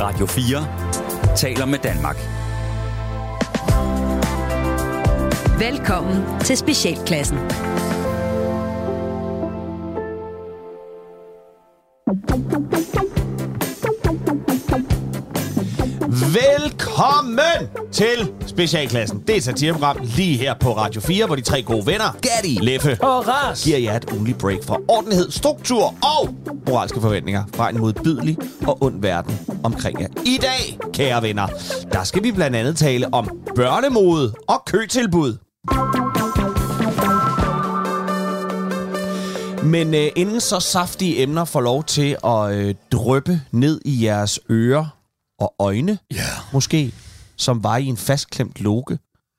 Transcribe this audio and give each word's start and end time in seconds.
Radio 0.00 0.26
4 0.26 0.66
taler 1.36 1.66
med 1.66 1.78
Danmark. 1.78 2.16
Velkommen 5.58 6.40
til 6.40 6.56
Specialklassen. 6.56 7.38
Velkommen 16.34 17.90
til 17.92 18.37
Specialklassen. 18.62 19.20
Det 19.26 19.30
er 19.30 19.36
et 19.36 19.44
satireprogram 19.44 19.96
lige 20.02 20.36
her 20.36 20.54
på 20.54 20.76
Radio 20.76 21.00
4, 21.00 21.26
hvor 21.26 21.36
de 21.36 21.40
tre 21.42 21.62
gode 21.62 21.86
venner, 21.86 22.16
Gatti, 22.22 22.58
Leffe 22.62 22.98
Og 23.02 23.28
ras! 23.28 23.64
giver 23.64 23.78
jer 23.78 23.96
et 23.96 24.10
ugenligt 24.12 24.38
break 24.38 24.64
fra 24.64 24.76
ordentlighed, 24.88 25.30
struktur 25.30 25.84
og 26.18 26.34
moralske 26.68 27.00
forventninger 27.00 27.44
fra 27.54 27.70
en 27.70 27.78
modbydelig 27.78 28.36
og 28.66 28.82
ond 28.82 29.02
verden 29.02 29.38
omkring 29.64 30.00
jer. 30.00 30.06
I 30.26 30.38
dag, 30.42 30.78
kære 30.94 31.22
venner, 31.22 31.46
der 31.92 32.04
skal 32.04 32.22
vi 32.22 32.32
blandt 32.32 32.56
andet 32.56 32.76
tale 32.76 33.14
om 33.14 33.30
børnemode 33.56 34.34
og 34.48 34.62
køtilbud. 34.66 35.36
Men 39.64 39.94
øh, 39.94 40.08
inden 40.16 40.40
så 40.40 40.60
saftige 40.60 41.22
emner 41.22 41.44
får 41.44 41.60
lov 41.60 41.84
til 41.84 42.16
at 42.24 42.52
øh, 42.54 42.74
drøbe 42.92 43.40
ned 43.52 43.80
i 43.84 44.04
jeres 44.04 44.40
ører 44.50 44.86
og 45.40 45.54
øjne, 45.58 45.98
Ja. 46.14 46.22
måske, 46.52 46.92
som 47.38 47.64
var 47.64 47.76
i 47.76 47.86
en 47.86 47.96
fastklemt 47.96 48.60
loge, 48.60 48.98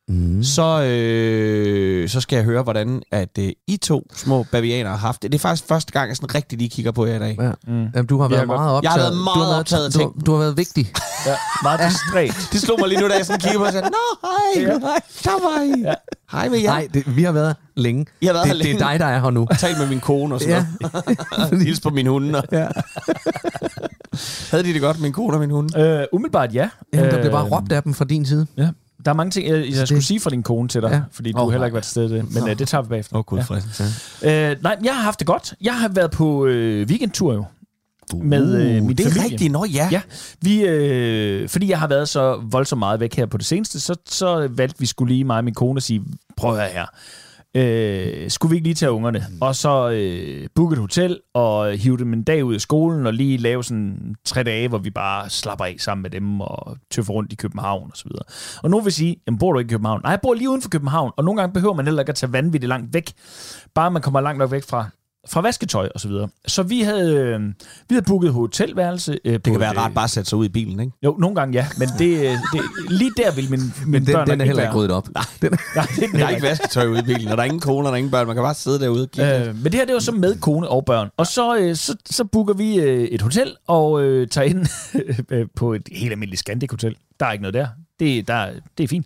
mm. 0.09 0.44
så, 0.44 0.81
øh, 0.84 2.09
så 2.09 2.22
skal 2.22 2.36
jeg 2.36 2.45
høre, 2.45 2.63
hvordan 2.63 3.02
at 3.12 3.30
øh, 3.40 3.50
I 3.67 3.77
to 3.77 4.08
små 4.16 4.45
bavianer 4.52 4.90
har 4.90 4.98
haft 4.98 5.23
det. 5.23 5.31
Det 5.31 5.38
er 5.38 5.41
faktisk 5.41 5.67
første 5.67 5.91
gang, 5.91 6.08
jeg 6.09 6.16
sådan 6.16 6.36
rigtig 6.36 6.58
lige 6.58 6.70
kigger 6.70 6.91
på 6.91 7.05
jer 7.05 7.16
i 7.16 7.20
dag. 7.20 7.38
Ja. 7.41 7.52
Mm. 7.73 7.81
Jamen, 7.95 8.05
du 8.05 8.22
har 8.22 8.27
været 8.27 8.48
meget 8.48 8.72
optaget. 8.72 8.84
Jeg 8.84 8.91
har 8.91 9.00
været 9.00 9.17
meget 9.23 9.36
du 9.36 9.52
har 9.52 9.59
optaget 9.59 9.86
af 9.86 9.91
du, 9.91 9.98
ting. 10.00 10.26
du 10.26 10.31
har 10.31 10.40
været 10.40 10.58
vigtig. 10.58 10.91
Ja, 11.26 11.36
meget 11.64 11.80
distræt. 11.80 12.36
Det 12.53 12.61
slog 12.61 12.80
mig 12.80 12.89
lige 12.89 13.02
nu, 13.02 13.08
da 13.08 13.14
jeg 13.16 13.25
sådan 13.25 13.39
kiggede 13.39 13.58
på 13.59 13.66
og 13.66 13.72
sagde, 13.72 13.89
Nå, 13.89 14.28
hej, 14.56 14.64
Ja. 14.64 14.80
hej, 14.80 15.00
der 15.23 15.31
var 15.31 15.64
I. 15.78 15.81
Ja. 15.81 15.94
Hej 16.31 16.50
med 16.50 16.59
jer. 16.59 16.69
Nej, 16.69 16.88
det, 16.94 17.16
vi 17.16 17.23
har 17.23 17.31
været 17.31 17.56
længe. 17.75 18.06
I 18.22 18.25
har 18.25 18.34
været 18.34 18.44
det, 18.44 18.52
her 18.52 18.58
længe. 18.58 18.73
Det 18.80 18.81
er 18.86 18.89
dig, 18.89 19.00
der 19.00 19.06
er 19.06 19.19
her 19.22 19.30
nu. 19.30 19.47
Tal 19.59 19.78
med 19.78 19.88
min 19.88 20.00
kone 20.00 20.36
og 20.36 20.41
sådan 20.41 20.56
Ja. 20.81 20.89
noget. 21.38 21.62
Hils 21.66 21.80
på 21.80 21.89
min 21.89 22.08
hunde. 22.08 22.38
og- 22.39 22.44
Ja. 22.52 22.67
Havde 24.52 24.64
de 24.64 24.73
det 24.73 24.81
godt, 24.81 25.00
min 25.02 25.14
kone 25.14 25.34
og 25.34 25.39
min 25.39 25.52
hunde? 25.52 25.80
Øh, 25.80 26.06
umiddelbart 26.14 26.53
ja. 26.56 26.69
Jamen, 26.94 27.12
der 27.12 27.19
blev 27.22 27.31
bare 27.31 27.45
Øh, 27.45 27.52
råbt 27.52 27.72
af 27.72 27.84
dem 27.84 27.94
fra 27.94 28.06
din 28.06 28.25
side. 28.25 28.47
Ja. 28.58 28.69
Der 29.05 29.11
er 29.11 29.16
mange 29.16 29.31
ting, 29.31 29.47
jeg, 29.50 29.69
jeg 29.69 29.88
skulle 29.88 30.03
sige 30.03 30.19
fra 30.19 30.30
din 30.30 30.44
kone 30.44 30.67
til 30.69 30.81
dig, 30.81 30.89
Ja. 30.92 31.02
fordi 31.11 31.31
du 31.31 31.38
oh, 31.38 31.52
heller 31.52 31.66
ikke 31.66 31.73
været 31.73 31.83
til 31.83 31.92
stede 31.92 32.09
det, 32.09 32.33
men 32.33 32.50
øh, 32.50 32.59
det 32.59 32.67
tager 32.67 32.81
vi 32.81 32.88
bagefter. 32.89 33.17
Åh, 33.17 33.23
gud, 33.25 33.39
Ja. 34.22 34.52
Øh, 34.52 34.58
nej, 34.64 34.78
jeg 34.83 34.95
har 34.95 35.02
haft 35.03 35.19
det 35.19 35.28
godt. 35.28 35.53
Jeg 35.61 35.80
har 35.80 35.88
været 35.88 36.11
på 36.11 36.45
øh, 36.45 36.88
weekendtur 36.88 37.33
jo. 37.33 37.45
Med 38.14 38.56
øh, 38.61 38.83
min 38.83 38.97
det 38.97 39.06
er 39.06 39.23
rigtigt, 39.23 39.52
nå 39.52 39.66
ja. 39.66 39.89
Ja, 39.91 40.02
vi, 40.41 40.61
øh, 40.66 41.50
fordi 41.50 41.69
jeg 41.69 41.80
har 41.80 41.88
været 41.88 42.09
så 42.09 42.41
voldsomt 42.52 42.80
meget 42.80 43.00
væk 43.00 43.16
her 43.16 43.25
på 43.25 43.38
det 43.38 43.45
seneste, 43.45 43.80
så, 43.80 43.95
så 44.06 44.47
valgte 44.52 44.80
vi 44.80 44.86
skulle 44.86 45.13
lige 45.13 45.23
mig 45.23 45.38
og 45.38 45.44
min 45.44 45.53
kone 45.53 45.78
at 45.78 45.84
sige, 45.84 46.02
prøv 46.38 46.52
at 46.52 46.58
høre 46.58 46.69
her. 46.73 46.86
Øh, 47.55 48.30
skulle 48.30 48.50
vi 48.50 48.55
ikke 48.55 48.67
lige 48.67 48.75
tage 48.75 48.92
ungerne? 48.92 49.25
Og 49.42 49.55
så 49.55 49.89
øh, 49.89 50.47
booke 50.55 50.73
et 50.73 50.80
hotel 50.80 51.19
og 51.33 51.72
hive 51.78 51.97
dem 51.97 52.14
en 52.14 52.23
dag 52.23 52.45
ud 52.45 52.53
af 52.53 52.61
skolen 52.61 53.06
og 53.06 53.14
lige 53.14 53.38
lave 53.38 53.64
sådan 53.64 54.16
tre 54.25 54.44
dage, 54.44 54.67
hvor 54.67 54.78
vi 54.78 54.89
bare 54.89 55.30
slapper 55.30 55.66
af 55.66 55.75
sammen 55.80 56.02
med 56.02 56.09
dem 56.09 56.41
og 56.41 56.78
tøffer 56.91 57.14
rundt 57.14 57.33
i 57.33 57.36
København 57.36 57.89
og 57.91 57.97
så 57.97 58.03
videre. 58.09 58.23
Og 58.64 58.69
nogen 58.69 58.86
vil 58.86 58.94
sige, 58.94 59.16
jamen 59.28 59.39
bor 59.39 59.53
du 59.53 59.59
ikke 59.59 59.69
i 59.69 59.73
København? 59.73 60.02
Nej, 60.03 60.11
jeg 60.11 60.19
bor 60.23 60.33
lige 60.33 60.50
uden 60.50 60.61
for 60.61 60.69
København, 60.69 61.11
og 61.17 61.23
nogle 61.23 61.41
gange 61.41 61.53
behøver 61.53 61.73
man 61.73 61.86
heller 61.86 62.02
ikke 62.02 62.09
at 62.09 62.16
tage 62.16 62.33
vanvittigt 62.33 62.69
langt 62.69 62.94
væk. 62.94 63.11
Bare 63.75 63.91
man 63.91 64.02
kommer 64.02 64.22
langt 64.22 64.39
nok 64.39 64.52
væk 64.52 64.63
fra 64.63 64.89
fra 65.30 65.41
vasketøj 65.41 65.89
og 65.94 65.99
så 65.99 66.08
videre. 66.08 66.30
Så 66.47 66.63
vi 66.63 66.81
havde, 66.81 67.16
øh, 67.16 67.39
vi 67.89 67.95
havde 67.95 68.05
booket 68.05 68.33
hotelværelse. 68.33 69.19
Øh, 69.25 69.33
Det 69.33 69.44
kan 69.44 69.59
være 69.59 69.77
rart 69.77 69.94
bare 69.94 70.03
at 70.03 70.09
sætte 70.09 70.30
sig 70.30 70.38
ud 70.38 70.45
i 70.45 70.49
bilen, 70.49 70.80
ikke? 70.80 70.91
jo, 71.03 71.16
nogle 71.19 71.35
gange 71.35 71.53
ja, 71.58 71.67
men 71.77 71.88
det, 71.99 72.17
øh, 72.17 72.31
det, 72.31 72.61
lige 72.89 73.11
der 73.17 73.31
vil 73.31 73.50
min, 73.50 73.59
min 73.59 73.72
Men 73.85 74.05
den, 74.05 74.13
børn 74.13 74.27
den 74.27 74.41
er 74.41 74.45
heller 74.45 74.63
ikke 74.63 74.75
ryddet 74.75 74.91
op. 74.91 75.07
Den, 75.07 75.13
Nej, 75.75 75.85
det 75.95 76.03
er 76.03 76.07
den 76.07 76.19
Der 76.19 76.25
er 76.25 76.29
ikke 76.29 76.41
vasketøj 76.41 76.88
ude 76.88 77.00
i 77.00 77.03
bilen, 77.03 77.28
og 77.28 77.38
der 77.38 77.44
er 77.44 77.45
ingen 77.45 77.59
kone, 77.59 77.79
og 77.79 77.85
der 77.85 77.91
er 77.91 77.95
ingen 77.97 78.12
børn. 78.12 78.28
Man 78.28 78.35
kan 78.35 78.44
bare 78.44 78.53
sidde 78.53 78.79
derude 78.79 79.03
og 79.03 79.12
kigge. 79.12 79.39
Øh, 79.47 79.56
men 79.56 79.63
det 79.63 79.73
her, 79.73 79.85
det 79.85 79.94
var 79.94 80.00
så 80.00 80.12
med 80.12 80.39
kone 80.39 80.68
og 80.68 80.85
børn. 80.85 81.09
Og 81.18 81.28
så, 81.28 81.57
øh, 81.57 81.75
så, 81.75 81.95
så 82.06 82.23
booker 82.23 82.53
vi 82.53 82.79
øh, 82.79 83.03
et 83.03 83.22
hotel 83.22 83.56
og 83.68 84.01
øh, 84.03 84.28
tager 84.28 84.45
ind 84.45 84.68
øh, 85.29 85.47
på 85.56 85.73
et 85.73 85.89
helt 85.91 86.12
almindeligt 86.12 86.39
Scandic-hotel. 86.39 86.95
Der 87.19 87.25
er 87.25 87.31
ikke 87.31 87.41
noget 87.41 87.53
der. 87.53 87.68
Det, 88.00 88.28
der, 88.28 88.47
det 88.78 88.84
er 88.84 88.88
fint. 88.88 89.06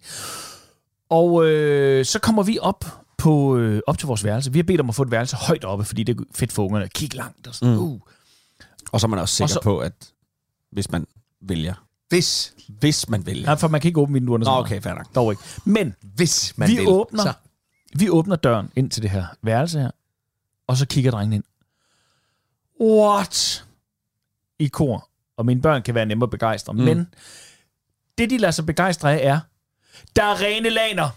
Og 1.09 1.45
øh, 1.45 2.05
så 2.05 2.19
kommer 2.19 2.43
vi 2.43 2.57
op 2.61 2.85
på 3.23 3.57
øh, 3.57 3.81
op 3.87 3.97
til 3.97 4.07
vores 4.07 4.23
værelse. 4.23 4.51
Vi 4.53 4.59
har 4.59 4.63
bedt 4.63 4.81
om 4.81 4.89
at 4.89 4.95
få 4.95 5.03
et 5.03 5.11
værelse 5.11 5.35
højt 5.35 5.65
oppe, 5.65 5.85
fordi 5.85 6.03
det 6.03 6.19
er 6.19 6.23
fedt 6.35 6.51
for 6.51 6.65
ungerne 6.65 6.89
kigge 6.89 7.17
langt. 7.17 7.47
Og 7.47 7.55
sådan. 7.55 7.73
Mm. 7.73 7.79
Uh. 7.81 7.99
Og 8.91 8.99
så 8.99 9.07
er 9.07 9.09
man 9.09 9.19
også 9.19 9.35
sikker 9.35 9.43
Og 9.43 9.49
så- 9.49 9.61
på, 9.63 9.79
at 9.79 9.93
hvis 10.71 10.91
man 10.91 11.07
vælger. 11.41 11.73
hvis, 12.09 12.53
Hvis 12.67 13.09
man 13.09 13.25
vælger. 13.25 13.45
Nej, 13.45 13.55
for 13.55 13.67
man 13.67 13.81
kan 13.81 13.87
ikke 13.89 13.99
åbne 13.99 14.13
vinduerne. 14.13 14.43
Nå, 14.45 14.51
okay, 14.51 14.81
fair 14.81 14.93
nok. 14.93 15.15
Dog 15.15 15.31
ikke. 15.31 15.43
Men 15.65 15.95
hvis 16.01 16.57
man 16.57 16.69
vi 16.69 16.75
vil. 16.75 16.87
åbner, 16.87 17.23
Så. 17.23 17.33
vi 17.95 18.09
åbner 18.09 18.35
døren 18.35 18.69
ind 18.75 18.91
til 18.91 19.01
det 19.03 19.09
her 19.09 19.25
værelse 19.41 19.79
her, 19.79 19.91
og 20.67 20.77
så 20.77 20.85
kigger 20.87 21.11
drengen 21.11 21.33
ind. 21.33 21.43
What? 22.81 23.65
I 24.59 24.67
kor. 24.67 25.09
Og 25.37 25.45
mine 25.45 25.61
børn 25.61 25.81
kan 25.81 25.95
være 25.95 26.05
nemme 26.05 26.23
at 26.23 26.29
begejstre. 26.29 26.73
Mm. 26.73 26.79
Men 26.79 27.07
det, 28.17 28.29
de 28.29 28.37
lader 28.37 28.51
sig 28.51 28.65
begejstre 28.65 29.19
af, 29.21 29.27
er, 29.35 29.39
der 30.15 30.23
er 30.23 30.41
rene 30.41 30.69
laner. 30.69 31.09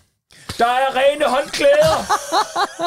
Der 0.58 0.66
er 0.66 0.88
rene 0.96 1.24
håndklæder. 1.24 1.96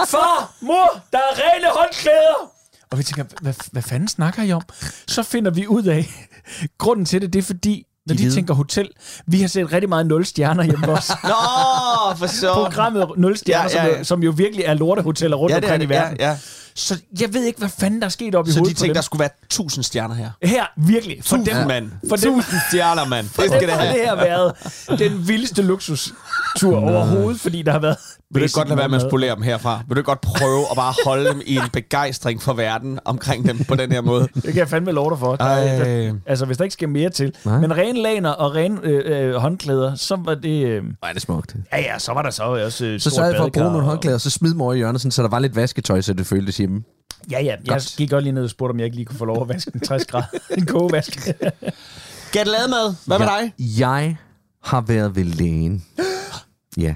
Far, 0.08 0.52
mor, 0.62 1.00
der 1.12 1.18
er 1.18 1.34
rene 1.36 1.68
håndklæder. 1.78 2.52
Og 2.92 2.98
vi 2.98 3.04
tænker, 3.04 3.24
hvad, 3.42 3.54
hvad 3.72 3.82
fanden 3.82 4.08
snakker 4.08 4.44
I 4.44 4.52
om? 4.52 4.62
Så 5.08 5.24
finder 5.24 5.52
vi 5.52 5.68
ud 5.68 5.84
af, 5.84 6.10
grunden 6.78 7.06
til 7.06 7.22
det, 7.22 7.34
det 7.34 7.40
er 7.40 7.44
fordi, 7.44 7.86
når 8.06 8.16
de, 8.16 8.24
de 8.24 8.34
tænker 8.36 8.54
hotel, 8.54 8.90
vi 9.28 9.42
har 9.42 9.48
set 9.48 9.72
rigtig 9.74 9.90
meget 9.90 10.08
0 10.08 10.26
stjerner 10.26 10.64
hjemme 10.64 10.86
hos 10.86 10.98
os 11.00 11.10
Nå, 11.24 12.16
for 12.18 12.28
så. 12.28 12.54
programmet 12.54 13.08
0 13.18 13.38
stjerner, 13.38 13.70
Ja, 13.74 13.86
ja, 13.86 13.88
ja. 13.88 13.92
Som, 13.92 13.98
jo, 14.00 14.04
som 14.04 14.24
jo 14.24 14.32
virkelig 14.32 14.66
er 14.66 14.74
lortehoteller 14.74 15.38
rundt 15.38 15.52
Ja, 15.52 15.58
omkring 15.58 15.82
det. 15.82 15.90
i 15.90 15.94
Ja, 15.94 16.00
verden. 16.02 16.18
ja. 16.20 16.38
Så 16.80 17.02
jeg 17.22 17.34
ved 17.34 17.44
ikke, 17.44 17.60
hvad 17.60 17.70
fanden 17.80 18.00
der 18.00 18.06
er 18.06 18.10
sket 18.10 18.36
op 18.36 18.48
i 18.48 18.52
Så 18.52 18.56
de 18.56 18.60
hovedet 18.60 18.78
tænkte, 18.78 18.88
dem. 18.88 18.94
der 18.94 19.02
skulle 19.02 19.20
være 19.20 19.30
1000 19.44 19.84
stjerner 19.84 20.16
her. 20.16 20.30
Her, 20.44 20.64
virkelig. 20.78 21.18
For 21.24 21.36
dem, 21.36 21.46
Tusind, 21.46 21.66
mand. 21.68 21.92
for 22.10 22.16
dem, 22.16 22.34
1000 22.40 22.60
stjerner, 22.70 23.06
mand. 23.06 23.26
Det 23.26 23.36
for 23.36 23.42
skal 23.42 23.60
dem 23.62 23.70
det 23.70 23.78
have. 23.78 23.94
det 23.94 24.02
her 24.06 24.16
været 24.16 24.54
den 25.00 25.28
vildeste 25.28 25.62
luksustur 25.62 26.78
overhovedet, 26.78 27.42
fordi 27.42 27.62
der 27.62 27.72
har 27.72 27.80
været... 27.80 27.98
Vil 28.34 28.40
du 28.42 28.44
ikke 28.44 28.54
godt 28.54 28.68
lade 28.68 28.78
være 28.78 28.90
med 28.90 28.96
at 29.02 29.10
spolere 29.10 29.36
dem 29.36 29.44
herfra? 29.44 29.82
Vil 29.88 29.96
du 29.96 30.00
ikke 30.00 30.06
godt 30.08 30.22
prøve 30.22 30.66
at 30.72 30.76
bare 30.76 30.94
holde 31.06 31.30
dem 31.30 31.42
i 31.46 31.56
en 31.56 31.62
begejstring 31.74 32.42
for 32.42 32.54
verden 32.54 33.00
omkring 33.06 33.48
dem 33.48 33.64
på 33.68 33.76
den 33.76 33.92
her 33.92 34.02
måde? 34.02 34.28
Det 34.36 34.44
kan 34.44 34.56
jeg 34.56 34.70
fandme 34.70 34.92
love 34.92 35.10
dig 35.10 35.20
for. 35.20 35.36
Ej. 35.40 36.12
altså, 36.26 36.46
hvis 36.46 36.58
der 36.58 36.64
ikke 36.64 36.74
skal 36.74 36.90
mere 36.90 37.10
til. 37.10 37.34
Nej. 37.46 37.60
Men 37.60 37.78
rene 37.78 38.02
laner 38.02 38.30
og 38.30 38.56
rene 38.56 38.78
øh, 38.84 39.28
øh, 39.30 39.36
håndklæder, 39.36 39.96
så 39.96 40.16
var 40.16 40.36
det... 40.36 40.66
Øh, 40.66 40.84
Ej, 41.04 41.14
det 41.14 41.22
smukt. 41.22 41.56
ja, 41.74 41.80
ja, 41.82 42.00
så 42.00 42.14
var 42.14 42.22
der 42.22 42.30
så 42.30 42.44
også 42.44 42.86
øh, 42.86 43.00
Så 43.00 43.10
sørgede 43.10 43.32
jeg 43.34 43.40
for 43.40 43.46
at 43.46 43.52
bruge 43.52 43.66
nogle 43.66 43.78
og- 43.80 43.84
håndklæder, 43.84 44.16
og 44.16 44.22
så 44.22 44.30
smid 44.30 44.52
dem 44.52 44.62
over 44.62 44.74
i 44.74 44.78
hjørnet, 44.78 45.02
sådan, 45.02 45.12
så 45.12 45.22
der 45.24 45.30
var 45.30 45.40
lidt 45.40 45.56
vasketøj, 45.56 46.02
så 46.02 46.14
det 46.14 46.28
føltes 46.28 46.60
hjemme. 46.70 46.84
Ja, 47.32 47.40
ja. 47.40 47.46
Jeg 47.46 47.60
Godt. 47.68 47.96
gik 47.98 48.10
godt 48.10 48.24
lige 48.24 48.34
ned 48.34 48.44
og 48.44 48.50
spurgte, 48.50 48.72
om 48.72 48.80
jeg 48.80 48.86
ikke 48.86 48.96
lige 48.98 49.06
kunne 49.06 49.18
få 49.20 49.26
lov 49.26 49.42
at 49.42 49.50
vaske 49.50 49.72
en 49.76 49.80
60 49.80 50.06
grader. 50.06 50.28
en 50.58 50.66
kogevask. 50.66 51.14
Gæt 52.34 52.48
mad. 52.70 52.96
Hvad 53.08 53.20
med 53.20 53.28
Ja. 53.28 53.42
dig? 53.42 53.54
Jeg 53.80 54.16
har 54.64 54.82
været 54.82 55.16
ved 55.16 55.24
lægen. 55.24 55.86
Ja. 56.78 56.96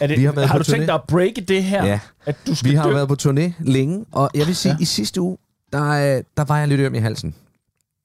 Er 0.00 0.06
det, 0.06 0.18
Vi 0.18 0.24
har 0.24 0.32
været 0.32 0.48
har 0.48 0.54
på 0.54 0.58
du 0.58 0.64
tænkt 0.64 0.82
turné. 0.82 0.86
dig 0.86 0.94
at 0.94 1.02
breake 1.08 1.40
det 1.40 1.64
her? 1.64 1.84
Ja. 1.86 2.00
At 2.26 2.36
du 2.46 2.54
skal 2.54 2.70
Vi 2.70 2.76
har 2.76 2.86
dø? 2.88 2.92
været 2.94 3.08
på 3.08 3.16
turné 3.22 3.52
længe, 3.60 4.04
og 4.12 4.30
jeg 4.34 4.46
vil 4.46 4.56
sige, 4.56 4.72
Ja. 4.72 4.78
i 4.80 4.84
sidste 4.84 5.20
uge, 5.20 5.38
der, 5.72 5.84
øh, 6.16 6.22
der 6.36 6.44
var 6.44 6.58
jeg 6.58 6.68
lidt 6.68 6.80
øm 6.80 6.94
i 6.94 6.98
halsen. 6.98 7.34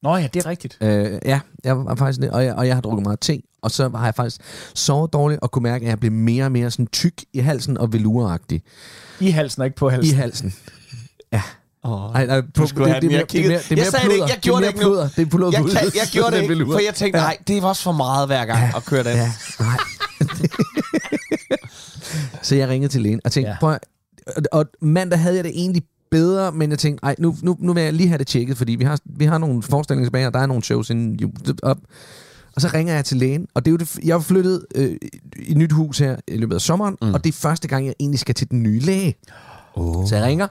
Nå 0.03 0.15
ja, 0.15 0.27
det 0.33 0.45
er 0.45 0.49
rigtigt. 0.49 0.77
Øh, 0.81 1.19
ja, 1.25 1.39
jeg 1.63 1.77
var 1.85 1.95
faktisk 1.95 2.19
lidt, 2.19 2.31
og 2.31 2.45
jeg, 2.45 2.53
og 2.55 2.67
jeg 2.67 2.75
har 2.75 2.81
drukket 2.81 3.03
meget 3.03 3.19
te, 3.19 3.41
og 3.61 3.71
så 3.71 3.89
har 3.89 4.05
jeg 4.05 4.15
faktisk 4.15 4.41
sovet 4.75 5.13
dårligt 5.13 5.41
og 5.41 5.51
kunne 5.51 5.63
mærke, 5.63 5.85
at 5.85 5.89
jeg 5.89 5.99
blev 5.99 6.11
mere 6.11 6.45
og 6.45 6.51
mere 6.51 6.71
sådan 6.71 6.87
tyk 6.87 7.13
i 7.33 7.39
halsen 7.39 7.77
og 7.77 7.93
veluragtig 7.93 8.61
I 9.19 9.29
halsen 9.29 9.61
og 9.61 9.65
ikke 9.65 9.77
på 9.77 9.89
i 9.89 10.09
halsen. 10.09 10.53
Ja. 11.33 11.41
Oh. 11.83 12.11
Ej, 12.15 12.25
nej, 12.25 12.41
Du 12.55 12.67
skulle 12.67 12.89
have 12.89 13.01
den 13.01 13.11
mere 13.11 13.25
kigget. 13.27 13.51
det 13.51 13.71
er 13.71 13.75
mere 13.75 13.83
Jeg 13.83 13.91
sagde 13.91 14.05
det 14.05 14.13
ikke, 14.13 14.25
jeg 14.25 14.37
gjorde 14.41 14.61
det 14.61 14.67
ikke 14.67 14.79
nu. 14.79 14.85
pluder. 14.85 15.09
Det 15.15 15.21
er 15.21 15.25
pluder 15.25 15.49
Jeg, 15.51 15.61
på 15.61 15.67
kan, 15.67 15.81
jeg 15.95 16.07
gjorde 16.11 16.35
det 16.35 16.41
ikke, 16.41 16.65
for 16.65 16.79
jeg 16.79 16.93
tænkte, 16.95 17.19
nej, 17.19 17.37
det 17.47 17.61
var 17.61 17.67
også 17.69 17.83
for 17.83 17.91
meget 17.91 18.27
hver 18.27 18.45
gang 18.45 18.75
at 18.75 18.85
køre 18.85 19.03
den. 19.03 19.15
Ja, 19.17 19.31
nej. 19.59 19.77
så 22.41 22.55
jeg 22.55 22.69
ringede 22.69 22.91
til 22.91 23.01
lægen 23.01 23.21
og 23.25 23.31
tænkte, 23.31 23.49
Ja. 23.49 23.53
ja. 23.53 23.59
prøv, 23.59 23.77
og, 24.35 24.43
og 24.51 24.65
mandag 24.81 25.19
havde 25.19 25.35
jeg 25.35 25.43
det 25.43 25.51
egentlig 25.55 25.83
bedre, 26.11 26.51
men 26.51 26.69
jeg 26.69 26.79
tænkte, 26.79 27.03
ej, 27.05 27.15
nu, 27.19 27.35
nu, 27.41 27.55
nu 27.59 27.73
vil 27.73 27.83
jeg 27.83 27.93
lige 27.93 28.07
have 28.09 28.17
det 28.17 28.27
tjekket, 28.27 28.57
fordi 28.57 28.75
vi 28.75 28.83
har, 28.83 28.99
vi 29.05 29.25
har 29.25 29.37
nogle 29.37 29.63
forestillinger 29.63 30.05
tilbage, 30.07 30.27
og 30.27 30.33
der 30.33 30.39
er 30.39 30.45
nogle 30.45 30.63
shows 30.63 30.89
inden 30.89 31.33
op. 31.63 31.77
Og 32.55 32.61
så 32.61 32.69
ringer 32.73 32.93
jeg 32.95 33.05
til 33.05 33.17
lægen, 33.17 33.47
og 33.53 33.65
det 33.65 33.71
er 33.71 33.73
jo 33.73 33.77
det, 33.77 33.97
jeg 34.03 34.15
er 34.15 34.19
flyttet 34.19 34.65
øh, 34.75 34.91
i 35.39 35.51
et 35.51 35.57
nyt 35.57 35.71
hus 35.71 35.97
her 35.97 36.15
i 36.27 36.37
løbet 36.37 36.55
af 36.55 36.61
sommeren, 36.61 36.95
mm. 37.01 37.13
og 37.13 37.23
det 37.23 37.29
er 37.29 37.33
første 37.33 37.67
gang, 37.67 37.85
jeg 37.85 37.93
egentlig 37.99 38.19
skal 38.19 38.35
til 38.35 38.51
den 38.51 38.63
nye 38.63 38.79
læge. 38.79 39.15
Oh. 39.75 40.07
Så 40.07 40.15
jeg 40.15 40.25
ringer, 40.25 40.47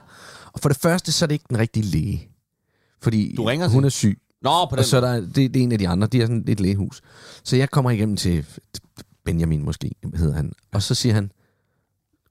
og 0.55 0.61
for 0.61 0.69
det 0.69 0.77
første, 0.77 1.11
så 1.11 1.25
er 1.25 1.27
det 1.27 1.35
ikke 1.35 1.45
den 1.49 1.57
rigtige 1.57 1.83
læge. 1.83 2.29
Fordi 3.01 3.33
Du 3.37 3.43
ringer 3.43 3.67
hun 3.67 3.81
til- 3.83 3.85
er 3.85 3.89
syg. 3.89 4.19
Nå, 4.41 4.65
på 4.65 4.75
den 4.75 4.79
Og 4.79 4.85
så 4.85 4.97
er 4.97 5.01
der, 5.01 5.13
det, 5.19 5.35
det 5.35 5.55
er 5.55 5.63
en 5.63 5.71
af 5.71 5.79
de 5.79 5.87
andre, 5.87 6.07
de 6.07 6.21
er 6.21 6.25
sådan 6.25 6.43
et 6.47 6.59
lægehus. 6.59 7.01
Så 7.43 7.55
jeg 7.55 7.69
kommer 7.69 7.91
igennem 7.91 8.17
til 8.17 8.45
Benjamin 9.25 9.63
måske, 9.65 9.91
hedder 10.15 10.35
han. 10.35 10.51
Og 10.73 10.83
så 10.83 10.95
siger 10.95 11.15
han, 11.15 11.31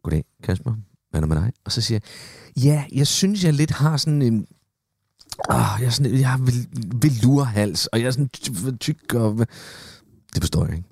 goddag 0.03 0.25
Kasper, 0.43 0.75
hvad 1.11 1.21
er 1.23 1.27
der 1.27 1.35
med 1.35 1.43
dig? 1.43 1.53
Og 1.65 1.73
så 1.73 1.81
siger 1.81 2.01
jeg, 2.57 2.63
ja, 2.65 2.85
jeg 2.93 3.07
synes, 3.07 3.45
jeg 3.45 3.53
lidt 3.53 3.71
har 3.71 3.97
sådan 3.97 4.23
en, 4.23 4.47
Ah, 5.49 5.81
jeg, 5.81 5.87
er 5.87 5.91
sådan, 5.91 6.19
jeg 6.21 6.29
har 6.31 6.39
vel, 6.39 6.67
velurhals, 7.03 7.87
og 7.87 8.01
jeg 8.01 8.07
er 8.07 8.11
sådan 8.11 8.29
ty- 8.29 8.51
tyk, 8.81 9.15
og... 9.15 9.39
Det 10.35 10.43
forstår 10.43 10.67
jeg 10.67 10.77
ikke. 10.77 10.89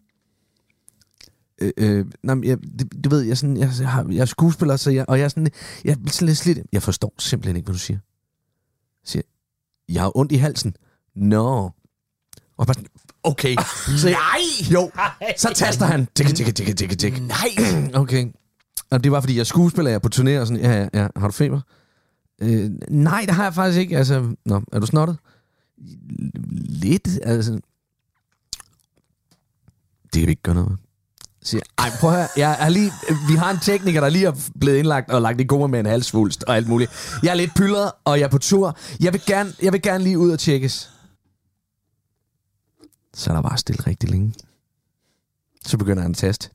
Øh, 1.62 1.72
øh, 1.76 2.06
nej, 2.22 2.36
jeg, 2.44 2.58
det, 2.78 3.04
du 3.04 3.08
ved, 3.08 3.20
jeg 3.20 3.38
sådan, 3.38 3.56
jeg, 3.56 3.70
jeg, 3.80 3.88
har, 3.88 4.06
jeg 4.10 4.18
er 4.18 4.24
skuespiller, 4.24 4.76
så 4.76 4.90
jeg, 4.90 5.04
og 5.08 5.18
jeg 5.18 5.24
er 5.24 5.28
sådan, 5.28 5.48
jeg 5.84 5.92
er 5.92 6.10
sådan 6.10 6.26
lidt 6.26 6.38
slidt. 6.38 6.58
Jeg 6.72 6.82
forstår 6.82 7.14
simpelthen 7.18 7.56
ikke, 7.56 7.66
hvad 7.66 7.74
du 7.74 7.78
siger. 7.78 7.98
Jeg 9.02 9.08
siger, 9.08 9.22
jeg 9.88 10.02
har 10.02 10.16
ondt 10.16 10.32
i 10.32 10.36
halsen. 10.36 10.74
Nå. 11.14 11.70
Og 12.56 12.66
bare 12.66 12.74
sådan, 12.74 12.88
okay. 13.22 13.56
Så 13.96 14.08
jeg, 14.08 14.18
Nej! 14.18 14.72
jo, 14.72 14.90
så 15.36 15.52
taster 15.54 15.86
han. 15.86 16.08
Tikke, 16.14 16.32
tikke, 16.32 16.52
tikke, 16.52 16.74
tikke, 16.74 16.94
tikke. 16.94 17.20
Nej! 17.20 17.48
Okay. 18.02 18.32
Og 18.90 19.04
det 19.04 19.12
var, 19.12 19.20
fordi 19.20 19.34
jeg 19.34 19.40
er 19.40 19.44
skuespiller, 19.44 19.90
jeg 19.90 19.94
er 19.94 19.98
på 19.98 20.08
turné 20.14 20.40
og 20.40 20.46
sådan, 20.46 20.62
ja, 20.62 20.72
ja, 20.72 20.88
ja. 20.94 21.08
Har 21.16 21.28
du 21.28 21.32
feber? 21.32 21.60
Øh, 22.42 22.70
nej, 22.88 23.24
det 23.26 23.34
har 23.34 23.44
jeg 23.44 23.54
faktisk 23.54 23.80
ikke. 23.80 23.98
Altså, 23.98 24.34
nå, 24.46 24.62
er 24.72 24.78
du 24.78 24.86
snottet? 24.86 25.16
Lidt, 26.52 27.08
altså. 27.22 27.52
Det 30.02 30.20
kan 30.20 30.26
vi 30.26 30.30
ikke 30.30 30.42
gøre 30.42 30.54
noget 30.54 30.78
siger, 31.42 31.62
ej, 31.78 31.90
prøv 32.00 32.10
at 32.10 32.16
høre, 32.16 32.28
jeg 32.36 32.56
er 32.60 32.68
lige, 32.68 32.92
vi 33.28 33.34
har 33.34 33.50
en 33.50 33.58
tekniker, 33.58 34.00
der 34.00 34.08
lige 34.08 34.26
er 34.26 34.50
blevet 34.60 34.78
indlagt 34.78 35.10
og 35.10 35.22
lagt 35.22 35.40
i 35.40 35.44
koma 35.44 35.66
med 35.66 35.80
en 35.80 35.86
halsvulst 35.86 36.44
og 36.44 36.56
alt 36.56 36.68
muligt. 36.68 37.18
Jeg 37.22 37.30
er 37.30 37.34
lidt 37.34 37.54
pyldret, 37.54 37.92
og 38.04 38.18
jeg 38.18 38.24
er 38.24 38.30
på 38.30 38.38
tur. 38.38 38.76
Jeg 39.00 39.12
vil 39.12 39.22
gerne, 39.26 39.52
jeg 39.62 39.72
vil 39.72 39.82
gerne 39.82 40.04
lige 40.04 40.18
ud 40.18 40.30
og 40.30 40.38
tjekkes. 40.38 40.90
Så 43.14 43.30
er 43.30 43.34
der 43.34 43.42
bare 43.42 43.58
stille 43.58 43.86
rigtig 43.86 44.10
længe. 44.10 44.34
Så 45.66 45.76
begynder 45.78 46.02
han 46.02 46.10
at 46.10 46.16
taste. 46.16 46.48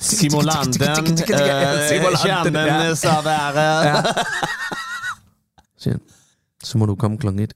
Simulanten. 0.00 0.72
Simulanten 0.72 2.56
er 2.56 2.94
så 2.94 3.20
været. 3.24 4.06
Så 6.62 6.78
må 6.78 6.86
du 6.86 6.94
komme 6.94 7.18
klokken 7.18 7.42
et. 7.42 7.54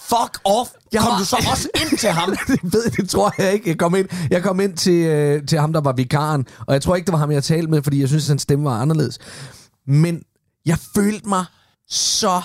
Fuck 0.00 0.40
off! 0.44 0.68
Jeg 0.92 1.00
Kom 1.00 1.10
var- 1.12 1.18
du 1.18 1.24
så 1.24 1.36
også 1.50 1.68
ind 1.74 1.98
til 1.98 2.08
ham? 2.08 2.36
det 2.48 2.60
ved 2.62 2.90
det 2.90 3.10
tror 3.10 3.34
jeg 3.38 3.52
ikke. 3.52 3.68
Jeg 3.68 3.78
kom 3.78 3.94
ind, 3.94 4.08
jeg 4.30 4.42
kom 4.42 4.60
ind 4.60 4.76
til, 4.76 4.92
øh, 5.06 5.46
til 5.46 5.58
ham, 5.58 5.72
der 5.72 5.80
var 5.80 5.92
vikaren, 5.92 6.46
og 6.66 6.74
jeg 6.74 6.82
tror 6.82 6.96
ikke, 6.96 7.06
det 7.06 7.12
var 7.12 7.18
ham, 7.18 7.30
jeg 7.30 7.44
talte 7.44 7.70
med, 7.70 7.82
fordi 7.82 8.00
jeg 8.00 8.08
synes, 8.08 8.28
hans 8.28 8.42
stemme 8.42 8.64
var 8.64 8.80
anderledes. 8.80 9.18
Men 9.86 10.22
jeg 10.66 10.76
følte 10.94 11.28
mig 11.28 11.44
så 11.88 12.40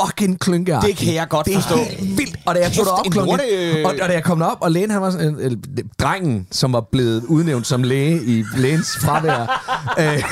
fucking 0.00 0.40
klynkeagtig. 0.40 0.88
Det 0.90 0.96
kan 0.96 1.14
jeg 1.14 1.28
godt 1.28 1.46
det 1.46 1.54
er 1.54 1.60
forstå. 1.60 1.76
helt 1.76 2.18
vildt. 2.18 2.36
Og 2.46 2.54
da 2.54 2.60
jeg 2.60 2.72
tog 2.72 3.02
en 3.06 3.12
klokken, 3.12 3.34
lorte- 3.36 3.84
og, 3.86 3.90
og, 4.02 4.08
da 4.08 4.12
jeg 4.14 4.24
kom 4.24 4.42
op, 4.42 4.58
og 4.60 4.70
lægen, 4.72 4.90
han 4.90 5.02
var 5.02 5.10
sådan, 5.10 5.34
øh, 5.40 5.50
øh, 5.52 5.84
drengen, 5.98 6.48
som 6.50 6.72
var 6.72 6.80
blevet 6.92 7.24
udnævnt 7.24 7.66
som 7.66 7.82
læge 7.82 8.24
i 8.24 8.44
lægens 8.56 8.88
fravær, 9.00 9.40
øh, 10.00 10.22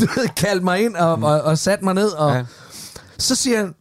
du 0.00 0.06
ved, 0.20 0.28
kaldte 0.36 0.64
mig 0.64 0.84
ind 0.84 0.96
og, 0.96 1.12
og, 1.14 1.40
og 1.42 1.58
satte 1.58 1.84
mig 1.84 1.94
ned, 1.94 2.08
og 2.10 2.34
ja. 2.34 2.44
så 3.18 3.34
siger 3.34 3.58
han, 3.58 3.74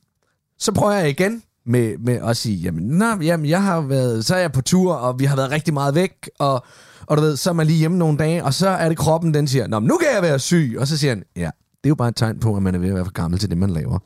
så 0.60 0.72
prøver 0.72 0.94
jeg 0.94 1.10
igen 1.10 1.44
med, 1.66 1.98
med 1.98 2.20
at 2.30 2.38
sige, 2.38 2.56
jamen, 2.58 2.84
nå, 2.84 3.22
jamen, 3.22 3.46
jeg 3.46 3.64
har 3.64 3.82
været, 3.82 4.26
så 4.26 4.36
er 4.36 4.40
jeg 4.40 4.52
på 4.52 4.62
tur, 4.62 4.94
og 4.94 5.20
vi 5.20 5.26
har 5.26 5.36
været 5.36 5.52
rigtig 5.52 5.74
meget 5.74 5.96
væk, 5.96 6.30
og, 6.40 6.66
og 7.06 7.18
du 7.18 7.22
ved, 7.22 7.38
så 7.38 7.50
er 7.50 7.54
man 7.54 7.68
lige 7.68 7.80
hjemme 7.80 7.98
nogle 7.98 8.18
dage, 8.18 8.44
og 8.44 8.54
så 8.54 8.70
er 8.70 8.90
det 8.90 8.98
kroppen, 8.98 9.34
den 9.34 9.48
siger, 9.48 9.68
nå, 9.68 9.80
nu 9.80 9.98
kan 9.98 10.08
jeg 10.14 10.22
være 10.22 10.40
syg. 10.40 10.76
Og 10.80 10.88
så 10.88 10.98
siger 10.98 11.12
han, 11.12 11.24
ja, 11.36 11.50
det 11.84 11.84
er 11.84 11.90
jo 11.90 11.96
bare 11.96 12.10
et 12.10 12.16
tegn 12.16 12.40
på, 12.40 12.56
at 12.56 12.64
man 12.64 12.76
er 12.76 12.80
ved 12.80 12.90
at 12.90 12.96
være 12.96 13.06
for 13.06 13.12
gammel 13.12 13.40
til 13.40 13.50
det, 13.50 13.58
man 13.58 13.70
laver. 13.70 14.00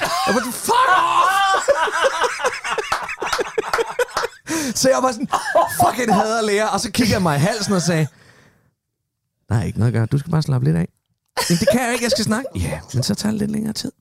Og 0.00 0.34
jeg 0.34 0.42
fuck 0.52 0.72
så 4.80 4.88
jeg 4.88 4.98
var 5.02 5.12
sådan, 5.12 5.28
fucking 5.80 6.14
hader 6.14 6.42
lærer, 6.42 6.66
og 6.66 6.80
så 6.80 6.90
kiggede 6.90 7.14
jeg 7.14 7.22
mig 7.22 7.36
i 7.36 7.38
halsen 7.38 7.72
og 7.72 7.82
sagde, 7.82 8.06
nej, 9.50 9.66
ikke 9.66 9.78
noget 9.78 9.92
at 9.92 9.94
gøre, 9.94 10.06
du 10.06 10.18
skal 10.18 10.30
bare 10.30 10.42
slappe 10.42 10.64
lidt 10.64 10.76
af. 10.76 10.88
Men 11.48 11.58
det 11.58 11.68
kan 11.72 11.80
jeg 11.82 11.92
ikke, 11.92 12.04
jeg 12.04 12.10
skal 12.10 12.24
snakke. 12.24 12.48
Ja, 12.54 12.80
men 12.94 13.02
så 13.02 13.14
tager 13.14 13.30
det 13.30 13.40
lidt 13.40 13.50
længere 13.50 13.72
tid. 13.72 13.92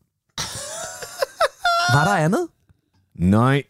Var 1.94 2.04
der 2.06 2.16
andet? 2.16 2.48
Nej. 3.16 3.64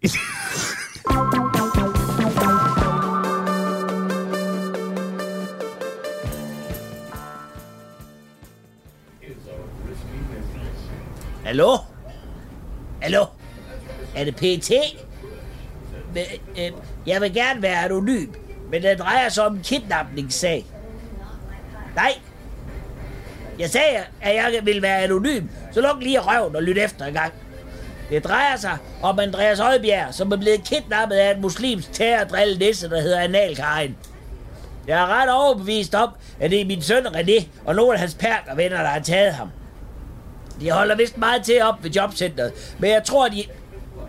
Hallo? 11.45 11.77
Hallo? 13.01 13.25
Er 14.15 14.24
det 14.24 14.36
PT? 14.36 14.71
Men, 16.13 16.24
øh, 16.57 16.71
jeg 17.07 17.21
vil 17.21 17.33
gerne 17.33 17.62
være 17.62 17.83
anonym, 17.83 18.33
men 18.71 18.83
det 18.83 19.00
drejer 19.00 19.30
sig 19.30 19.45
om 19.45 19.56
en 19.56 19.63
kidnapningssag. 19.63 20.65
Nej. 21.95 22.12
Jeg 23.59 23.69
sagde, 23.69 24.03
at 24.21 24.36
jeg 24.36 24.62
vil 24.65 24.81
være 24.81 25.03
anonym, 25.03 25.47
så 25.71 25.81
luk 25.81 26.03
lige 26.03 26.19
røven 26.19 26.56
og 26.56 26.63
lyt 26.63 26.77
efter 26.77 27.06
en 27.06 27.13
gang. 27.13 27.33
Det 28.10 28.24
drejer 28.24 28.57
sig 28.57 28.78
om 29.02 29.19
Andreas 29.19 29.60
Højbjerg, 29.60 30.13
som 30.13 30.31
er 30.31 30.38
blevet 30.38 30.63
kidnappet 30.63 31.16
af 31.16 31.36
en 31.36 31.42
muslimsk 31.42 31.94
terrordrille 31.94 32.57
nisse, 32.57 32.90
der 32.90 33.02
hedder 33.02 33.19
Analkajen. 33.19 33.98
Jeg 34.88 35.02
er 35.02 35.07
ret 35.07 35.30
overbevist 35.30 35.96
om, 35.96 36.10
at 36.40 36.52
det 36.52 36.62
er 36.62 36.66
min 36.66 36.81
søn 36.81 37.07
René 37.07 37.46
og 37.66 37.75
nogle 37.75 37.94
af 37.94 38.00
hans 38.00 38.13
perkervenner, 38.13 38.78
der 38.78 38.88
har 38.88 39.00
taget 39.00 39.34
ham. 39.34 39.50
De 40.62 40.72
holder 40.72 40.96
vist 40.96 41.18
meget 41.18 41.44
til 41.44 41.62
op 41.62 41.84
ved 41.84 41.92
jobcentret, 41.92 42.75
men 42.80 42.90
jeg 42.90 43.04
tror, 43.04 43.28
de... 43.28 43.44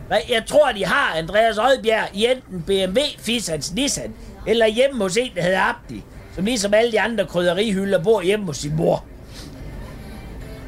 Nej, 0.08 0.22
jeg 0.28 0.42
tror, 0.46 0.72
de 0.72 0.84
har 0.84 1.18
Andreas 1.18 1.58
Oddbjerg 1.58 2.08
i 2.12 2.26
enten 2.26 2.62
BMW, 2.62 3.00
Fissans, 3.18 3.74
Nissan, 3.74 4.14
eller 4.46 4.66
hjemme 4.66 5.02
hos 5.02 5.16
en, 5.16 5.30
der 5.34 5.42
hedder 5.42 5.60
Abdi, 5.60 6.04
som 6.34 6.44
ligesom 6.44 6.74
alle 6.74 6.92
de 6.92 7.00
andre 7.00 7.26
krydderihylder 7.26 8.02
bor 8.02 8.22
hjemme 8.22 8.46
hos 8.46 8.56
sin 8.56 8.76
mor. 8.76 9.04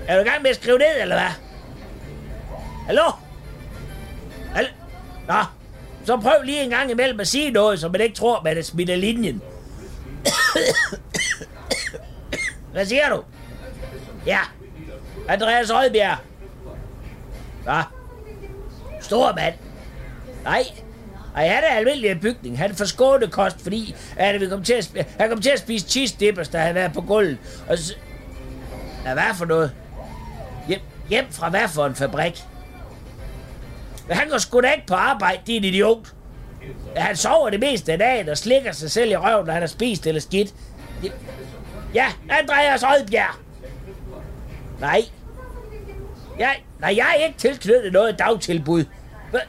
Er 0.09 0.15
du 0.17 0.21
i 0.21 0.29
gang 0.29 0.43
med 0.43 0.51
at 0.51 0.57
skrive 0.57 0.79
ned, 0.79 1.03
eller 1.03 1.17
hvad? 1.17 1.48
Hallo? 2.89 3.03
Hallo? 4.55 4.69
Nå, 5.27 5.35
så 6.05 6.17
prøv 6.17 6.43
lige 6.45 6.63
en 6.63 6.71
gang 6.71 6.91
imellem 6.91 7.21
at 7.21 7.29
sige 7.29 7.51
noget, 7.51 7.81
så 7.81 7.89
man 7.89 8.01
ikke 8.01 8.17
tror, 8.17 8.43
man 8.45 8.59
er 8.59 8.63
smidt 8.63 8.91
af 8.91 9.01
linjen. 9.01 9.43
Hvad 12.73 12.87
siger 12.87 13.09
du? 13.09 13.25
Ja, 14.27 14.39
Andreas 15.29 15.71
Højbjerg. 15.71 16.19
Hvad? 17.63 17.83
Stor 19.01 19.35
mand. 19.35 19.55
Nej. 20.45 20.63
Nej, 21.35 21.49
han 21.49 21.65
er 21.65 21.69
almindelig 21.77 22.11
en 22.11 22.21
bygning. 22.21 22.59
Han 22.59 22.71
er 22.71 23.29
kost, 23.31 23.63
fordi 23.63 23.97
at 24.17 24.41
vi 24.41 24.49
kom 24.49 24.63
til 24.63 24.75
at, 24.75 24.85
spise, 24.85 25.07
han 25.19 25.29
kom 25.29 25.41
til 25.41 25.51
at 25.51 25.59
spise 25.59 25.89
cheese 25.89 26.17
dippers, 26.21 26.49
der 26.49 26.59
havde 26.59 26.75
været 26.75 26.93
på 26.93 27.01
gulvet. 27.01 27.39
Og 27.69 27.79
så... 27.79 27.95
Ja, 29.05 29.13
hvad 29.13 29.35
for 29.35 29.45
noget? 29.45 29.73
Hjem, 30.69 30.81
hjem 31.09 31.27
fra 31.31 31.49
hvad 31.49 31.69
for 31.69 31.87
en 31.87 31.95
fabrik? 31.95 32.45
Han 34.11 34.29
går 34.29 34.39
sgu 34.39 34.61
da 34.61 34.71
ikke 34.71 34.87
på 34.87 34.95
arbejde, 34.95 35.41
din 35.47 35.65
idiot. 35.65 36.15
Han 36.97 37.17
sover 37.17 37.51
det 37.51 37.61
meste 37.61 37.93
af 37.93 37.99
dagen 37.99 38.29
og 38.29 38.39
slikker 38.39 38.73
sig 38.73 38.91
selv 38.91 39.11
i 39.11 39.17
røven, 39.17 39.47
når 39.47 39.53
han 39.53 39.63
har 39.63 39.67
spist 39.67 40.07
eller 40.07 40.21
skidt. 40.21 40.55
Ja, 41.95 42.07
Andreas 42.31 42.83
Rødbjerg. 42.83 43.35
Nej. 44.81 45.03
Jeg, 46.39 46.57
nej, 46.81 46.95
jeg 46.97 47.07
er 47.19 47.25
ikke 47.27 47.39
tilknyttet 47.39 47.93
noget 47.93 48.19
dagtilbud. 48.19 48.85
Ved, 49.33 49.41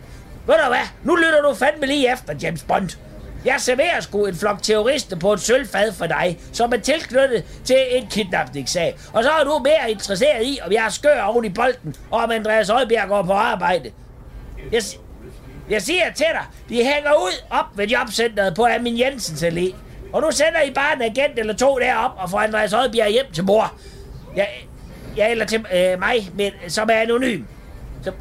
ved 0.47 0.55
du 0.63 0.67
hvad? 0.67 0.87
Nu 1.03 1.15
lytter 1.15 1.41
du 1.41 1.53
fandme 1.53 1.85
lige 1.85 2.13
efter, 2.13 2.35
James 2.41 2.63
Bond. 2.63 2.89
Jeg 3.45 3.55
serverer 3.57 3.99
sgu 4.01 4.25
en 4.25 4.35
flok 4.35 4.61
terrorister 4.61 5.15
på 5.15 5.33
et 5.33 5.39
sølvfad 5.41 5.93
for 5.93 6.05
dig, 6.05 6.39
som 6.53 6.73
er 6.73 6.77
tilknyttet 6.77 7.43
til 7.65 7.77
en 7.91 8.07
kidnapningssag. 8.07 8.97
Og 9.13 9.23
så 9.23 9.29
er 9.29 9.43
du 9.43 9.59
mere 9.59 9.91
interesseret 9.91 10.45
i, 10.45 10.59
om 10.65 10.71
jeg 10.71 10.85
er 10.85 10.89
skør 10.89 11.21
oven 11.21 11.45
i 11.45 11.49
bolden, 11.49 11.95
og 12.11 12.19
om 12.19 12.31
Andreas 12.31 12.69
Højbjerg 12.69 13.07
går 13.07 13.23
på 13.23 13.33
arbejde. 13.33 13.91
Jeg, 14.71 14.81
jeg 15.69 15.81
siger 15.81 16.11
til 16.13 16.25
dig, 16.33 16.45
de 16.69 16.75
hænger 16.75 17.13
ud 17.13 17.43
op 17.49 17.65
ved 17.75 17.87
jobcentret 17.87 18.55
på 18.55 18.65
Amin 18.65 18.99
Jensens 18.99 19.43
Allé. 19.43 19.75
Og 20.13 20.21
nu 20.21 20.31
sender 20.31 20.61
I 20.61 20.71
bare 20.71 20.95
en 20.95 21.01
agent 21.01 21.39
eller 21.39 21.53
to 21.53 21.79
derop 21.79 22.11
og 22.17 22.29
får 22.29 22.39
Andreas 22.39 22.71
Højbjerg 22.71 23.09
hjem 23.09 23.31
til 23.33 23.43
mor. 23.43 23.73
Jeg, 24.35 24.47
Ja, 25.17 25.31
eller 25.31 25.45
til 25.45 25.65
øh, 25.73 25.99
mig, 25.99 26.29
men, 26.33 26.51
som 26.67 26.89
er 26.91 27.01
anonym. 27.01 27.43
Så, 28.03 28.11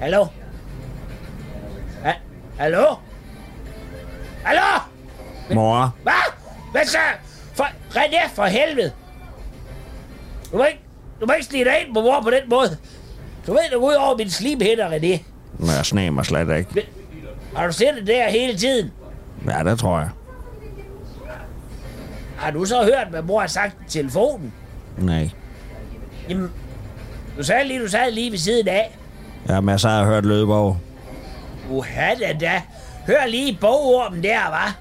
hallo? 0.00 0.26
Ha, 2.04 2.12
hallo? 2.58 2.84
Hallo? 4.44 4.80
Mor. 5.54 5.96
Hvad? 6.02 6.12
Hvad 6.72 6.86
så? 6.86 6.98
For, 7.54 7.64
René, 7.90 8.34
for 8.34 8.44
helvede. 8.44 8.92
Du 10.52 10.56
må 10.56 10.64
ikke, 10.64 10.80
du 11.20 11.26
må 11.26 11.32
ikke 11.32 11.46
snige 11.46 11.64
dig 11.64 11.80
ind 11.80 11.94
på 11.94 12.00
mor 12.00 12.20
på 12.22 12.30
den 12.30 12.48
måde. 12.48 12.78
Du 13.46 13.52
ved, 13.52 13.70
du 13.72 13.80
går 13.80 13.88
ud 13.88 13.94
over 13.94 14.16
min 14.16 14.30
slimhænder, 14.30 14.90
René. 14.90 15.22
Men 15.58 15.68
jeg 15.68 15.86
sneger 15.86 16.10
mig 16.10 16.26
slet 16.26 16.56
ikke. 16.58 16.88
Har 17.56 17.66
du 17.66 17.72
set 17.72 17.94
det 17.96 18.06
der 18.06 18.28
hele 18.28 18.58
tiden? 18.58 18.92
Ja, 19.46 19.62
det 19.64 19.78
tror 19.78 19.98
jeg. 19.98 20.08
Har 22.36 22.50
du 22.50 22.64
så 22.64 22.84
hørt, 22.84 23.06
hvad 23.10 23.22
mor 23.22 23.40
har 23.40 23.46
sagt 23.46 23.76
i 23.86 23.90
telefonen? 23.90 24.52
Nej. 24.98 25.30
Jamen, 26.28 26.50
du 27.38 27.42
sagde 27.42 27.68
lige, 27.68 27.82
du 27.82 27.88
sad 27.88 28.10
lige 28.10 28.30
ved 28.30 28.38
siden 28.38 28.68
af. 28.68 28.98
Jamen, 29.48 29.78
så 29.78 29.88
har 29.88 29.96
jeg 29.96 30.06
hørt 30.06 30.24
Lødborg. 30.24 30.76
Uha 31.70 32.14
da 32.14 32.32
da. 32.40 32.62
Hør 33.06 33.26
lige 33.26 33.58
bogormen 33.60 34.22
der, 34.22 34.38
hva'? 34.38 34.72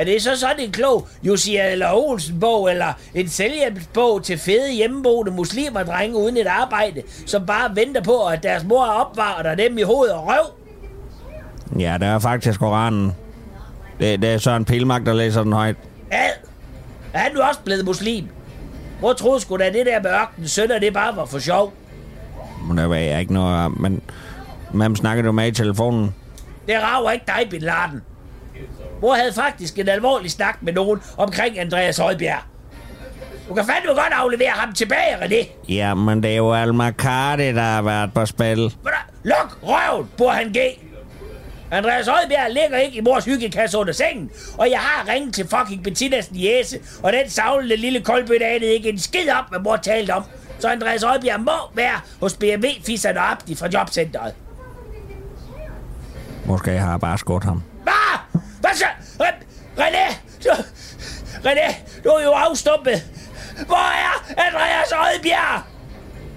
Er 0.00 0.04
det 0.04 0.22
så 0.22 0.36
sådan 0.36 0.60
en 0.60 0.72
klog 0.72 1.08
Jussi 1.22 1.56
eller 1.56 1.92
Olsen-bog, 1.92 2.70
eller 2.70 2.92
en 3.14 3.28
selvhjælpsbog 3.28 4.22
til 4.22 4.38
fede 4.38 4.72
hjemmeboende 4.72 5.32
muslimerdrenge 5.32 6.16
uden 6.16 6.36
et 6.36 6.46
arbejde, 6.46 7.02
som 7.26 7.46
bare 7.46 7.76
venter 7.76 8.02
på, 8.02 8.26
at 8.26 8.42
deres 8.42 8.64
mor 8.64 8.84
opvarter 8.84 9.54
dem 9.54 9.78
i 9.78 9.82
hoved 9.82 10.08
og 10.08 10.26
røv? 10.26 10.46
Ja, 11.80 11.96
det 12.00 12.08
er 12.08 12.18
faktisk 12.18 12.60
Koranen. 12.60 13.12
Det, 14.00 14.22
det 14.22 14.30
er 14.30 14.38
Søren 14.38 14.64
Pilmark, 14.64 15.06
der 15.06 15.12
læser 15.12 15.42
den 15.42 15.52
højt. 15.52 15.76
Ad! 16.10 16.30
Er 17.12 17.18
han 17.18 17.34
nu 17.34 17.40
også 17.40 17.60
blevet 17.64 17.84
muslim? 17.84 18.24
Hvor 19.00 19.12
troede 19.12 19.40
sgu 19.40 19.56
da 19.56 19.66
det 19.66 19.86
der 19.86 20.02
med 20.02 20.10
ørkenen 20.10 20.48
sønder, 20.48 20.78
det 20.78 20.92
bare 20.92 21.16
var 21.16 21.24
for 21.24 21.38
sjov? 21.38 21.72
Men 22.68 22.78
der 22.78 22.86
var 22.86 22.96
jeg 22.96 23.20
ikke 23.20 23.32
noget. 23.32 23.80
Men 23.80 24.02
hvem 24.72 24.96
snakker 24.96 25.22
du 25.22 25.32
med 25.32 25.46
i 25.46 25.52
telefonen? 25.52 26.14
Det 26.66 26.74
rager 26.82 27.10
ikke 27.10 27.24
dig, 27.26 27.50
Bin 27.50 27.60
Laden. 27.60 28.02
Mor 29.00 29.14
havde 29.14 29.32
faktisk 29.32 29.78
en 29.78 29.88
alvorlig 29.88 30.30
snak 30.30 30.58
med 30.62 30.72
nogen 30.72 31.00
omkring 31.16 31.58
Andreas 31.60 31.98
Højbjerg. 31.98 32.40
Du 33.48 33.54
kan 33.54 33.64
fandme 33.64 33.88
godt 33.88 34.12
aflevere 34.12 34.50
ham 34.50 34.72
tilbage, 34.72 35.16
René. 35.16 35.46
Ja, 35.68 35.94
men 35.94 36.22
det 36.22 36.32
er 36.32 36.36
jo 36.36 36.52
Alma 36.54 36.92
Cardi, 36.92 37.52
der 37.52 37.62
har 37.62 37.82
været 37.82 38.12
på 38.14 38.26
spil. 38.26 38.74
Luk 39.24 39.58
røven, 39.62 40.08
burde 40.18 40.36
han 40.36 40.52
give. 40.52 40.72
Andreas 41.70 42.06
Højbjerg 42.06 42.50
ligger 42.50 42.78
ikke 42.78 42.98
i 42.98 43.00
mors 43.00 43.24
hyggekasse 43.24 43.78
under 43.78 43.92
sengen, 43.92 44.30
og 44.58 44.70
jeg 44.70 44.78
har 44.78 45.12
ringet 45.12 45.34
til 45.34 45.48
fucking 45.48 45.84
Bettinas 45.84 46.30
niese, 46.32 46.78
og 47.02 47.12
den 47.12 47.30
savlede 47.30 47.76
lille 47.76 48.00
koldbøtte 48.00 48.46
anede 48.46 48.72
ikke 48.72 48.88
en 48.88 48.98
skid 48.98 49.30
op, 49.38 49.44
hvad 49.50 49.58
mor 49.58 49.76
talte 49.76 50.10
om. 50.14 50.24
Så 50.58 50.68
Andreas 50.68 51.02
Højbjerg 51.02 51.40
må 51.40 51.52
være 51.74 52.00
hos 52.20 52.34
BMW 52.36 52.66
Fisserne 52.86 53.20
Abdi 53.20 53.54
fra 53.54 53.68
jobcentret. 53.74 54.34
Måske 56.44 56.70
har 56.70 56.90
jeg 56.90 57.00
bare 57.00 57.18
skudt 57.18 57.44
ham. 57.44 57.62
Hvad? 57.82 58.18
Hvad 58.60 58.70
så? 58.74 58.84
Re- 59.22 59.44
René! 59.78 60.14
Du, 60.44 60.50
René, 61.48 61.74
du 62.04 62.08
er 62.08 62.22
jo 62.24 62.30
afstumpet. 62.32 63.02
Hvor 63.66 63.76
er 63.76 64.32
Andreas 64.46 64.90
Højbjerg? 64.94 65.62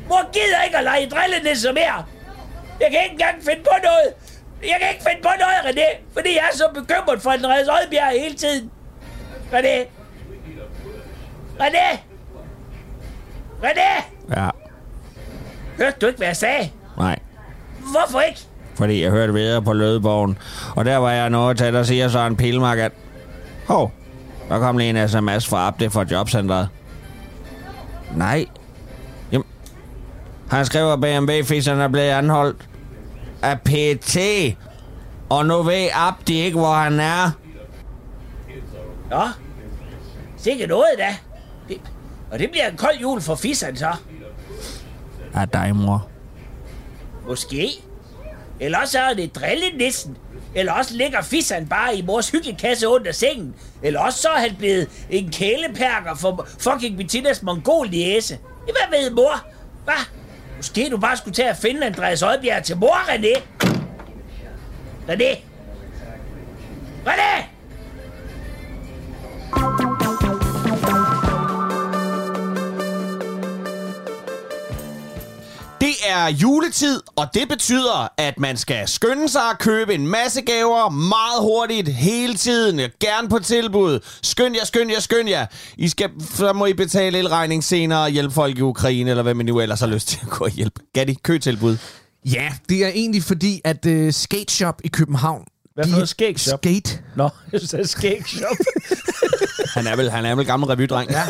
Mor 0.10 0.32
gider 0.34 0.62
ikke 0.64 0.78
at 0.78 0.84
lege 0.84 1.10
drillenisse 1.10 1.74
mere. 1.74 2.06
Jeg 2.80 2.92
kan 2.92 3.04
ikke 3.04 3.12
engang 3.12 3.44
finde 3.44 3.64
på 3.64 3.76
noget. 3.84 4.14
Jeg 4.64 4.78
kan 4.82 4.90
ikke 4.90 5.04
finde 5.10 5.22
på 5.22 5.30
noget, 5.40 5.76
René, 5.78 5.98
fordi 6.14 6.30
jeg 6.36 6.50
er 6.54 6.58
så 6.58 6.70
bekymret 6.74 7.22
for 7.22 7.32
Andreas 7.32 7.68
Højbjerg 7.68 8.12
hele 8.12 8.36
tiden. 8.36 8.72
René. 9.54 9.88
René. 11.60 11.98
René. 13.64 14.04
Ja, 14.36 14.50
Hørte 15.78 15.98
du 16.02 16.08
ikke, 16.08 16.18
hvad 16.18 16.28
jeg 16.28 16.38
sagde? 16.38 16.72
nej. 16.98 17.20
Hvorfor 17.92 18.22
ikke? 18.22 18.40
Fordi 18.76 19.04
jeg 19.04 19.12
hørte 19.12 19.34
videre 19.34 19.62
på 19.62 19.74
Lødebogen. 19.74 20.38
Og 20.76 20.86
der 20.86 20.98
var 20.98 21.12
jeg 21.12 21.30
nået 21.30 21.58
til, 21.58 21.74
der 21.74 21.84
siger 21.84 22.10
Søren 22.10 22.36
Pilmark, 22.36 22.78
at... 22.78 22.92
Hov, 23.68 23.92
der 24.50 24.60
kom 24.60 24.78
lige 24.78 24.90
en 24.90 25.10
sms 25.10 25.48
fra 25.48 25.68
Abde 25.68 25.90
fra 25.90 26.06
jobcentret. 26.12 26.70
Nej. 28.16 28.46
Jamen, 29.32 29.48
han 30.50 30.66
skriver, 30.66 30.94
at 30.94 31.02
BMW-fisseren 31.02 31.80
er 31.80 31.88
blevet 31.88 32.10
anholdt 32.10 32.70
af 33.42 33.62
PT. 33.62 34.18
Og 35.30 35.46
nu 35.46 35.64
ved 35.64 35.88
Abdi 35.94 36.42
ikke, 36.42 36.58
hvor 36.58 36.74
han 36.74 37.00
er. 37.00 37.32
Nå, 39.10 39.22
sikkert 40.38 40.70
noget 40.70 40.86
da. 40.98 41.16
Det, 41.68 41.82
og 42.32 42.40
det 42.40 42.52
bliver 42.52 42.68
en 42.68 42.78
kold 42.78 42.98
jul 43.02 43.22
for 43.22 43.36
fisseren 43.36 43.76
så. 43.76 43.92
Af 45.34 45.50
dig, 45.50 45.76
mor. 45.76 46.08
Måske. 47.28 47.70
Eller 48.64 48.78
også 48.78 49.00
er 49.00 49.14
det 49.14 49.36
drillenissen. 49.36 50.18
Eller 50.56 50.72
også 50.74 50.94
ligger 50.94 51.22
fisseren 51.22 51.68
bare 51.68 51.96
i 51.96 52.02
mors 52.02 52.30
hyggekasse 52.30 52.88
under 52.88 53.12
sengen. 53.12 53.56
Eller 53.82 54.00
også 54.00 54.20
så 54.20 54.30
er 54.30 54.40
han 54.40 54.56
blevet 54.56 54.90
en 55.10 55.32
kæleperker 55.32 56.16
for 56.16 56.48
fucking 56.60 56.98
Bettinas 56.98 57.44
mongoliæse. 57.44 58.38
Hvad 58.64 59.00
ved 59.00 59.12
mor? 59.12 59.46
Hvad? 59.84 60.06
Måske 60.58 60.90
du 60.90 60.98
bare 60.98 61.18
skulle 61.18 61.34
tage 61.34 61.50
at 61.50 61.58
finde 61.58 61.86
Andreas 61.86 62.22
Højbjerg 62.22 62.64
til 62.64 62.78
mor, 62.78 62.96
René. 62.96 63.42
René. 65.10 65.38
René! 67.06 67.53
Er 76.14 76.28
juletid, 76.28 77.02
og 77.16 77.28
det 77.34 77.50
betyder, 77.50 78.08
at 78.18 78.40
man 78.40 78.58
skal 78.58 78.88
skynde 78.88 79.30
sig 79.30 79.42
at 79.42 79.60
købe 79.60 79.94
en 79.94 80.08
masse 80.08 80.42
gaver 80.42 80.90
meget 80.90 81.42
hurtigt, 81.42 81.88
hele 81.88 82.36
tiden, 82.36 82.90
gerne 83.00 83.30
på 83.30 83.40
tilbud. 83.40 84.00
Skynd 84.24 84.56
jer, 84.56 84.66
skynd 84.66 84.92
jer, 84.92 85.00
skynd 85.00 85.30
jer. 85.30 85.46
I 85.78 85.90
skal, 85.90 86.10
så 86.36 86.54
må 86.54 86.66
I 86.66 86.74
betale 86.74 87.18
elregning 87.18 87.64
senere 87.64 88.04
og 88.04 88.10
hjælpe 88.10 88.34
folk 88.34 88.58
i 88.58 88.62
Ukraine, 88.62 89.10
eller 89.10 89.24
hvad 89.24 89.34
man 89.34 89.46
nu 89.46 89.60
ellers 89.60 89.80
har 89.80 89.88
lyst 89.88 90.08
til 90.08 90.20
at 90.22 90.30
gå 90.30 90.46
og 90.46 90.52
hjælpe. 90.52 90.82
Gatti, 90.94 91.14
køtilbud. 91.24 91.78
Ja, 92.26 92.52
det 92.70 92.86
er 92.86 92.88
egentlig 92.88 93.24
fordi, 93.24 93.62
at 93.64 93.86
uh, 93.86 94.12
Skate 94.12 94.54
Shop 94.54 94.82
i 94.84 94.88
København... 94.88 95.44
Hvad 95.74 95.86
for 95.86 95.92
noget 95.92 96.10
skæg 96.10 96.40
shop? 96.40 96.60
Skate. 96.60 97.00
Nå, 97.16 97.30
jeg 97.52 97.62
sagde 97.62 97.88
skæg 97.88 98.24
shop. 98.28 98.58
Han 99.76 99.88
er 99.88 99.96
vel, 99.96 100.12
han 100.12 100.26
er 100.26 100.36
vel 100.36 100.46
gammel 100.46 100.68
revydreng. 100.70 101.12
Ja. 101.12 101.24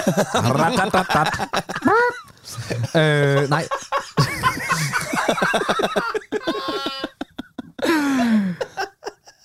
øh, 3.43 3.49
nej. 3.49 3.67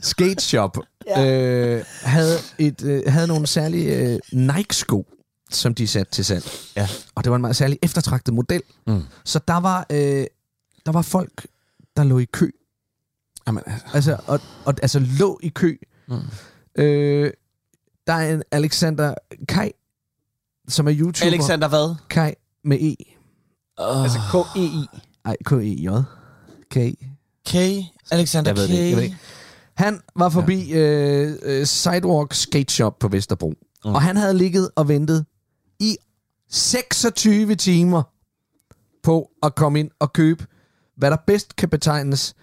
Skate 0.01 0.43
Shop 0.43 0.79
øh, 1.19 1.85
havde, 2.03 2.37
et, 2.59 2.83
øh, 2.85 3.03
havde 3.07 3.27
nogle 3.27 3.47
særlige 3.47 3.97
øh, 3.97 4.19
Nike-sko, 4.33 5.07
som 5.51 5.75
de 5.75 5.87
satte 5.87 6.13
til 6.13 6.25
salg. 6.25 6.45
Ja. 6.77 6.89
Og 7.15 7.25
det 7.25 7.31
var 7.31 7.37
en 7.37 7.43
meget 7.43 7.57
særlig 7.57 7.79
eftertragtet 7.83 8.35
model. 8.35 8.63
Mm. 8.87 9.03
Så 9.25 9.41
der 9.49 9.57
var, 9.57 9.87
øh, 9.91 10.27
der 10.87 10.93
var 10.93 11.03
folk, 11.03 11.47
der 11.97 12.05
lå 12.05 12.19
i 12.19 12.25
kø. 12.25 12.51
Jamen, 13.47 13.63
Altså, 13.95 14.17
og, 14.27 14.41
og, 14.65 14.75
altså 14.83 14.99
lå 15.19 15.41
i 15.43 15.49
kø. 15.49 15.77
Mm. 16.09 16.19
Øh, 16.83 17.31
der 18.07 18.13
er 18.13 18.35
en 18.35 18.43
Alexander 18.51 19.15
Kai, 19.49 19.71
som 20.69 20.89
er 20.89 20.95
YouTuber. 20.97 21.27
Alexander 21.27 21.69
hvad? 21.69 21.95
Kai 22.09 22.35
med 22.65 22.79
E. 22.81 22.95
altså 23.79 24.19
K-E-I. 24.19 24.87
Ej, 25.29 25.37
K-E-J. 25.45 25.89
K. 26.71 26.77
K. 27.47 27.55
Alexander 28.11 28.51
Jeg 28.51 28.57
ved 28.57 28.69
det. 28.69 28.89
Jeg 28.89 28.97
ved 28.97 29.03
det. 29.03 29.17
Han 29.75 30.01
var 30.17 30.29
forbi 30.29 30.71
ja. 30.71 30.79
øh, 30.79 31.39
øh, 31.43 31.67
Sidewalk 31.67 32.35
Skate 32.35 32.75
Shop 32.75 32.99
på 32.99 33.09
Vesterbro. 33.09 33.55
Mm. 33.85 33.95
Og 33.95 34.03
han 34.03 34.17
havde 34.17 34.35
ligget 34.35 34.71
og 34.77 34.89
ventet 34.89 35.27
i 35.81 35.97
26 36.51 37.55
timer 37.55 38.03
på 39.03 39.31
at 39.43 39.55
komme 39.55 39.81
ind 39.81 39.91
og 39.99 40.13
købe, 40.13 40.47
hvad 40.97 41.11
der 41.11 41.17
bedst 41.27 41.57
kan 41.57 41.69
betegnes 41.69 42.35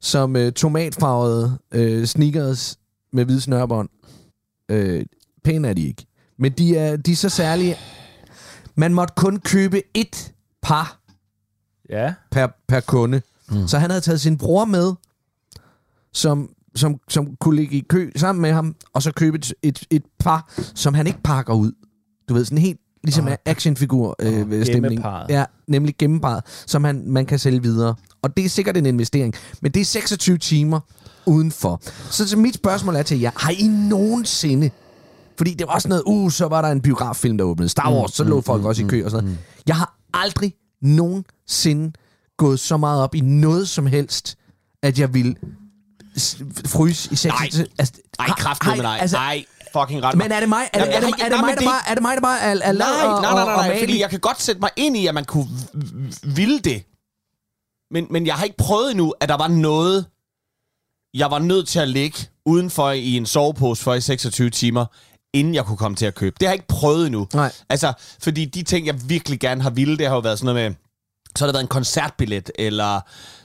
som 0.00 0.36
øh, 0.36 0.52
tomatfarvede 0.52 1.58
øh, 1.72 2.06
sneakers 2.06 2.78
med 3.12 3.24
hvide 3.24 3.40
snørbånd. 3.40 3.88
Øh, 4.68 5.06
pæne 5.44 5.68
er 5.68 5.72
de 5.72 5.86
ikke. 5.86 6.06
Men 6.38 6.52
de 6.52 6.76
er, 6.76 6.96
de 6.96 7.12
er 7.12 7.16
så 7.16 7.28
særlige. 7.28 7.76
Man 8.74 8.94
måtte 8.94 9.14
kun 9.16 9.40
købe 9.40 9.82
et 9.94 10.32
par 10.62 10.99
Ja. 11.90 12.14
per, 12.30 12.46
per 12.68 12.80
kunde. 12.80 13.22
Mm. 13.50 13.68
Så 13.68 13.78
han 13.78 13.90
havde 13.90 14.00
taget 14.00 14.20
sin 14.20 14.38
bror 14.38 14.64
med, 14.64 14.92
som, 16.12 16.50
som, 16.74 17.00
som 17.08 17.36
kunne 17.40 17.56
ligge 17.56 17.76
i 17.76 17.80
kø 17.88 18.10
sammen 18.16 18.42
med 18.42 18.52
ham, 18.52 18.74
og 18.92 19.02
så 19.02 19.12
købe 19.12 19.38
et, 19.38 19.54
et, 19.62 19.84
et 19.90 20.02
par, 20.18 20.52
som 20.74 20.94
han 20.94 21.06
ikke 21.06 21.22
pakker 21.22 21.54
ud. 21.54 21.72
Du 22.28 22.34
ved, 22.34 22.44
sådan 22.44 22.58
helt 22.58 22.80
ligesom 23.04 23.26
oh. 23.26 23.32
actionfigur 23.44 24.16
øh, 24.20 24.32
stemning. 24.32 24.66
gemmeparret. 24.66 25.30
Ja, 25.30 25.44
nemlig 25.66 25.94
gennemparret, 25.98 26.44
som 26.66 26.84
han, 26.84 27.02
man 27.06 27.26
kan 27.26 27.38
sælge 27.38 27.62
videre. 27.62 27.94
Og 28.22 28.36
det 28.36 28.44
er 28.44 28.48
sikkert 28.48 28.76
en 28.76 28.86
investering, 28.86 29.34
men 29.62 29.72
det 29.72 29.80
er 29.80 29.84
26 29.84 30.38
timer 30.38 30.80
udenfor. 31.26 31.80
Så, 32.10 32.28
så 32.28 32.36
mit 32.36 32.54
spørgsmål 32.54 32.96
er 32.96 33.02
til 33.02 33.20
jer, 33.20 33.30
har 33.36 33.50
I 33.50 33.68
nogensinde 33.68 34.70
fordi 35.40 35.54
det 35.54 35.66
var 35.66 35.74
også 35.74 35.88
noget, 35.88 36.02
uh, 36.06 36.30
så 36.30 36.48
var 36.48 36.62
der 36.62 36.68
en 36.68 36.80
biograffilm, 36.80 37.38
der 37.38 37.44
åbnede. 37.44 37.68
Star 37.68 37.92
Wars, 37.92 38.12
så 38.12 38.24
lå 38.24 38.40
folk 38.40 38.64
også 38.64 38.82
i 38.82 38.86
kø 38.86 39.04
og 39.04 39.10
sådan 39.10 39.24
noget. 39.24 39.38
Jeg 39.66 39.76
har 39.76 39.98
aldrig 40.14 40.54
nogensinde 40.82 41.92
gået 42.38 42.60
så 42.60 42.76
meget 42.76 43.02
op 43.02 43.14
i 43.14 43.20
noget 43.20 43.68
som 43.68 43.86
helst, 43.86 44.36
at 44.82 44.98
jeg 44.98 45.14
ville 45.14 45.34
fryse 46.66 47.12
i 47.12 47.16
sex. 47.16 47.28
Nej. 47.30 47.48
altså, 47.78 47.94
Ej, 48.18 48.26
har- 48.26 48.34
kraft 48.34 48.66
med 48.66 48.76
dig. 48.76 49.00
Altså, 49.00 49.16
Ej, 49.16 49.44
fucking 49.72 50.02
ret. 50.02 50.14
men 50.18 50.32
er 50.32 50.40
det 50.40 50.48
mig, 50.48 50.68
er, 50.72 50.84
det, 50.84 50.94
er, 50.96 51.00
det, 51.00 51.08
er, 51.08 51.16
det 51.28 51.30
nej, 51.30 51.40
mig, 51.40 51.48
der 51.50 51.54
det- 51.54 51.64
bare, 51.64 51.88
er 51.90 51.94
det 51.94 52.02
mig, 52.02 52.14
der 52.14 52.20
bare 52.20 52.40
er, 52.40 52.50
er 52.50 52.54
Nej, 52.54 52.72
nej, 52.72 53.20
nej, 53.20 53.44
nej, 53.44 53.68
nej, 53.68 53.78
fordi 53.80 54.00
jeg 54.00 54.10
kan 54.10 54.20
godt 54.20 54.42
sætte 54.42 54.60
mig 54.60 54.70
ind 54.76 54.96
i, 54.96 55.06
at 55.06 55.14
man 55.14 55.24
kunne 55.24 55.48
ville 56.34 56.58
det. 56.60 56.82
Men, 57.90 58.06
men 58.10 58.26
jeg 58.26 58.34
har 58.34 58.44
ikke 58.44 58.56
prøvet 58.56 58.90
endnu, 58.90 59.14
at 59.20 59.28
der 59.28 59.36
var 59.36 59.48
noget, 59.48 60.06
jeg 61.14 61.30
var 61.30 61.38
nødt 61.38 61.68
til 61.68 61.78
at 61.78 61.88
ligge 61.88 62.18
udenfor 62.46 62.90
i 62.90 63.16
en 63.16 63.26
sovepose 63.26 63.82
for 63.82 63.94
i 63.94 64.00
26 64.00 64.50
timer, 64.50 64.86
inden 65.34 65.54
jeg 65.54 65.64
kunne 65.64 65.76
komme 65.76 65.96
til 65.96 66.06
at 66.06 66.14
købe. 66.14 66.36
Det 66.40 66.48
har 66.48 66.52
jeg 66.52 66.56
ikke 66.56 66.68
prøvet 66.68 67.06
endnu. 67.06 67.26
Nej. 67.34 67.52
Altså, 67.68 67.92
fordi 68.22 68.44
de 68.44 68.62
ting, 68.62 68.86
jeg 68.86 68.94
virkelig 69.08 69.40
gerne 69.40 69.62
har 69.62 69.70
ville, 69.70 69.98
det 69.98 70.06
har 70.06 70.14
jo 70.14 70.20
været 70.20 70.38
sådan 70.38 70.54
noget 70.54 70.70
med 70.70 70.76
så 71.36 71.44
har 71.44 71.46
det 71.46 71.54
været 71.54 71.64
en 71.64 71.68
koncertbillet, 71.68 72.50
eller 72.58 73.00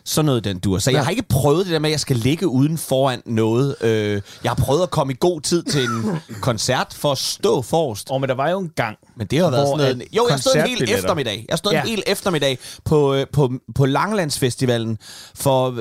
sådan 0.05 0.25
noget, 0.25 0.43
den 0.43 0.59
dur. 0.59 0.79
Så 0.79 0.91
jeg 0.91 0.97
Ja. 0.97 1.03
har 1.03 1.11
ikke 1.11 1.23
prøvet 1.29 1.65
det 1.65 1.73
der 1.73 1.79
med, 1.79 1.89
at 1.89 1.91
jeg 1.91 1.99
skal 1.99 2.15
ligge 2.15 2.47
uden 2.47 2.77
foran 2.77 3.21
noget. 3.25 3.75
Øh, 3.81 4.21
jeg 4.43 4.49
har 4.51 4.55
prøvet 4.55 4.83
at 4.83 4.89
komme 4.89 5.13
i 5.13 5.15
god 5.19 5.41
tid 5.41 5.63
til 5.63 5.83
en 5.83 6.19
koncert 6.41 6.93
for 6.93 7.11
at 7.11 7.17
stå 7.17 7.61
forrest. 7.61 8.09
Og 8.11 8.21
men 8.21 8.29
der 8.29 8.35
var 8.35 8.49
jo 8.49 8.59
en 8.59 8.69
gang, 8.75 8.97
Men 9.15 9.27
det 9.27 9.39
har 9.39 9.49
været 9.51 9.67
sådan 9.67 9.95
noget... 9.97 10.07
Jo, 10.15 10.27
jeg 10.29 10.39
stod 10.39 10.55
en 10.55 10.61
hel 10.67 10.89
eftermiddag. 10.93 11.45
Jeg 11.49 11.57
stod 11.57 11.71
ja. 11.71 11.81
En 11.81 11.87
hel 11.87 12.03
eftermiddag 12.07 12.57
på, 12.85 13.13
øh, 13.13 13.25
på, 13.33 13.51
på 13.75 13.85
Langelandsfestivalen 13.85 14.97
for 15.35 15.71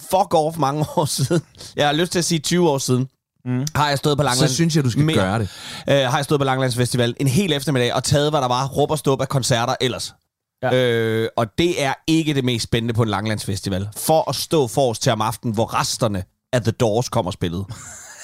fuck 0.00 0.34
off 0.34 0.56
mange 0.58 0.84
år 0.96 1.04
siden. 1.16 1.42
Jeg 1.76 1.86
har 1.86 1.92
lyst 1.92 2.12
til 2.12 2.18
at 2.18 2.24
sige 2.24 2.38
20 2.38 2.70
år 2.70 2.78
siden. 2.78 3.08
Mm. 3.48 3.66
Har 3.74 3.88
jeg 3.88 3.98
stået 3.98 4.16
på 4.16 4.22
Langeland... 4.22 4.48
Så 4.48 4.54
synes 4.54 4.76
jeg, 4.76 4.84
du 4.84 4.90
skal 4.90 5.14
gøre 5.14 5.38
det. 5.38 5.48
Øh, 5.88 5.94
har 5.96 6.18
jeg 6.18 6.24
stået 6.24 6.40
på 6.40 6.44
Langelandsfestivalen 6.44 7.16
en 7.20 7.28
hel 7.28 7.52
eftermiddag 7.52 7.94
og 7.94 8.04
taget, 8.04 8.32
hvad 8.32 8.40
der 8.40 8.48
var, 8.48 8.66
råb 8.68 8.90
og 8.90 8.98
stop 8.98 9.20
af 9.20 9.28
koncerter 9.28 9.74
ellers. 9.80 10.14
Ja. 10.62 10.74
Ja. 10.74 10.92
Øh, 10.92 11.28
og 11.36 11.46
det 11.58 11.82
er 11.84 11.94
ikke 12.06 12.34
det 12.34 12.44
mest 12.44 12.62
spændende 12.64 12.94
på 12.94 13.02
en 13.02 13.08
Langlandsfestival. 13.08 13.88
For 13.96 14.28
at 14.30 14.36
stå 14.36 14.66
forrest 14.66 15.02
til 15.02 15.12
om 15.12 15.20
aftenen, 15.20 15.54
hvor 15.54 15.74
resterne 15.80 16.24
af 16.52 16.62
The 16.62 16.70
Doors 16.70 17.08
kommer 17.08 17.28
og 17.28 17.32
spillede. 17.32 17.64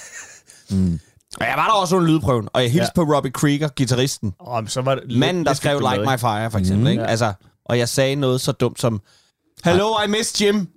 mm. 0.71 1.01
Og 1.41 1.47
jeg 1.47 1.55
var 1.57 1.67
der 1.67 1.73
også 1.73 1.97
under 1.97 2.09
lydprøven, 2.09 2.49
og 2.53 2.63
jeg 2.63 2.71
hilste 2.73 2.93
ja. 2.97 3.05
på 3.05 3.15
Robbie 3.15 3.33
Krieger, 3.33 3.69
gitarristen. 3.69 4.35
og 4.41 4.63
så 4.67 4.81
var 4.81 4.95
det 4.95 5.19
Manden, 5.19 5.45
der 5.45 5.51
lidt- 5.51 5.59
skrev 5.59 5.81
lidt 5.81 5.91
Like 5.93 6.11
My 6.11 6.19
Fire, 6.19 6.51
for 6.51 6.59
eksempel. 6.59 6.85
Mm. 6.85 6.91
Ikke? 6.91 7.07
Altså, 7.07 7.33
og 7.67 7.79
jeg 7.79 7.89
sagde 7.89 8.15
noget 8.17 8.41
så 8.41 8.53
dumt 8.53 8.81
som, 8.81 9.01
Hello, 9.65 10.03
I 10.07 10.09
miss 10.09 10.41
Jim. 10.41 10.57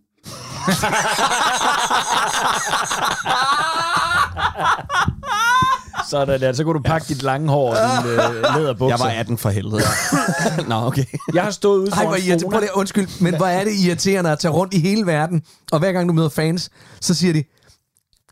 Sådan 6.10 6.42
der. 6.42 6.54
Så 6.54 6.64
kunne 6.64 6.74
du 6.74 6.84
pakke 6.84 7.08
dit 7.08 7.24
lange 7.24 7.50
hår 7.50 7.76
og 7.76 8.04
din 8.04 8.12
øh, 8.12 8.18
læderbukser. 8.58 8.98
Jeg 8.98 9.16
var 9.16 9.20
18 9.20 9.38
for 9.38 9.50
helvede. 9.50 9.82
Nå, 10.70 10.76
okay. 10.76 11.04
Jeg 11.34 11.44
har 11.44 11.52
stået 11.52 11.80
ude 11.80 11.92
Ej, 11.92 12.06
hvor 12.06 12.16
foran. 12.16 12.40
Prøv 12.40 12.52
Fona. 12.52 12.60
lige, 12.60 12.70
undskyld, 12.78 13.22
men 13.22 13.36
hvor 13.36 13.46
er 13.46 13.64
det 13.64 13.74
irriterende 13.86 14.32
at 14.32 14.40
tage 14.40 14.52
rundt 14.52 14.74
i 14.74 14.80
hele 14.80 15.06
verden, 15.06 15.42
og 15.72 15.80
hver 15.80 15.92
gang 15.92 16.10
du 16.10 16.14
møder 16.14 16.30
fans, 16.30 16.70
så 17.02 17.14
siger 17.14 17.34
de, 17.34 17.44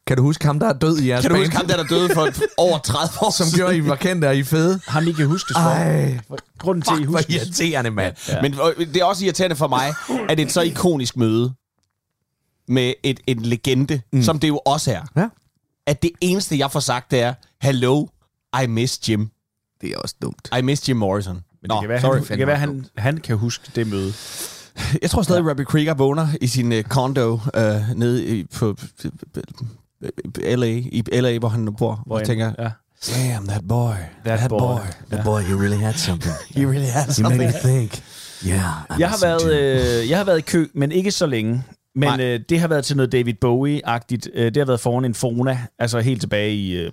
kan 0.08 0.18
du 0.18 0.24
huske 0.24 0.46
ham, 0.46 0.60
der 0.60 0.70
er 0.70 0.74
død 0.74 0.98
i 1.00 1.10
jeres 1.10 1.22
Kan 1.22 1.30
du 1.30 1.36
band, 1.36 1.46
huske 1.46 1.58
ham, 1.58 1.68
der, 1.68 1.78
der 1.78 1.84
døde 1.84 2.10
for 2.14 2.30
over 2.58 2.78
30 2.78 3.10
år 3.22 3.32
som 3.32 3.48
gjorde, 3.56 3.78
I 3.78 3.88
var 3.88 3.96
kendte 3.96 4.28
og 4.28 4.36
I 4.36 4.40
er 4.40 4.44
fede? 4.46 4.80
Ham 4.88 5.08
I 5.08 5.12
kan 5.12 5.28
huske 5.28 5.54
for. 5.54 5.60
Ej, 5.70 6.20
Grunden 6.60 6.82
til, 6.82 6.92
at 6.94 7.00
I 7.00 7.02
fuck, 7.04 7.10
hvor 7.10 7.18
husker 7.18 7.34
irriterende, 7.34 7.92
mand. 7.92 8.16
Ja. 8.30 8.42
Men 8.42 8.56
øh, 8.78 8.88
det 8.88 8.98
er 8.98 9.06
også 9.06 9.26
irriterende 9.26 9.56
for 9.56 9.68
mig, 9.68 9.94
at 10.30 10.38
det 10.38 10.44
er 10.44 10.48
et 10.48 10.52
så 10.54 10.62
ikonisk 10.62 11.18
møde 11.18 11.54
med 12.68 12.94
et, 13.04 13.20
en 13.28 13.40
legende, 13.42 14.02
mm. 14.14 14.24
som 14.24 14.40
det 14.40 14.48
jo 14.48 14.58
også 14.66 14.92
er. 14.92 15.02
Ja. 15.16 15.28
At 15.88 16.02
det 16.04 16.12
eneste, 16.22 16.58
jeg 16.60 16.72
får 16.72 16.80
sagt, 16.80 17.12
det 17.12 17.22
er, 17.22 17.34
Hello, 17.62 18.08
I 18.64 18.68
miss 18.68 19.10
Jim. 19.10 19.30
Det 19.82 19.90
er 19.92 19.98
også 19.98 20.16
dumt. 20.22 20.50
I 20.60 20.62
miss 20.62 20.90
Jim 20.90 20.98
Morrison. 20.98 21.44
Men 21.62 21.70
det 21.70 21.78
kan 21.80 21.90
være, 21.90 22.00
han, 22.00 22.24
det 22.30 22.38
kan 22.38 22.48
være 22.48 22.58
han, 22.58 22.86
han 22.98 23.18
kan 23.18 23.38
huske 23.38 23.72
det 23.76 23.88
møde. 23.88 24.14
Jeg 25.02 25.10
tror 25.10 25.22
stadig, 25.22 25.44
ja. 25.44 25.50
Robbie 25.50 25.66
Krieger 25.66 25.94
vågner 25.94 26.28
i 26.42 26.48
sin 26.48 26.72
uh, 26.72 26.82
condo 26.82 27.34
uh, 27.34 27.42
nede 27.96 28.38
i, 28.38 28.44
på 28.44 28.78
LA, 30.38 30.66
i 30.68 31.04
LA, 31.14 31.38
hvor 31.38 31.48
han 31.50 31.76
bor, 31.78 32.04
Hvor 32.06 32.20
og 32.20 32.26
tænker, 32.26 32.52
ja. 32.60 32.70
damn, 33.14 33.48
that 33.48 33.68
boy, 33.68 33.94
That 34.26 34.40
that, 34.40 34.50
boy." 34.50 34.60
boy, 34.60 34.80
The 35.12 35.24
boy, 35.24 35.42
he 35.42 35.54
really 35.54 35.78
had 35.78 35.94
something. 35.94 36.36
he 36.56 36.66
really 36.66 36.88
has 36.88 37.18
He 37.18 37.24
made 37.24 37.52
something. 37.52 37.66
me 37.66 37.72
think. 37.72 38.04
Yeah, 38.46 38.60
I 38.90 38.94
Jeg 39.00 39.10
har, 39.10 39.18
været, 39.22 39.54
øh, 39.54 40.10
jeg 40.10 40.18
har 40.18 40.26
været 40.26 40.38
i 40.38 40.42
kø, 40.42 40.68
men 40.74 40.92
ikke 40.92 41.12
så 41.12 41.26
længe. 41.26 41.64
Men 41.98 42.10
Nej. 42.10 42.22
øh, 42.26 42.40
det 42.50 42.60
har 42.60 42.68
været 42.68 42.86
til 42.86 42.98
noget 42.98 43.12
David 43.12 43.34
Bowie-agtigt. 43.46 44.28
Øh, 44.34 44.46
det 44.46 44.58
har 44.58 44.66
været 44.66 44.80
foran 44.80 45.06
en 45.06 45.14
Fona, 45.16 45.60
altså 45.80 46.00
helt 46.00 46.22
tilbage 46.22 46.56
i 46.56 46.74
øh, 46.78 46.92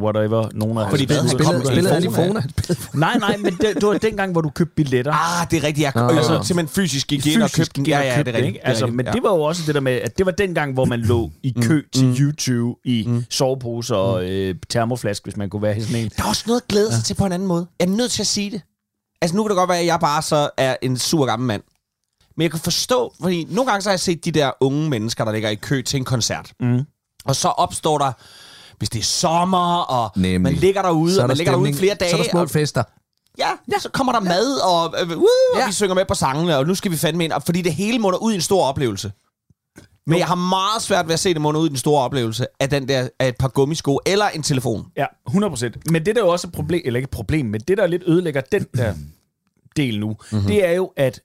whatever. 0.00 0.48
Nogen 0.54 0.78
af 0.78 0.90
Fordi 0.90 1.04
Spillede, 1.04 1.28
kom- 1.44 1.64
spillede 1.64 1.94
han 1.94 2.04
i 2.04 2.10
Fona? 2.14 2.42
Nej, 2.94 3.18
nej, 3.18 3.36
men 3.36 3.52
det, 3.52 3.74
det 3.74 3.86
var 3.86 3.98
dengang, 3.98 4.32
hvor 4.32 4.40
du 4.40 4.50
købte 4.50 4.74
billetter. 4.74 5.12
Ah, 5.12 5.50
det 5.50 5.56
er 5.56 5.66
rigtigt. 5.66 5.84
Jeg, 5.84 5.92
Nå. 5.94 6.00
jeg 6.08 6.16
Altså, 6.16 6.40
simpelthen 6.42 6.68
fysisk 6.82 7.06
gik 7.08 7.26
ind 7.26 7.42
og 7.42 7.50
købte 7.50 7.72
den. 7.76 7.86
Ja, 7.86 8.00
ja, 8.00 8.16
købte 8.16 8.32
det 8.32 8.38
er 8.38 8.42
rigtigt. 8.42 8.56
ikke? 8.56 8.66
Altså, 8.66 8.86
men 8.86 9.06
det 9.06 9.22
var 9.22 9.34
jo 9.34 9.42
også 9.42 9.62
det 9.66 9.74
der 9.74 9.80
med, 9.80 9.92
at 9.92 10.18
det 10.18 10.26
var 10.26 10.32
dengang, 10.32 10.74
hvor 10.74 10.84
man 10.84 11.00
lå 11.00 11.30
i 11.42 11.54
kø 11.62 11.82
til 11.94 12.16
YouTube 12.20 12.80
i 12.84 13.08
soveposer 13.30 13.94
og 13.96 14.30
øh, 14.30 14.54
termoflaske, 14.68 15.24
hvis 15.24 15.36
man 15.36 15.50
kunne 15.50 15.62
være 15.62 15.76
i 15.78 15.80
sådan 15.80 15.96
en. 16.04 16.10
Der 16.16 16.22
er 16.24 16.28
også 16.28 16.44
noget 16.46 16.60
at 16.60 16.68
glæde 16.68 16.92
sig 16.94 17.04
til 17.04 17.14
på 17.14 17.24
en 17.26 17.32
anden 17.32 17.48
måde. 17.48 17.66
Jeg 17.80 17.86
er 17.86 17.90
nødt 17.90 18.10
til 18.10 18.22
at 18.22 18.26
sige 18.26 18.50
det. 18.50 18.60
Altså, 19.22 19.36
nu 19.36 19.42
kan 19.42 19.50
det 19.50 19.56
godt 19.56 19.68
være, 19.70 19.78
at 19.78 19.86
jeg 19.86 19.98
bare 20.00 20.22
så 20.22 20.50
er 20.56 20.76
en 20.82 20.96
sur 20.98 21.26
gammel 21.26 21.46
mand. 21.46 21.62
Men 22.40 22.42
jeg 22.42 22.50
kan 22.50 22.60
forstå, 22.60 23.14
fordi 23.20 23.46
nogle 23.50 23.70
gange 23.70 23.82
så 23.82 23.88
har 23.88 23.92
jeg 23.92 24.00
set 24.00 24.24
de 24.24 24.30
der 24.30 24.50
unge 24.60 24.88
mennesker, 24.90 25.24
der 25.24 25.32
ligger 25.32 25.48
i 25.48 25.54
kø 25.54 25.82
til 25.82 25.96
en 25.96 26.04
koncert. 26.04 26.52
Mm. 26.60 26.80
Og 27.24 27.36
så 27.36 27.48
opstår 27.48 27.98
der, 27.98 28.12
hvis 28.78 28.90
det 28.90 28.98
er 28.98 29.02
sommer, 29.02 29.76
og 29.78 30.10
Nemlig. 30.16 30.40
man 30.40 30.52
ligger 30.54 30.82
derude, 30.82 31.14
Så 31.14 31.20
er 31.20 31.22
og 31.24 31.28
man 31.28 31.34
der 31.36 31.38
ligger 31.38 31.52
derude 31.52 31.70
i 31.70 31.72
stemning. 31.72 31.78
flere 31.78 31.94
dage. 31.94 32.10
Så 32.10 32.16
er 32.16 32.22
der 32.22 32.30
små 32.30 32.40
og, 32.40 32.50
fester. 32.50 32.82
ja, 33.38 33.48
ja, 33.72 33.78
så 33.78 33.88
kommer 33.92 34.12
der 34.12 34.20
mad, 34.20 34.60
og, 34.60 34.94
øh, 35.02 35.16
uh, 35.16 35.22
og 35.22 35.28
Ja. 35.60 35.66
vi 35.66 35.72
synger 35.72 35.94
med 35.94 36.04
på 36.08 36.14
sangene, 36.14 36.56
og 36.56 36.66
nu 36.66 36.74
skal 36.74 36.90
vi 36.90 36.96
fandme 36.96 37.24
ind. 37.24 37.32
og 37.32 37.42
Fordi 37.42 37.62
det 37.62 37.74
hele 37.74 37.98
munder 37.98 38.18
ud 38.18 38.32
i 38.32 38.34
en 38.34 38.40
stor 38.40 38.64
oplevelse. 38.64 39.12
Men 40.06 40.18
jeg 40.18 40.26
har 40.26 40.34
meget 40.34 40.82
svært 40.82 41.06
ved 41.06 41.12
at 41.14 41.20
se 41.20 41.34
det 41.34 41.40
munder 41.40 41.60
ud 41.60 41.68
i 41.68 41.70
en 41.70 41.76
stor 41.76 42.00
oplevelse 42.00 42.46
af, 42.60 42.70
den 42.70 42.88
der, 42.88 43.08
af 43.18 43.28
et 43.28 43.36
par 43.38 43.48
gummisko 43.48 44.00
eller 44.06 44.28
en 44.28 44.42
telefon. 44.42 44.86
Ja, 44.96 45.06
100%. 45.30 45.70
Men 45.90 46.06
det 46.06 46.16
der 46.16 46.22
er 46.22 46.26
jo 46.26 46.32
også 46.32 46.46
et 46.46 46.52
problem, 46.52 46.82
eller 46.84 46.98
ikke 46.98 47.04
et 47.06 47.10
problem, 47.10 47.46
men 47.46 47.60
det 47.60 47.78
der 47.78 47.86
lidt 47.86 48.02
ødelægger 48.06 48.40
den 48.40 48.66
der 48.76 48.94
del 49.76 50.00
nu, 50.00 50.16
mm-hmm. 50.32 50.46
det 50.48 50.66
er 50.66 50.72
jo, 50.72 50.92
at 50.96 51.20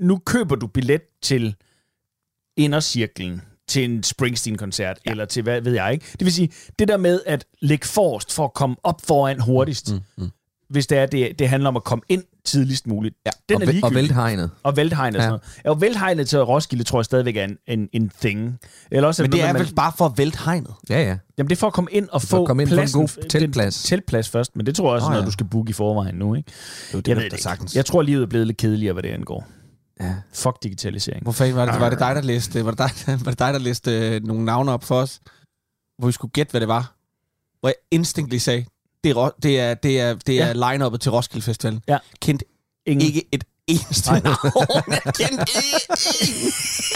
nu 0.00 0.18
køber 0.18 0.56
du 0.56 0.66
billet 0.66 1.02
til 1.22 1.54
indercirklen 2.56 3.42
til 3.68 3.84
en 3.84 4.02
Springsteen-koncert, 4.02 4.98
ja. 5.06 5.10
eller 5.10 5.24
til 5.24 5.42
hvad 5.42 5.60
ved 5.60 5.72
jeg 5.72 5.92
ikke. 5.92 6.06
Det 6.12 6.24
vil 6.24 6.32
sige, 6.32 6.52
det 6.78 6.88
der 6.88 6.96
med 6.96 7.20
at 7.26 7.44
lægge 7.60 7.86
forrest 7.86 8.32
for 8.32 8.44
at 8.44 8.54
komme 8.54 8.76
op 8.82 9.00
foran 9.06 9.40
hurtigst, 9.40 9.92
mm, 9.92 10.00
mm. 10.18 10.30
hvis 10.70 10.86
det 10.86 10.98
er, 10.98 11.06
det, 11.06 11.38
det 11.38 11.48
handler 11.48 11.68
om 11.68 11.76
at 11.76 11.84
komme 11.84 12.02
ind 12.08 12.22
tidligst 12.44 12.86
muligt, 12.86 13.14
ja. 13.26 13.30
den 13.48 13.56
Og, 13.56 13.62
er 13.62 13.66
væ- 13.66 13.68
og 13.68 13.72
ligegyldig. 13.72 13.94
vælthegnet. 13.96 14.50
Og 14.62 14.76
vælthegnet. 14.76 15.16
Ja. 15.16 15.22
Sådan 15.22 15.30
noget. 15.30 15.42
Ja, 15.64 15.70
og 15.70 15.80
vælthegnet 15.80 16.28
til 16.28 16.38
Roskilde, 16.38 16.84
tror 16.84 16.98
jeg 16.98 17.04
stadigvæk 17.04 17.36
er 17.36 17.44
en, 17.44 17.58
en, 17.66 17.88
en 17.92 18.10
thing. 18.20 18.58
Eller 18.90 19.08
også, 19.08 19.22
Men 19.22 19.32
det 19.32 19.42
er 19.42 19.52
man, 19.52 19.62
vel 19.62 19.74
bare 19.74 19.92
for 19.98 20.06
at 20.06 20.12
vælte 20.16 20.38
hegnet. 20.44 20.74
Ja, 20.90 21.02
ja. 21.02 21.16
Jamen, 21.38 21.50
det 21.50 21.56
er 21.56 21.60
for 21.60 21.66
at 21.66 21.72
komme 21.72 21.90
ind 21.92 22.08
og 22.12 22.22
få 22.22 22.46
komme 22.46 22.62
ind 22.62 22.68
på 22.70 22.74
en 22.74 22.78
pladsen, 22.78 23.00
god 23.00 23.28
teltplads. 23.28 23.82
Den, 23.82 23.88
teltplads 23.88 24.28
først, 24.28 24.56
men 24.56 24.66
det 24.66 24.74
tror 24.76 24.88
jeg 24.88 24.94
også, 24.94 25.06
oh, 25.06 25.12
ja. 25.14 25.18
når 25.18 25.24
du 25.24 25.30
skal 25.30 25.46
booke 25.46 25.70
i 25.70 25.72
forvejen 25.72 26.14
nu, 26.14 26.34
ikke? 26.34 26.52
Det 26.92 27.08
jeg 27.08 27.12
er 27.12 27.16
ved 27.16 27.24
det 27.24 27.32
det 27.32 27.40
sagtens. 27.40 27.76
Jeg 27.76 27.86
tror, 27.86 28.02
livet 28.02 28.22
er 28.22 28.26
blevet 28.26 28.46
lidt 28.46 28.56
kedeligere, 28.58 28.92
hvad 28.92 29.02
det 29.02 29.08
angår. 29.10 29.46
Ja. 30.00 30.14
Fuck 30.34 30.62
digitalisering. 30.62 31.22
Hvor 31.22 31.32
fanden 31.32 31.56
var 31.56 31.64
det? 31.72 31.80
Var 31.80 31.90
det 31.90 31.98
dig, 31.98 32.14
der 32.14 32.20
læste, 32.22 32.64
var 32.64 32.70
det 32.70 32.78
dig, 32.78 32.90
var 33.24 33.30
det 33.30 33.38
dig, 33.38 33.52
der 33.52 33.58
læste 33.58 33.90
øh, 33.98 34.24
nogle 34.24 34.44
navne 34.44 34.72
op 34.72 34.84
for 34.84 35.00
os? 35.00 35.20
Hvor 35.98 36.06
vi 36.06 36.12
skulle 36.12 36.32
gætte, 36.32 36.50
hvad 36.50 36.60
det 36.60 36.68
var? 36.68 36.94
Hvor 37.60 37.68
jeg 37.68 37.74
instantly 37.90 38.36
sagde, 38.36 38.64
det 39.04 39.10
er, 39.10 39.30
det 39.42 39.60
er, 39.60 39.74
det 39.74 40.00
er, 40.00 40.14
det 40.14 40.40
er 40.42 40.46
Ja. 40.46 40.52
line-uppet 40.72 40.98
til 41.00 41.10
Roskilde 41.10 41.44
Festivalen. 41.44 41.82
Ja. 41.88 41.98
Kendte 42.20 42.44
Ingen. 42.86 43.06
ikke 43.06 43.24
et 43.32 43.44
eneste 43.66 44.10
Nej. 44.10 44.20
navn. 44.20 44.38
Jeg 44.88 45.02
kendte. 45.14 45.46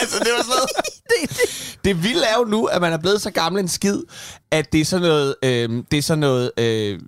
Altså, 0.01 0.19
det 0.19 0.29
var 0.37 0.43
sådan 0.43 0.49
noget. 0.49 0.69
Det, 1.13 1.31
det, 1.31 1.79
det 1.85 2.03
vilde 2.05 2.23
er 2.25 2.39
jo 2.39 2.45
nu, 2.45 2.65
at 2.65 2.81
man 2.81 2.93
er 2.93 2.97
blevet 2.99 3.23
så 3.23 3.31
gammel 3.31 3.63
en 3.63 3.69
skid, 3.69 4.03
at 4.51 4.73
det 4.73 4.81
er 4.81 4.85
sådan 4.85 5.09
noget, 5.09 5.35
øh, 5.45 5.85
det 5.91 5.99
er 5.99 6.03
sådan 6.03 6.19
noget, 6.19 6.51
øh, 6.59 7.01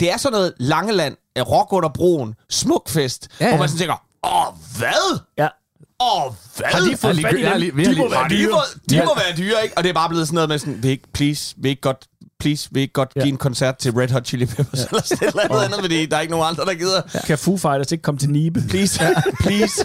det 0.00 0.12
er 0.12 0.16
sådan 0.16 0.32
noget 0.36 0.54
Langeland, 0.58 1.16
øh, 1.38 1.42
rock 1.50 1.72
under 1.72 1.88
broen, 1.88 2.34
smukfest, 2.50 3.28
ja, 3.40 3.44
ja. 3.44 3.50
hvor 3.50 3.58
man 3.58 3.68
sådan 3.68 3.78
tænker, 3.78 4.04
åh, 4.24 4.44
hvad? 4.78 5.20
Ja. 5.38 5.48
Åh, 6.00 6.32
hvad? 6.56 6.66
Har 6.66 6.80
de 6.80 6.96
fået 6.96 7.16
lige- 7.16 7.26
fat 7.26 7.38
i 7.38 7.42
dem? 7.44 7.76
lige- 7.76 7.90
De 7.94 7.98
må 7.98 8.08
være 8.10 8.28
dyre. 8.30 8.60
de 8.90 8.96
Ja. 8.96 9.04
må 9.04 9.14
være 9.14 9.36
dyre, 9.38 9.62
ikke? 9.64 9.78
Og 9.78 9.82
det 9.84 9.88
er 9.90 9.94
bare 9.94 10.08
blevet 10.08 10.26
sådan 10.26 10.34
noget 10.34 10.48
med 10.48 10.58
sådan, 10.58 10.82
vil 10.82 10.90
ikke, 10.90 11.04
please, 11.12 11.54
vil 11.58 11.68
ikke 11.70 11.82
godt, 11.82 12.04
please, 12.40 12.68
vil 12.72 12.80
ikke 12.82 12.92
godt 12.92 13.12
Ja. 13.16 13.20
give 13.20 13.28
en 13.32 13.36
koncert 13.38 13.76
til 13.76 13.92
Red 13.92 14.08
Hot 14.08 14.26
Chili 14.26 14.46
Peppers, 14.46 14.78
ja. 14.80 14.84
eller 14.90 15.02
sådan 15.02 15.28
et 15.28 15.34
eller 15.44 15.60
andet, 15.60 15.80
fordi 15.80 16.06
der 16.06 16.16
er 16.16 16.20
ikke 16.20 16.30
nogen 16.30 16.46
andre, 16.48 16.64
der 16.64 16.74
gider. 16.74 17.02
Ja. 17.14 17.20
Kan 17.26 17.38
Foo 17.38 17.56
Fighters 17.56 17.92
ikke 17.92 18.02
komme 18.02 18.18
til 18.18 18.30
Nibe? 18.30 18.62
Please, 18.68 19.00
please. 19.40 19.84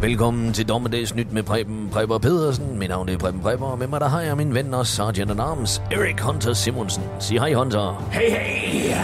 Velkommen 0.00 0.52
til 0.52 0.68
Dommedagsnyt 0.68 1.32
med 1.32 1.42
Preben 1.42 1.88
Prepper 1.92 2.18
Pedersen. 2.18 2.78
Mit 2.78 2.88
navn 2.88 3.08
er 3.08 3.18
Preben 3.18 3.40
Prepper, 3.40 3.66
og 3.66 3.78
med 3.78 3.86
mig 3.86 4.00
der 4.00 4.08
har 4.08 4.20
jeg 4.20 4.36
min 4.36 4.54
ven 4.54 4.74
og 4.74 4.86
Sergeant 4.86 5.30
at 5.30 5.40
Arms, 5.40 5.82
Erik 5.90 6.20
Hunter 6.20 6.52
Simonsen. 6.52 7.02
Sig 7.20 7.38
hej, 7.38 7.52
Hunter. 7.52 8.08
Hey, 8.12 8.30
hey! 8.30 8.94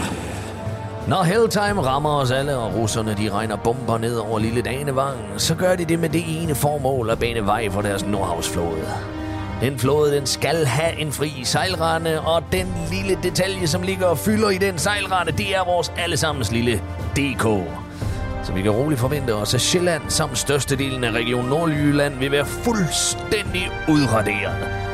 Når 1.08 1.22
Helltime 1.22 1.82
rammer 1.82 2.10
os 2.10 2.30
alle, 2.30 2.56
og 2.56 2.74
russerne 2.74 3.14
de 3.18 3.30
regner 3.30 3.56
bomber 3.56 3.98
ned 3.98 4.16
over 4.16 4.38
lille 4.38 4.62
Danevang, 4.62 5.18
så 5.36 5.54
gør 5.54 5.76
de 5.76 5.84
det 5.84 5.98
med 5.98 6.08
det 6.08 6.42
ene 6.42 6.54
formål 6.54 7.10
at 7.10 7.18
bane 7.18 7.46
vej 7.46 7.70
for 7.70 7.82
deres 7.82 8.06
Nordhavsflåde. 8.06 8.84
Den 9.60 9.78
flåde, 9.78 10.16
den 10.16 10.26
skal 10.26 10.66
have 10.66 11.00
en 11.00 11.12
fri 11.12 11.30
sejlrende, 11.44 12.20
og 12.20 12.42
den 12.52 12.66
lille 12.90 13.18
detalje, 13.22 13.66
som 13.66 13.82
ligger 13.82 14.06
og 14.06 14.18
fylder 14.18 14.50
i 14.50 14.58
den 14.58 14.78
sejlrende, 14.78 15.32
det 15.32 15.56
er 15.56 15.64
vores 15.64 15.92
allesammens 15.96 16.52
lille 16.52 16.82
DK. 17.16 17.46
Så 18.44 18.52
vi 18.52 18.62
kan 18.62 18.70
roligt 18.70 19.00
forvente 19.00 19.34
os, 19.34 19.54
at 19.54 19.60
Sjælland 19.60 20.02
samt 20.08 20.38
størstedelen 20.38 21.04
af 21.04 21.10
Region 21.10 21.44
Nordjylland 21.44 22.18
vil 22.18 22.32
være 22.32 22.46
fuldstændig 22.46 23.70
udraderet. 23.88 24.84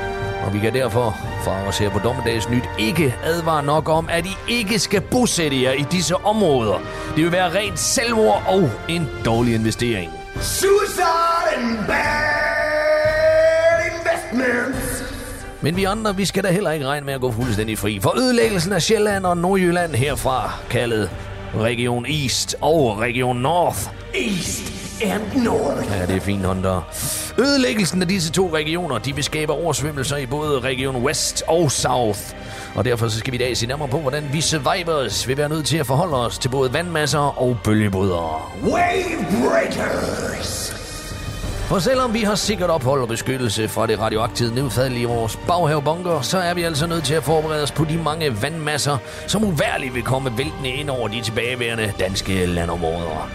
Og 0.46 0.54
vi 0.54 0.58
kan 0.58 0.74
derfor 0.74 1.16
fra 1.44 1.66
os 1.68 1.78
her 1.78 1.90
på 1.90 1.98
Dommedags 1.98 2.48
Nyt 2.48 2.64
ikke 2.78 3.14
advare 3.24 3.62
nok 3.62 3.88
om, 3.88 4.08
at 4.10 4.26
I 4.26 4.36
ikke 4.48 4.78
skal 4.78 5.00
bosætte 5.00 5.62
jer 5.62 5.72
i 5.72 5.84
disse 5.92 6.16
områder. 6.16 6.78
Det 7.16 7.24
vil 7.24 7.32
være 7.32 7.58
rent 7.58 7.78
selvmord 7.78 8.42
og 8.48 8.70
en 8.88 9.08
dårlig 9.24 9.54
investering. 9.54 10.10
And 11.56 11.86
bad 11.86 12.70
investments. 13.90 15.04
Men 15.60 15.76
vi 15.76 15.84
andre, 15.84 16.16
vi 16.16 16.24
skal 16.24 16.44
da 16.44 16.50
heller 16.50 16.70
ikke 16.70 16.86
regne 16.86 17.06
med 17.06 17.14
at 17.14 17.20
gå 17.20 17.32
fuldstændig 17.32 17.78
fri. 17.78 18.00
For 18.00 18.18
ødelæggelsen 18.18 18.72
af 18.72 18.82
Sjælland 18.82 19.26
og 19.26 19.36
Nordjylland 19.36 19.94
herfra, 19.94 20.52
kaldet 20.70 21.10
Region 21.54 22.06
East 22.06 22.56
og 22.60 22.98
Region 22.98 23.36
North. 23.36 23.78
East 24.14 24.72
and 25.02 25.44
North. 25.44 25.90
Ja, 25.90 26.06
det 26.06 26.16
er 26.16 26.20
fint, 26.20 26.46
Hunter. 26.46 26.82
Ødelæggelsen 27.38 28.02
af 28.02 28.08
disse 28.08 28.32
to 28.32 28.54
regioner, 28.54 28.98
de 28.98 29.14
vil 29.14 29.24
skabe 29.24 29.52
oversvømmelser 29.52 30.16
i 30.16 30.26
både 30.26 30.60
Region 30.60 30.96
West 30.96 31.42
og 31.46 31.70
South. 31.70 32.20
Og 32.74 32.84
derfor 32.84 33.08
så 33.08 33.18
skal 33.18 33.32
vi 33.32 33.36
i 33.36 33.40
dag 33.40 33.56
se 33.56 33.66
nærmere 33.66 33.88
på, 33.88 33.98
hvordan 33.98 34.28
vi 34.32 34.40
survivors 34.40 35.28
vil 35.28 35.36
være 35.36 35.48
nødt 35.48 35.66
til 35.66 35.76
at 35.76 35.86
forholde 35.86 36.16
os 36.16 36.38
til 36.38 36.48
både 36.48 36.72
vandmasser 36.72 37.38
og 37.38 37.56
bølgebrydere. 37.64 38.40
Wave 38.62 39.26
breakers. 39.42 40.69
For 41.70 41.78
selvom 41.78 42.14
vi 42.14 42.22
har 42.22 42.34
sikkert 42.34 42.70
ophold 42.70 43.02
og 43.02 43.08
beskyttelse 43.08 43.68
fra 43.68 43.86
det 43.86 43.98
radioaktive 43.98 44.54
nedfald 44.54 44.96
i 44.96 45.04
vores 45.04 45.36
baghavebunker, 45.36 46.20
så 46.20 46.38
er 46.38 46.54
vi 46.54 46.62
altså 46.62 46.86
nødt 46.86 47.04
til 47.04 47.14
at 47.14 47.24
forberede 47.24 47.62
os 47.62 47.72
på 47.72 47.84
de 47.84 47.98
mange 47.98 48.42
vandmasser, 48.42 48.98
som 49.26 49.44
uværligt 49.44 49.94
vil 49.94 50.02
komme 50.02 50.38
væltende 50.38 50.68
ind 50.70 50.90
over 50.90 51.08
de 51.08 51.22
tilbageværende 51.22 51.92
danske 51.98 52.46
landområder. 52.46 53.30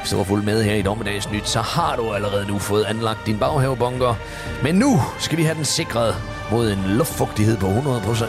Hvis 0.00 0.10
du 0.10 0.16
var 0.16 0.24
fuld 0.24 0.42
med 0.42 0.62
her 0.62 0.74
i 0.74 0.82
Dommedags 0.82 1.30
Nyt, 1.32 1.48
så 1.48 1.60
har 1.60 1.96
du 1.96 2.12
allerede 2.12 2.46
nu 2.48 2.58
fået 2.58 2.84
anlagt 2.84 3.26
din 3.26 3.38
baghavebunker. 3.38 4.14
Men 4.62 4.74
nu 4.74 5.02
skal 5.18 5.38
vi 5.38 5.42
have 5.42 5.56
den 5.56 5.64
sikret 5.64 6.14
mod 6.50 6.70
en 6.70 6.84
luftfugtighed 6.86 7.56
på 7.56 7.66
100%. 7.66 7.70
100. 7.70 8.26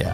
Ja. 0.00 0.12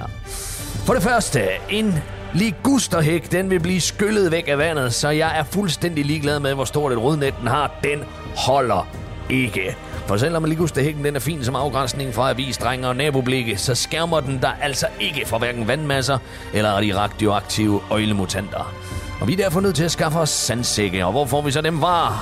For 0.86 0.94
det 0.94 1.02
første, 1.02 1.40
en 1.70 2.02
ligusterhæk, 2.34 3.32
den 3.32 3.50
vil 3.50 3.60
blive 3.60 3.80
skyllet 3.80 4.32
væk 4.32 4.48
af 4.48 4.58
vandet, 4.58 4.94
så 4.94 5.08
jeg 5.08 5.38
er 5.38 5.44
fuldstændig 5.44 6.04
ligeglad 6.04 6.40
med, 6.40 6.54
hvor 6.54 6.64
stort 6.64 6.92
et 6.92 6.98
rodnet 6.98 7.34
den 7.40 7.48
har. 7.48 7.70
Den 7.84 8.04
holder 8.36 8.86
ikke. 9.30 9.76
For 10.06 10.16
selvom 10.16 10.44
ligusterhækken 10.44 11.04
den 11.04 11.16
er 11.16 11.20
fin 11.20 11.44
som 11.44 11.56
afgrænsning 11.56 12.14
fra 12.14 12.30
avisdrenge 12.30 12.88
og 12.88 12.96
naboblikke, 12.96 13.56
så 13.56 13.74
skærmer 13.74 14.20
den 14.20 14.38
der 14.42 14.50
altså 14.62 14.86
ikke 15.00 15.22
for 15.26 15.38
hverken 15.38 15.68
vandmasser 15.68 16.18
eller 16.54 16.80
de 16.80 16.96
radioaktive 16.96 17.80
øjlemutanter. 17.90 18.74
Og 19.20 19.28
vi 19.28 19.32
er 19.32 19.36
derfor 19.36 19.60
nødt 19.60 19.76
til 19.76 19.84
at 19.84 19.92
skaffe 19.92 20.18
os 20.18 20.30
sandsække, 20.30 21.06
og 21.06 21.12
hvor 21.12 21.26
får 21.26 21.42
vi 21.42 21.50
så 21.50 21.60
dem 21.60 21.80
fra? 21.80 22.18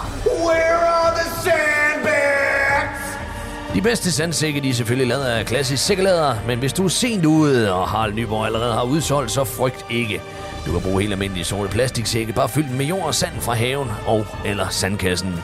Where 0.46 0.74
are 0.74 1.14
the 1.14 1.42
sand? 1.42 1.91
De 3.74 3.82
bedste 3.82 4.12
sandsække, 4.12 4.60
de 4.60 4.68
er 4.68 4.74
selvfølgelig 4.74 5.08
lavet 5.08 5.24
af 5.24 5.46
klassisk 5.46 5.84
sækkelæder, 5.86 6.36
men 6.46 6.58
hvis 6.58 6.72
du 6.72 6.84
er 6.84 6.88
sent 6.88 7.24
ude, 7.24 7.72
og 7.72 7.88
Harald 7.88 8.14
Nyborg 8.14 8.46
allerede 8.46 8.72
har 8.72 8.82
udsolgt, 8.82 9.30
så 9.30 9.44
frygt 9.44 9.86
ikke. 9.90 10.20
Du 10.66 10.72
kan 10.72 10.80
bruge 10.80 11.00
helt 11.00 11.12
almindelige 11.12 11.44
sorte 11.44 11.70
plastiksække, 11.70 12.32
bare 12.32 12.48
fyldt 12.48 12.76
med 12.76 12.86
jord 12.86 13.06
og 13.06 13.14
sand 13.14 13.40
fra 13.40 13.54
haven 13.54 13.88
og 14.06 14.26
eller 14.44 14.68
sandkassen. 14.68 15.42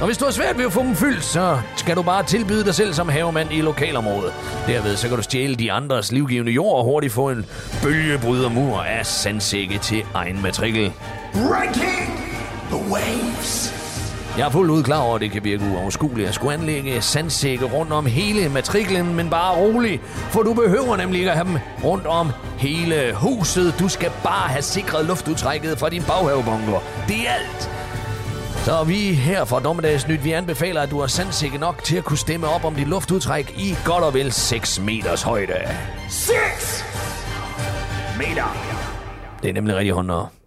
Og 0.00 0.06
hvis 0.06 0.18
du 0.18 0.24
har 0.24 0.32
svært 0.32 0.58
ved 0.58 0.64
at 0.64 0.72
få 0.72 0.82
dem 0.82 0.96
fyldt, 0.96 1.24
så 1.24 1.58
skal 1.76 1.96
du 1.96 2.02
bare 2.02 2.22
tilbyde 2.22 2.64
dig 2.64 2.74
selv 2.74 2.94
som 2.94 3.08
havemand 3.08 3.52
i 3.52 3.60
lokalområdet. 3.60 4.32
Derved 4.66 4.96
så 4.96 5.08
kan 5.08 5.16
du 5.16 5.22
stjæle 5.22 5.54
de 5.54 5.72
andres 5.72 6.12
livgivende 6.12 6.52
jord 6.52 6.76
og 6.78 6.84
hurtigt 6.84 7.12
få 7.12 7.30
en 7.30 7.46
bølgebrydermur 7.82 8.82
af 8.82 9.06
sandsække 9.06 9.78
til 9.78 10.04
egen 10.14 10.42
matrikel. 10.42 10.92
Breaking 11.32 12.20
the 12.70 12.92
waves. 12.92 13.71
Jeg 14.38 14.46
er 14.46 14.50
fuldt 14.50 14.70
ud 14.70 14.82
klar 14.82 15.00
over, 15.00 15.14
at 15.14 15.20
det 15.20 15.30
kan 15.30 15.44
virke 15.44 15.64
uoverskueligt 15.64 16.28
at 16.28 16.34
skulle 16.34 16.54
anlægge 16.54 17.02
sandsække 17.02 17.64
rundt 17.64 17.92
om 17.92 18.06
hele 18.06 18.48
matriklen, 18.48 19.14
men 19.14 19.30
bare 19.30 19.56
rolig, 19.56 20.00
for 20.04 20.42
du 20.42 20.54
behøver 20.54 20.96
nemlig 20.96 21.18
ikke 21.18 21.30
at 21.30 21.36
have 21.36 21.48
dem 21.48 21.58
rundt 21.84 22.06
om 22.06 22.30
hele 22.58 23.14
huset. 23.14 23.74
Du 23.78 23.88
skal 23.88 24.10
bare 24.22 24.48
have 24.48 24.62
sikret 24.62 25.04
luftudtrækket 25.04 25.78
fra 25.78 25.88
din 25.88 26.02
baghavebunker. 26.02 26.82
Det 27.08 27.16
er 27.16 27.32
alt. 27.32 27.70
Så 28.64 28.84
vi 28.84 28.94
her 29.14 29.44
fra 29.44 29.60
Dommedags 29.60 30.08
Nyt, 30.08 30.24
vi 30.24 30.32
anbefaler, 30.32 30.80
at 30.80 30.90
du 30.90 31.00
har 31.00 31.06
sandsække 31.06 31.58
nok 31.58 31.84
til 31.84 31.96
at 31.96 32.04
kunne 32.04 32.18
stemme 32.18 32.48
op 32.48 32.64
om 32.64 32.74
dit 32.74 32.88
luftudtræk 32.88 33.54
i 33.58 33.76
godt 33.84 34.04
og 34.04 34.14
vel 34.14 34.32
6 34.32 34.80
meters 34.80 35.22
højde. 35.22 35.54
Six 36.08 36.84
meter. 38.18 38.56
Det 39.42 39.48
er 39.48 39.54
nemlig 39.54 39.76
rigtig 39.76 39.92
hånder. 39.92 40.41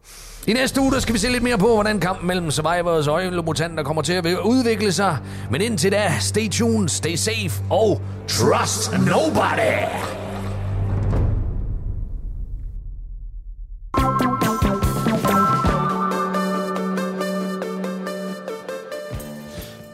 I 0.47 0.53
næste 0.53 0.81
uge 0.81 0.91
der 0.91 0.99
skal 0.99 1.13
vi 1.13 1.19
se 1.19 1.29
lidt 1.29 1.43
mere 1.43 1.57
på, 1.57 1.73
hvordan 1.73 1.99
kampen 1.99 2.27
mellem 2.27 2.51
Survivors 2.51 3.07
og 3.07 3.45
mutanter 3.45 3.83
kommer 3.83 4.01
til 4.01 4.13
at 4.13 4.25
udvikle 4.25 4.91
sig. 4.91 5.17
Men 5.51 5.61
indtil 5.61 5.91
da, 5.91 6.13
stay 6.19 6.49
tuned, 6.49 6.89
stay 6.89 7.15
safe 7.15 7.63
og 7.69 8.01
trust 8.27 8.91
nobody. 8.91 9.85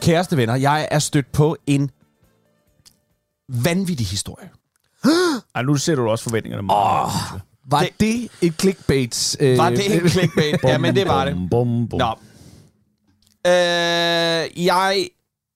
Kæreste 0.01 0.37
venner, 0.37 0.55
jeg 0.55 0.87
er 0.91 0.99
stødt 0.99 1.31
på 1.31 1.57
en 1.67 1.91
vanvittig 3.47 4.07
historie. 4.07 4.49
Ej, 5.55 5.61
nu 5.61 5.75
sætter 5.75 6.03
du 6.03 6.09
også 6.09 6.23
forventningerne 6.23 6.63
meget. 6.63 7.05
Oh, 7.05 7.39
Var 7.71 7.79
det, 7.81 7.89
det 7.99 8.29
et 8.41 8.53
clickbait? 8.59 9.37
Øh, 9.39 9.57
Var 9.57 9.69
det 9.69 9.95
en 10.03 10.09
clickbait? 10.09 10.55
ja, 10.63 10.77
men 10.77 10.95
det 10.95 11.07
var 11.07 11.25
det. 11.25 11.33
Bum, 11.33 11.49
bum, 11.49 11.87
bum. 11.87 11.99
Nå. 11.99 12.15
Øh, 13.47 14.65
jeg 14.65 15.07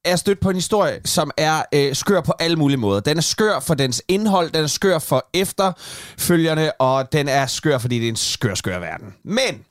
er 0.06 0.16
stødt 0.16 0.40
på 0.40 0.50
en 0.50 0.56
historie, 0.56 1.02
som 1.06 1.32
er 1.38 1.62
øh, 1.74 1.96
skør 1.96 2.22
på 2.22 2.34
alle 2.40 2.58
mulige 2.58 2.78
måder. 2.78 3.00
Den 3.00 3.18
er 3.18 3.22
skør 3.22 3.60
for 3.60 3.74
dens 3.74 4.04
indhold, 4.08 4.52
den 4.52 4.64
er 4.64 4.68
skør 4.68 5.00
for 5.00 5.30
efterfølgerne, 5.34 6.82
og 6.82 7.12
den 7.14 7.28
er 7.28 7.46
skør, 7.46 7.78
fordi 7.78 8.00
det 8.00 8.06
er 8.06 8.10
en 8.10 8.16
skør, 8.16 8.54
skør 8.54 8.80
verden. 8.80 9.14
Men 9.24 9.66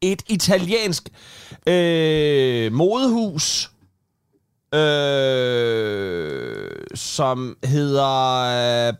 et 0.00 0.22
italiensk 0.28 1.08
øh, 1.66 2.72
modehus, 2.72 3.70
øh, 4.74 6.70
som 6.94 7.56
hedder 7.64 8.88
øh, 8.88 8.94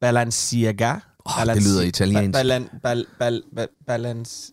Balenciaga. 0.00 1.00
Balenciaga. 1.36 1.50
Åh, 1.50 1.54
det 1.54 1.62
lyder 1.62 1.82
italiensk. 1.82 2.32
Balan, 2.32 2.68
bal, 2.82 3.06
bal, 3.18 3.42
bal, 3.54 3.68
balance, 3.86 4.52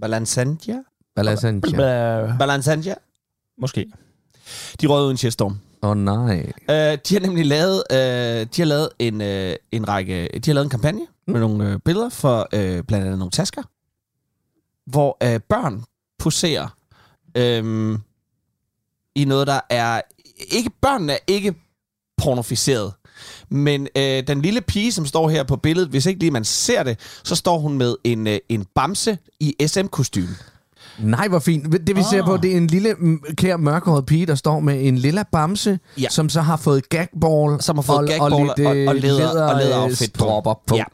Balancania? 0.00 0.82
Balasantia. 1.16 1.76
Blah, 1.76 2.38
Balancania? 2.38 2.94
Måske. 3.58 3.86
De 4.80 4.86
røde 4.86 5.06
uden 5.06 5.16
shitstorm. 5.16 5.58
Åh 5.82 5.90
oh, 5.90 5.96
nej. 5.96 6.52
Uh, 6.68 6.74
de 6.74 7.14
har 7.14 7.20
nemlig 7.20 7.46
lavet, 7.46 7.82
uh, 7.90 7.96
de 7.96 8.56
har 8.56 8.64
lavet 8.64 8.88
en, 8.98 9.20
uh, 9.20 9.56
en 9.72 9.88
række, 9.88 10.28
de 10.44 10.50
har 10.50 10.54
lavet 10.54 10.64
en 10.64 10.70
kampagne 10.70 11.06
mm. 11.26 11.32
med 11.32 11.40
nogle 11.40 11.74
uh, 11.74 11.80
billeder 11.84 12.08
for 12.08 12.48
uh, 12.52 12.60
blandt 12.60 12.94
andet 12.94 13.18
nogle 13.18 13.30
tasker, 13.30 13.62
hvor 14.86 15.16
uh, 15.24 15.40
børn 15.48 15.84
poserer 16.18 16.68
um, 17.60 18.02
i 19.14 19.24
noget, 19.24 19.46
der 19.46 19.60
er 19.70 20.00
ikke 20.50 20.70
børnene 20.80 21.12
er 21.12 21.18
ikke 21.26 21.54
pornoficeret, 22.16 22.92
men 23.50 23.88
øh, 23.96 24.22
den 24.26 24.42
lille 24.42 24.60
pige, 24.60 24.92
som 24.92 25.06
står 25.06 25.28
her 25.28 25.42
på 25.44 25.56
billedet, 25.56 25.90
hvis 25.90 26.06
ikke 26.06 26.20
lige 26.20 26.30
man 26.30 26.44
ser 26.44 26.82
det, 26.82 26.98
så 27.24 27.34
står 27.36 27.58
hun 27.58 27.78
med 27.78 27.96
en, 28.04 28.26
øh, 28.26 28.38
en 28.48 28.66
bamse 28.74 29.18
i 29.40 29.54
SM-kostyme. 29.66 30.28
Nej, 30.98 31.28
hvor 31.28 31.38
fint. 31.38 31.86
Det 31.86 31.96
vi 31.96 32.02
ser 32.10 32.24
på, 32.24 32.36
det 32.36 32.52
er 32.52 32.56
en 32.56 32.66
lille, 32.66 32.94
kær 33.36 33.56
mørkhåret 33.56 34.06
pige, 34.06 34.26
der 34.26 34.34
står 34.34 34.60
med 34.60 34.88
en 34.88 34.98
lilla 34.98 35.22
bamse, 35.32 35.78
Ja. 35.98 36.08
som 36.10 36.28
så 36.28 36.40
har 36.40 36.56
fået 36.56 36.88
gagball, 36.88 37.62
Som 37.62 37.76
har 37.76 37.82
fået 37.82 37.98
og, 37.98 38.06
gagball 38.06 38.32
og, 38.32 38.40
og, 38.40 38.46
lidt, 38.56 38.66
og, 38.66 38.76
øh, 38.76 38.88
og 38.88 38.94
leder, 38.94 39.42
og 39.42 39.60
lederoutfit 39.60 40.12
på. 40.12 40.18
stropper 40.18 40.54
på. 40.66 40.76
Ja. 40.76 40.84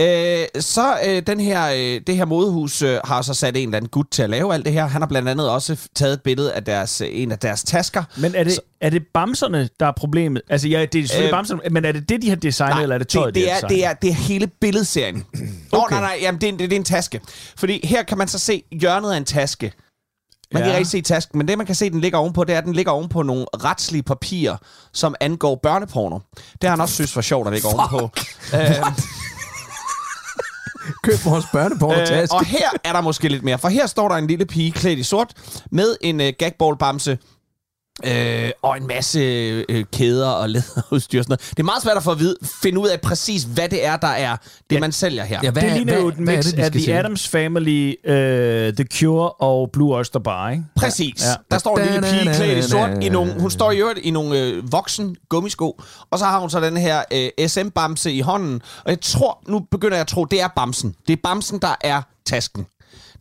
Øh, 0.00 0.46
så 0.60 0.98
øh, 1.06 1.22
den 1.26 1.40
her, 1.40 1.66
øh, 1.66 2.00
det 2.06 2.16
her 2.16 2.24
modehus 2.24 2.82
øh, 2.82 2.98
har 3.04 3.22
så 3.22 3.34
sat 3.34 3.56
en 3.56 3.68
eller 3.68 3.76
anden 3.76 3.88
gut 3.88 4.06
til 4.10 4.22
at 4.22 4.30
lave 4.30 4.54
alt 4.54 4.64
det 4.64 4.72
her. 4.72 4.86
Han 4.86 5.02
har 5.02 5.06
blandt 5.08 5.28
andet 5.28 5.50
også 5.50 5.88
taget 5.94 6.12
et 6.12 6.22
billede 6.22 6.52
af 6.52 6.64
deres, 6.64 7.00
øh, 7.00 7.08
en 7.10 7.32
af 7.32 7.38
deres 7.38 7.62
tasker. 7.64 8.04
Men 8.16 8.34
er 8.34 8.44
det, 8.44 8.52
Så- 8.52 8.60
er 8.80 8.90
det 8.90 9.02
bamserne, 9.14 9.68
der 9.80 9.86
er 9.86 9.92
problemet? 9.92 10.42
Altså, 10.48 10.68
ja, 10.68 10.86
det 10.92 11.00
er 11.00 11.08
selvfølgelig 11.08 11.28
Øh, 11.32 11.36
bamserne, 11.36 11.60
men 11.70 11.84
er 11.84 11.92
det 11.92 12.08
det, 12.08 12.22
de 12.22 12.28
har 12.28 12.36
designet, 12.36 12.82
eller 12.82 12.94
er 12.94 12.98
det 12.98 13.08
tøjet, 13.08 13.34
det, 13.34 13.40
de 13.42 13.46
det, 13.46 13.52
har 13.52 13.60
er, 13.62 13.68
det, 13.68 13.84
er, 13.84 13.92
det 13.92 14.10
er 14.10 14.14
hele 14.14 14.46
billedserien. 14.46 15.16
Åh, 15.72 15.82
okay. 15.82 15.96
oh, 15.96 16.00
nej, 16.00 16.00
nej, 16.00 16.18
jamen, 16.22 16.40
det, 16.40 16.48
er, 16.48 16.52
det, 16.52 16.60
det 16.60 16.72
er 16.72 16.80
en 16.80 16.84
taske. 16.84 17.20
Fordi 17.56 17.86
her 17.86 18.02
kan 18.02 18.18
man 18.18 18.28
så 18.28 18.38
se 18.38 18.62
hjørnet 18.72 19.12
af 19.12 19.16
en 19.16 19.24
taske. 19.24 19.72
Man 20.52 20.62
ja. 20.62 20.68
kan 20.68 20.78
ikke 20.78 20.90
se 20.90 21.00
tasken, 21.02 21.38
men 21.38 21.48
det 21.48 21.58
man 21.58 21.66
kan 21.66 21.74
se, 21.74 21.90
den 21.90 22.00
ligger 22.00 22.18
ovenpå, 22.18 22.44
det 22.44 22.54
er, 22.54 22.58
at 22.58 22.64
den 22.64 22.72
ligger 22.72 22.92
ovenpå 22.92 23.22
nogle 23.22 23.46
retslige 23.64 24.02
papirer, 24.02 24.56
som 24.92 25.14
angår 25.20 25.60
børneporno. 25.62 26.18
Det 26.36 26.62
har 26.62 26.70
han 26.70 26.80
også 26.80 26.94
synes 26.94 27.16
var 27.16 27.22
sjovt 27.22 27.46
at 27.46 27.52
ligge 27.52 27.68
ovenpå. 27.68 28.10
Øhm, 28.54 28.94
Køb 31.02 31.24
vores 31.24 31.44
børnepornotaske. 31.52 32.36
Øh, 32.36 32.40
og 32.40 32.44
her 32.44 32.68
er 32.84 32.92
der 32.92 33.00
måske 33.00 33.28
lidt 33.28 33.42
mere, 33.42 33.58
for 33.58 33.68
her 33.68 33.86
står 33.86 34.08
der 34.08 34.16
en 34.16 34.26
lille 34.26 34.46
pige 34.46 34.72
klædt 34.72 34.98
i 34.98 35.02
sort 35.02 35.32
med 35.70 35.96
en 36.00 36.20
uh, 36.20 36.26
gagball-bamse 36.38 37.16
Øh, 38.04 38.50
og 38.62 38.76
en 38.76 38.86
masse 38.86 39.20
øh, 39.68 39.84
kæder 39.92 40.28
og 40.28 40.50
læderudstyr 40.54 41.18
og 41.18 41.24
sådan 41.24 41.30
noget. 41.30 41.50
Det 41.50 41.58
er 41.58 41.62
meget 41.62 41.82
svært 41.82 41.96
at 41.96 42.02
få 42.02 42.10
at 42.10 42.18
vide, 42.18 42.36
finde 42.62 42.80
ud 42.80 42.88
af 42.88 43.00
præcis, 43.00 43.42
hvad 43.42 43.68
det 43.68 43.86
er, 43.86 43.96
der 43.96 44.08
er 44.08 44.36
det, 44.70 44.80
man 44.80 44.92
sælger 44.92 45.24
her. 45.24 45.40
Ja, 45.42 45.50
hvad, 45.50 45.62
det 45.62 45.72
ligner 45.72 45.92
hvad, 45.92 46.02
jo 46.02 46.08
et 46.08 46.14
er 46.14 46.20
mix 46.20 46.44
det, 46.44 46.58
af 46.58 46.70
The 46.72 46.82
se? 46.82 46.94
Addams 46.94 47.28
Family, 47.28 47.94
uh, 48.04 48.12
The 48.74 48.86
Cure 48.98 49.30
og 49.30 49.70
Blue 49.72 49.96
Oyster 49.96 50.18
Bar, 50.18 50.50
ikke? 50.50 50.64
Præcis. 50.76 51.22
Ja. 51.22 51.28
Ja. 51.28 51.34
Der 51.50 51.58
står 51.58 51.78
en 51.78 51.84
lille 51.84 52.00
pige 52.00 52.34
klædt 52.34 52.58
i 52.66 52.70
sort. 52.70 52.90
I 53.02 53.08
nogle, 53.08 53.40
hun 53.40 53.50
står 53.50 53.70
i 53.70 53.78
øvrigt 53.78 53.98
i 53.98 54.10
nogle 54.10 54.40
øh, 54.40 54.72
voksen 54.72 55.16
gummisko. 55.28 55.80
Og 56.10 56.18
så 56.18 56.24
har 56.24 56.40
hun 56.40 56.50
så 56.50 56.60
den 56.60 56.76
her 56.76 57.02
øh, 57.12 57.48
SM-bamse 57.48 58.12
i 58.12 58.20
hånden. 58.20 58.62
Og 58.84 58.90
jeg 58.90 59.00
tror, 59.00 59.42
nu 59.48 59.60
begynder 59.70 59.96
jeg 59.96 60.00
at 60.00 60.06
tro, 60.06 60.24
det 60.24 60.40
er 60.40 60.48
bamsen. 60.56 60.94
Det 61.06 61.12
er 61.12 61.20
bamsen, 61.24 61.58
der 61.58 61.74
er 61.80 62.02
tasken. 62.26 62.66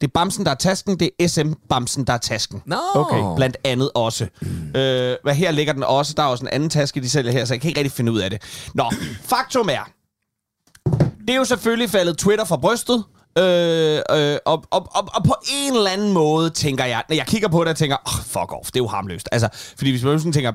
Det 0.03 0.09
er 0.09 0.11
bamsen, 0.13 0.45
der 0.45 0.51
er 0.51 0.55
tasken. 0.55 0.99
Det 0.99 1.09
er 1.19 1.27
SM-bamsen, 1.27 2.03
der 2.03 2.13
er 2.13 2.17
tasken. 2.17 2.61
Nå. 2.65 2.75
Okay. 2.95 3.35
Blandt 3.35 3.57
andet 3.63 3.91
også. 3.95 4.27
Mm. 4.41 4.75
Øh, 4.75 5.17
hvad 5.23 5.33
her 5.33 5.51
ligger 5.51 5.73
den 5.73 5.83
også. 5.83 6.13
Der 6.17 6.23
er 6.23 6.27
også 6.27 6.43
en 6.43 6.47
anden 6.47 6.69
taske, 6.69 7.01
de 7.01 7.09
sælger 7.09 7.31
her, 7.31 7.45
så 7.45 7.53
jeg 7.53 7.61
kan 7.61 7.67
ikke 7.67 7.79
rigtig 7.79 7.91
finde 7.91 8.11
ud 8.11 8.19
af 8.19 8.29
det. 8.29 8.41
Nå, 8.73 8.91
faktum 9.21 9.69
er, 9.69 9.89
det 11.19 11.29
er 11.29 11.35
jo 11.35 11.45
selvfølgelig 11.45 11.89
faldet 11.89 12.17
Twitter 12.17 12.45
fra 12.45 12.57
brystet. 12.57 13.03
Øh, 13.37 14.01
øh, 14.11 14.37
og, 14.45 14.63
og, 14.71 14.87
og, 14.91 15.07
og 15.15 15.23
på 15.23 15.35
en 15.51 15.75
eller 15.75 15.91
anden 15.91 16.13
måde 16.13 16.49
tænker 16.49 16.85
jeg, 16.85 17.03
når 17.09 17.15
jeg 17.15 17.27
kigger 17.27 17.47
på 17.47 17.59
det, 17.63 17.69
og 17.69 17.77
tænker, 17.77 17.97
oh, 18.05 18.23
fuck 18.23 18.53
off, 18.53 18.65
det 18.65 18.75
er 18.75 18.83
jo 18.83 18.87
harmløst. 18.87 19.29
Altså, 19.31 19.49
fordi 19.77 19.91
hvis 19.91 20.03
man 20.03 20.19
sådan 20.19 20.33
tænker, 20.33 20.51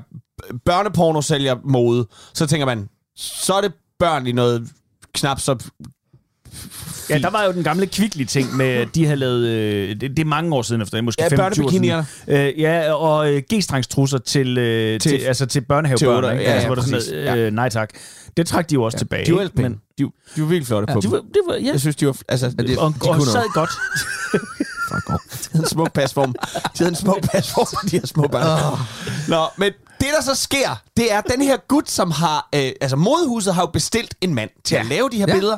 børneporno 0.65 1.21
sælger 1.21 1.55
mode, 1.63 2.07
så 2.33 2.47
tænker 2.47 2.65
man, 2.65 2.89
så 3.15 3.53
er 3.53 3.61
det 3.61 3.73
børn 3.99 4.27
i 4.27 4.31
noget 4.31 4.69
knap 5.13 5.39
så... 5.39 5.57
Ja, 7.09 7.17
der 7.17 7.29
var 7.29 7.43
jo 7.43 7.51
den 7.51 7.63
gamle 7.63 7.87
kvickly 7.87 8.23
ting 8.23 8.55
med, 8.55 8.65
at 8.65 8.95
de 8.95 9.05
havde 9.05 9.17
lavet, 9.17 9.47
øh, 9.47 9.89
det, 9.89 10.01
det 10.01 10.19
er 10.19 10.25
mange 10.25 10.55
år 10.55 10.61
siden 10.61 10.81
efter, 10.81 11.01
måske 11.01 11.23
Ja, 11.23 11.27
25 11.29 11.65
år 11.65 11.69
siden. 11.69 12.05
Øh, 12.27 12.59
ja, 12.59 12.93
og 12.93 13.33
øh, 13.33 13.41
g-strengstrusser 13.53 14.17
til, 14.17 14.57
øh, 14.57 14.99
til, 14.99 15.11
Til- 15.11 15.25
altså 15.25 15.45
til 15.45 15.61
ikke? 15.61 15.73
ja, 15.73 16.31
ja, 16.35 16.39
altså, 16.41 16.67
hvor 16.67 16.75
der 16.75 16.81
sådan 16.81 17.01
noget, 17.25 17.37
øh, 17.47 17.53
nej 17.53 17.69
tak. 17.69 17.89
Det 18.37 18.47
trak 18.47 18.69
de 18.69 18.73
jo 18.73 18.83
også 18.83 18.95
ja, 18.95 18.99
tilbage. 18.99 19.25
De 19.25 19.35
var. 19.35 19.49
Men, 19.53 19.71
De, 19.97 20.03
de 20.35 20.41
var 20.41 20.45
virkelig 20.45 20.67
flotte 20.67 20.93
på 20.93 20.99
de 21.01 21.11
var, 21.11 21.17
det 21.17 21.41
var, 21.47 21.55
ja, 21.55 21.71
Jeg 21.71 21.79
synes, 21.79 21.95
de 21.95 22.05
var... 22.07 22.17
Altså, 22.29 22.49
det- 22.49 22.77
og, 22.77 22.93
de 23.03 23.09
og 23.09 23.21
sad 23.21 23.33
noget. 23.33 23.53
godt. 23.53 23.69
Fuck 24.89 25.09
off. 25.09 25.23
De 25.43 25.49
havde 25.51 25.63
en 25.63 25.69
smuk 25.69 25.93
pasform. 25.93 26.33
De 26.33 26.77
havde 26.77 26.89
en 26.89 26.95
smuk 26.95 27.21
pasform 27.31 27.67
for 27.81 27.87
de 27.91 27.99
her 27.99 28.07
små 28.07 28.27
børn. 28.27 28.73
Oh. 28.73 28.79
Nå, 29.27 29.45
men 29.57 29.71
det 29.99 30.07
der 30.17 30.23
så 30.23 30.35
sker, 30.35 30.81
det 30.97 31.13
er 31.13 31.21
den 31.21 31.41
her 31.41 31.57
gut, 31.67 31.89
som 31.89 32.11
har... 32.11 32.49
Øh, 32.55 32.71
altså, 32.81 32.95
modehuset 32.95 33.53
har 33.55 33.61
jo 33.61 33.65
bestilt 33.73 34.15
en 34.21 34.35
mand 34.35 34.49
til 34.63 34.75
ja. 34.75 34.81
at 34.81 34.85
lave 34.87 35.09
de 35.11 35.17
her 35.17 35.25
Ja. 35.27 35.31
ja. 35.33 35.35
billeder. 35.35 35.57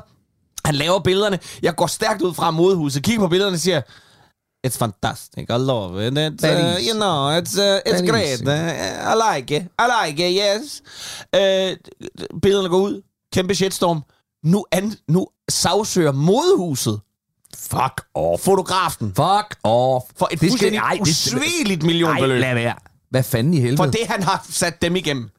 Han 0.65 0.75
laver 0.75 0.99
billederne. 0.99 1.39
Jeg 1.61 1.75
går 1.75 1.87
stærkt 1.87 2.21
ud 2.21 2.33
fra 2.33 2.51
modehuset, 2.51 3.03
kigger 3.03 3.21
på 3.21 3.27
billederne 3.27 3.55
og 3.55 3.59
siger... 3.59 3.81
It's 4.67 4.77
fantastic. 4.77 5.43
I 5.49 5.57
love 5.57 6.07
it. 6.07 6.17
It's, 6.17 6.47
uh, 6.47 6.87
you 6.87 6.93
know, 6.93 7.39
it's, 7.39 7.59
uh, 7.59 7.77
it's 7.87 8.05
great. 8.11 8.41
Uh, 8.41 9.11
I 9.11 9.15
like 9.37 9.55
it. 9.57 9.61
I 9.63 9.85
like 10.05 10.29
it, 10.29 10.41
yes. 10.41 10.81
Uh, 11.35 12.39
billederne 12.41 12.69
går 12.69 12.77
ud. 12.77 13.01
Kæmpe 13.33 13.55
shitstorm. 13.55 14.03
Nu, 14.43 14.65
an, 14.71 14.93
nu 15.07 15.27
sagsøger 15.49 16.11
modehuset 16.11 16.99
Fuck 17.57 18.01
off. 18.15 18.43
fotografen 18.43 19.07
Fuck 19.07 19.57
off. 19.63 20.05
for 20.17 20.25
et 20.25 20.31
Det 20.31 20.37
skal- 20.39 20.49
fuldstændig 20.49 20.77
ej, 20.77 20.93
det- 20.93 21.01
usvigeligt 21.01 21.83
millionbeløb. 21.83 22.41
lad 22.41 22.53
være. 22.53 22.73
Hvad 23.09 23.23
fanden 23.23 23.53
i 23.53 23.59
helvede? 23.59 23.77
For 23.77 23.85
det, 23.85 24.07
han 24.07 24.23
har 24.23 24.45
sat 24.49 24.81
dem 24.81 24.95
igennem. 24.95 25.29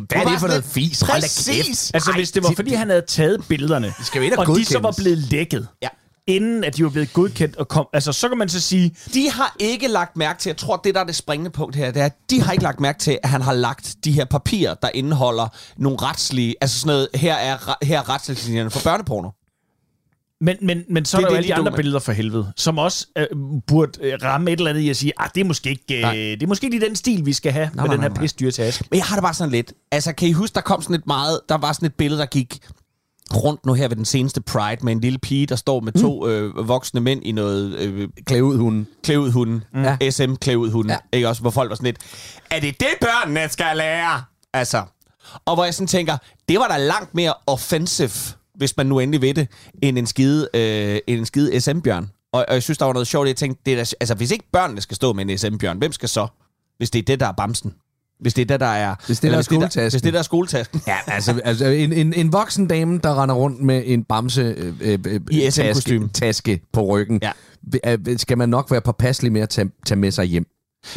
Det, 0.00 0.12
hvad 0.12 0.26
er 0.26 0.30
det 0.30 0.40
for 0.40 0.46
noget 0.46 0.64
fis? 0.64 1.00
Hold 1.00 1.22
Præcis. 1.22 1.90
Altså, 1.94 2.12
hvis 2.12 2.30
det 2.30 2.42
var, 2.42 2.52
fordi 2.56 2.74
han 2.74 2.88
havde 2.88 3.02
taget 3.08 3.44
billederne, 3.48 3.94
skal 4.02 4.18
jo 4.18 4.24
ind 4.24 4.32
og 4.34 4.46
og 4.48 4.56
de 4.58 4.64
så 4.64 4.78
var 4.78 4.94
blevet 4.98 5.18
lækket, 5.18 5.68
Ja. 5.82 5.88
inden 6.26 6.64
at 6.64 6.76
de 6.76 6.84
var 6.84 6.90
blevet 6.90 7.12
godkendt, 7.12 7.56
og 7.56 7.68
kom, 7.68 7.86
altså, 7.92 8.12
så 8.12 8.28
kan 8.28 8.38
man 8.38 8.48
så 8.48 8.60
sige, 8.60 8.96
De 9.14 9.30
har 9.30 9.56
ikke 9.58 9.88
lagt 9.88 10.16
mærke 10.16 10.40
til, 10.40 10.50
jeg 10.50 10.56
tror, 10.56 10.76
det 10.76 10.94
der 10.94 11.00
er 11.00 11.04
det 11.04 11.16
springende 11.16 11.50
punkt 11.50 11.76
her, 11.76 11.90
det 11.90 12.02
er, 12.02 12.06
at 12.06 12.16
de 12.30 12.42
har 12.42 12.52
ikke 12.52 12.64
lagt 12.64 12.80
mærke 12.80 12.98
til, 12.98 13.18
at 13.22 13.28
han 13.30 13.42
har 13.42 13.52
lagt 13.52 13.96
de 14.04 14.12
her 14.12 14.24
papirer, 14.24 14.74
der 14.74 14.88
indeholder 14.94 15.48
nogle 15.76 15.98
retslige, 16.02 16.54
altså 16.60 16.80
sådan 16.80 16.88
noget, 16.88 17.08
her 17.14 17.34
er, 17.34 17.76
her 17.82 17.98
er 17.98 18.08
retslinjerne 18.08 18.70
for 18.70 18.80
børneporno. 18.84 19.30
Men, 20.40 20.56
men, 20.62 20.84
men 20.90 21.04
så 21.04 21.16
Det 21.16 21.22
er 21.22 21.26
er 21.26 21.30
der 21.30 21.34
jo 21.34 21.36
alle 21.36 21.48
de 21.48 21.54
andre 21.54 21.72
billeder 21.72 21.98
for 21.98 22.12
helvede, 22.12 22.52
som 22.56 22.78
også 22.78 23.06
øh, 23.18 23.26
burde 23.66 23.98
øh, 24.02 24.18
ramme 24.22 24.50
et 24.52 24.58
eller 24.58 24.70
andet 24.70 24.82
i 24.82 24.90
at 24.90 24.96
sige, 24.96 25.12
ah, 25.16 25.28
det 25.34 25.40
er 25.40 25.44
måske 25.44 25.70
ikke, 25.70 25.96
øh, 25.96 26.02
Nej. 26.02 26.12
det 26.14 26.42
er 26.42 26.46
måske 26.46 26.64
ikke 26.66 26.78
lige 26.78 26.88
den 26.88 26.96
stil, 26.96 27.26
vi 27.26 27.32
skal 27.32 27.52
have 27.52 27.70
nej, 27.74 27.86
med 27.86 27.96
nej, 27.96 28.06
den 28.06 28.16
her 28.16 28.20
pisdyre 28.22 28.50
taske. 28.50 28.84
Men 28.90 28.98
jeg 28.98 29.06
har 29.06 29.16
det 29.16 29.22
bare 29.22 29.34
sådan 29.34 29.50
lidt, 29.52 29.72
altså 29.92 30.12
kan 30.12 30.28
I 30.28 30.32
huske, 30.32 30.54
der 30.54 30.60
kom 30.60 30.82
sådan 30.82 30.96
et 30.96 31.06
meget, 31.06 31.40
der 31.48 31.54
var 31.58 31.72
sådan 31.72 31.86
et 31.86 31.94
billede, 31.94 32.20
der 32.20 32.26
gik 32.26 32.58
rundt 33.34 33.66
nu 33.66 33.72
her 33.72 33.88
ved 33.88 33.96
den 33.96 34.04
seneste 34.04 34.40
Pride 34.40 34.84
med 34.84 34.92
en 34.92 35.00
lille 35.00 35.18
pige, 35.18 35.46
der 35.46 35.56
står 35.56 35.80
med 35.80 35.92
to 35.92 36.24
Mm. 36.24 36.30
øh, 36.30 36.68
voksne 36.68 37.00
mænd 37.00 37.22
i 37.24 37.32
noget 37.32 37.74
øh, 37.78 38.08
Klæd 38.26 38.40
ud 38.42 38.56
hunden. 38.58 38.86
klæd 39.04 39.16
ud 39.16 39.30
hunden. 39.30 39.62
Ja. 39.74 39.96
Ja. 40.00 40.10
SM 40.10 40.34
klæd 40.34 40.56
ud 40.56 40.70
hunden. 40.70 40.90
Ja. 40.90 40.96
Ja. 41.12 41.16
Ikke 41.16 41.28
også, 41.28 41.42
hvor 41.42 41.50
folk 41.50 41.68
var 41.70 41.76
sådan 41.76 41.84
lidt, 41.86 41.98
er 42.50 42.60
det 42.60 42.80
det, 42.80 42.88
børnene 43.00 43.48
skal 43.48 43.76
lære? 43.76 44.22
Altså. 44.52 44.82
Og 45.44 45.54
hvor 45.54 45.64
jeg 45.64 45.74
sådan 45.74 45.86
tænker, 45.86 46.16
det 46.48 46.58
var 46.58 46.68
da 46.68 46.76
langt 46.76 47.14
mere 47.14 47.34
offensive, 47.46 48.10
hvis 48.58 48.76
man 48.76 48.86
nu 48.86 48.98
endelig 48.98 49.22
ved 49.22 49.34
det, 49.34 49.48
end 49.82 49.98
en 49.98 50.06
skide, 50.06 50.48
øh, 50.54 50.98
en 51.06 51.26
skide 51.26 51.60
SM-bjørn. 51.60 52.10
Og, 52.32 52.44
og 52.48 52.54
jeg 52.54 52.62
synes, 52.62 52.78
der 52.78 52.84
var 52.84 52.92
noget 52.92 53.08
sjovt, 53.08 53.28
jeg 53.28 53.36
tænkte, 53.36 53.62
det 53.66 53.72
er 53.72 53.76
da, 53.76 53.84
altså 54.00 54.14
hvis 54.14 54.30
ikke 54.30 54.44
børnene 54.52 54.80
skal 54.80 54.94
stå 54.96 55.12
med 55.12 55.30
en 55.30 55.38
SM-bjørn, 55.38 55.78
hvem 55.78 55.92
skal 55.92 56.08
så? 56.08 56.26
Hvis 56.78 56.90
det 56.90 56.98
er 56.98 57.02
det, 57.02 57.20
der 57.20 57.26
er 57.26 57.32
bamsen. 57.32 57.74
Hvis 58.20 58.34
det 58.34 58.42
er 58.42 58.46
det, 58.46 58.60
der 58.60 58.66
er... 58.66 58.94
Hvis 59.06 59.20
det 59.20 59.28
er 59.28 59.32
der 59.32 59.38
er 59.38 59.42
det, 59.42 59.50
der, 59.50 59.56
skoletasken. 59.56 59.90
hvis 59.90 60.02
det 60.02 60.08
er 60.08 60.12
der 60.12 60.18
er 60.18 60.22
skoletasken. 60.22 60.82
Ja, 60.86 60.96
altså, 61.06 61.40
altså 61.44 61.66
en, 61.66 61.92
en, 61.92 62.12
en 62.14 62.32
voksen 62.32 62.66
dame, 62.66 62.98
der 63.02 63.22
render 63.22 63.34
rundt 63.34 63.60
med 63.62 63.82
en 63.86 64.04
bamse 64.04 64.40
øh, 64.58 64.74
øh, 64.80 64.98
øh, 65.06 65.20
I 65.30 65.50
taske, 65.50 66.08
taske 66.14 66.60
på 66.72 66.82
ryggen, 66.82 67.20
Ja. 67.22 67.32
ja. 67.84 67.96
skal 68.16 68.38
man 68.38 68.48
nok 68.48 68.70
være 68.70 68.80
påpasselig 68.80 69.32
med 69.32 69.40
at 69.40 69.48
tage, 69.48 69.70
tage 69.86 69.98
med 69.98 70.10
sig 70.10 70.24
hjem. 70.24 70.46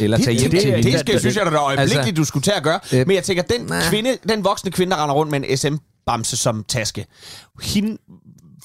Eller 0.00 0.18
tage 0.18 0.38
hjem 0.38 0.50
det, 0.50 0.60
til 0.60 0.72
det, 0.72 0.84
det, 0.84 1.00
skal, 1.00 1.20
synes 1.20 1.36
jeg 1.36 1.46
da 1.46 1.56
øjeblikkeligt, 1.56 1.98
Altså, 1.98 2.14
du 2.14 2.24
skulle 2.24 2.42
tage 2.42 2.56
at 2.56 2.62
gøre. 2.62 2.80
øh, 2.94 3.06
Men 3.06 3.14
jeg 3.16 3.24
tænker, 3.24 3.42
den, 3.42 3.70
kvinde, 3.90 4.10
den 4.28 4.44
voksne 4.44 4.70
kvinde, 4.70 4.90
der 4.96 5.02
render 5.02 5.14
rundt 5.14 5.30
med 5.30 5.38
en 5.40 5.44
SM-bamse 6.08 6.36
som 6.36 6.64
taske, 6.68 7.06
hende, 7.62 7.98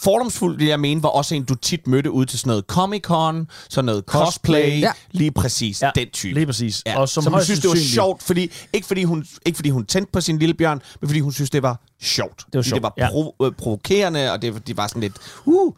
fordomsfuldt 0.04 0.60
vil 0.60 0.68
jeg 0.68 0.80
mene, 0.80 1.04
var 1.04 1.10
også 1.10 1.36
en, 1.36 1.44
du 1.44 1.56
tit 1.56 1.88
mødte 1.88 2.12
ud 2.12 2.26
til 2.26 2.40
sådan 2.40 2.50
noget 2.50 2.66
Comic-Con, 2.72 3.46
sådan 3.70 3.86
noget 3.86 4.04
cosplay, 4.08 4.70
Ja. 4.70 4.78
ja. 4.80 4.92
lige 5.12 5.32
præcis 5.32 5.82
Ja, 5.82 5.92
den 5.96 6.08
type. 6.14 6.34
lige 6.34 6.46
præcis. 6.46 6.84
Ja. 6.86 7.00
Og 7.00 7.10
som 7.10 7.24
som 7.24 7.34
hun 7.34 7.44
synes, 7.44 7.60
det 7.60 7.70
var 7.70 7.76
sjovt, 7.76 8.24
fordi, 8.24 8.52
ikke, 8.74 8.88
fordi 8.88 9.04
hun, 9.04 9.26
ikke 9.46 9.56
fordi 9.56 9.70
hun 9.70 9.86
tændte 9.86 10.12
på 10.12 10.22
sin 10.22 10.40
lille 10.40 10.54
bjørn, 10.54 10.82
men 11.02 11.10
fordi 11.10 11.20
hun 11.20 11.32
synes, 11.34 11.50
det 11.50 11.64
var 11.64 11.82
sjovt. 12.02 12.46
var 12.54 12.60
Fordi 12.60 12.70
sjovt, 12.70 12.76
det 12.76 12.84
var 12.84 12.94
ja. 12.98 13.10
pro, 13.10 13.36
øh, 13.46 13.52
provokerende, 13.52 14.32
og 14.32 14.42
det, 14.42 14.68
de 14.68 14.78
var 14.78 14.88
sådan 14.88 15.02
lidt... 15.02 15.14
Uh, 15.46 15.74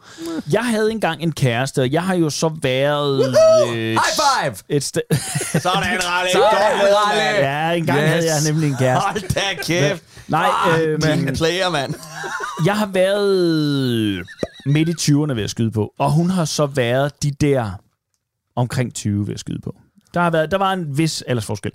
Jeg 0.52 0.64
havde 0.64 0.90
engang 0.90 1.22
en 1.22 1.32
kæreste, 1.32 1.80
og 1.82 1.92
jeg 1.92 2.02
har 2.02 2.14
jo 2.14 2.30
så 2.30 2.50
været... 2.62 3.28
Øh, 3.28 3.74
High 3.74 3.98
five! 3.98 4.56
Et 4.68 4.84
sted... 4.84 5.02
sådan, 5.60 5.82
Ralle. 6.04 6.30
Sådan, 6.32 6.48
Ralle. 6.96 7.48
ja, 7.48 7.70
engang 7.72 7.98
Yes. 7.98 8.08
havde 8.08 8.24
jeg 8.24 8.40
nemlig 8.52 8.68
en 8.70 8.76
kæreste. 8.76 9.06
Hold 9.06 9.34
da 9.34 9.62
kæft. 9.62 10.02
Nej, 10.28 10.48
Ah, 10.66 10.80
øh, 10.82 11.02
men 11.02 11.34
player, 11.36 11.70
mand. 11.70 11.94
jeg 12.66 12.76
har 12.78 12.86
været 12.86 14.26
midt 14.66 14.88
i 14.88 14.92
20'erne 15.12 15.32
ved 15.34 15.44
at 15.44 15.50
skyde 15.50 15.70
på, 15.70 15.92
og 15.98 16.12
hun 16.12 16.30
har 16.30 16.44
så 16.44 16.66
været 16.66 17.22
de 17.22 17.30
der 17.30 17.70
omkring 18.56 18.94
20 18.94 19.26
ved 19.26 19.34
at 19.34 19.40
skyde 19.40 19.60
på. 19.64 19.74
Der, 20.14 20.20
har 20.20 20.30
været, 20.30 20.50
der 20.50 20.58
var 20.58 20.72
en 20.72 20.98
vis 20.98 21.22
aldersforskel. 21.22 21.70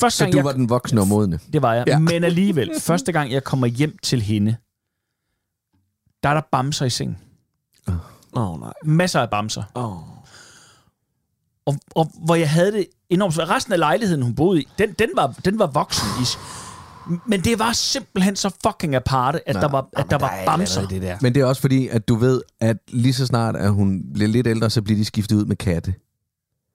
Første 0.00 0.18
Så 0.18 0.24
gang, 0.24 0.32
du 0.32 0.38
jeg, 0.38 0.44
var 0.44 0.52
den 0.52 0.68
voksne 0.68 1.00
og 1.00 1.08
modne. 1.08 1.38
Det 1.52 1.62
var 1.62 1.74
jeg. 1.74 1.84
Ja. 1.86 1.98
Men 1.98 2.24
alligevel, 2.24 2.70
første 2.80 3.12
gang 3.12 3.32
jeg 3.32 3.44
kommer 3.44 3.66
hjem 3.66 3.98
til 4.02 4.22
hende, 4.22 4.56
der 6.22 6.28
er 6.28 6.34
der 6.34 6.42
bamser 6.52 6.86
i 6.86 6.90
sengen. 6.90 7.16
Åh, 8.36 8.50
oh, 8.52 8.60
nej. 8.60 8.72
Masser 8.84 9.20
af 9.20 9.30
bamser. 9.30 9.62
Oh. 9.74 9.96
Og, 11.66 11.74
og 11.94 12.10
hvor 12.24 12.34
jeg 12.34 12.50
havde 12.50 12.72
det 12.72 12.86
enormt 13.10 13.34
svært. 13.34 13.48
Resten 13.48 13.72
af 13.72 13.78
lejligheden, 13.78 14.22
hun 14.22 14.34
boede 14.34 14.62
i, 14.62 14.68
den, 14.78 14.92
den, 14.92 15.08
var, 15.16 15.34
den 15.44 15.58
var 15.58 15.66
voksen 15.66 16.08
i. 16.22 16.26
Men 17.26 17.40
det 17.40 17.58
var 17.58 17.72
simpelthen 17.72 18.36
så 18.36 18.50
fucking 18.66 18.94
aparte, 18.94 19.48
at 19.48 19.54
Nå, 19.54 19.60
der 19.60 19.68
var, 19.68 19.88
at 19.92 20.06
der 20.10 20.18
var 20.18 20.38
bamser. 20.46 20.88
det 20.88 21.02
der. 21.02 21.16
Men 21.20 21.34
det 21.34 21.40
er 21.40 21.44
også 21.44 21.60
fordi, 21.60 21.88
at 21.88 22.08
du 22.08 22.14
ved, 22.14 22.42
at 22.60 22.76
lige 22.88 23.12
så 23.14 23.26
snart, 23.26 23.56
at 23.56 23.72
hun 23.72 24.02
bliver 24.14 24.28
lidt 24.28 24.46
ældre, 24.46 24.70
så 24.70 24.82
bliver 24.82 24.98
de 24.98 25.04
skiftet 25.04 25.36
ud 25.36 25.44
med 25.44 25.56
katte. 25.56 25.94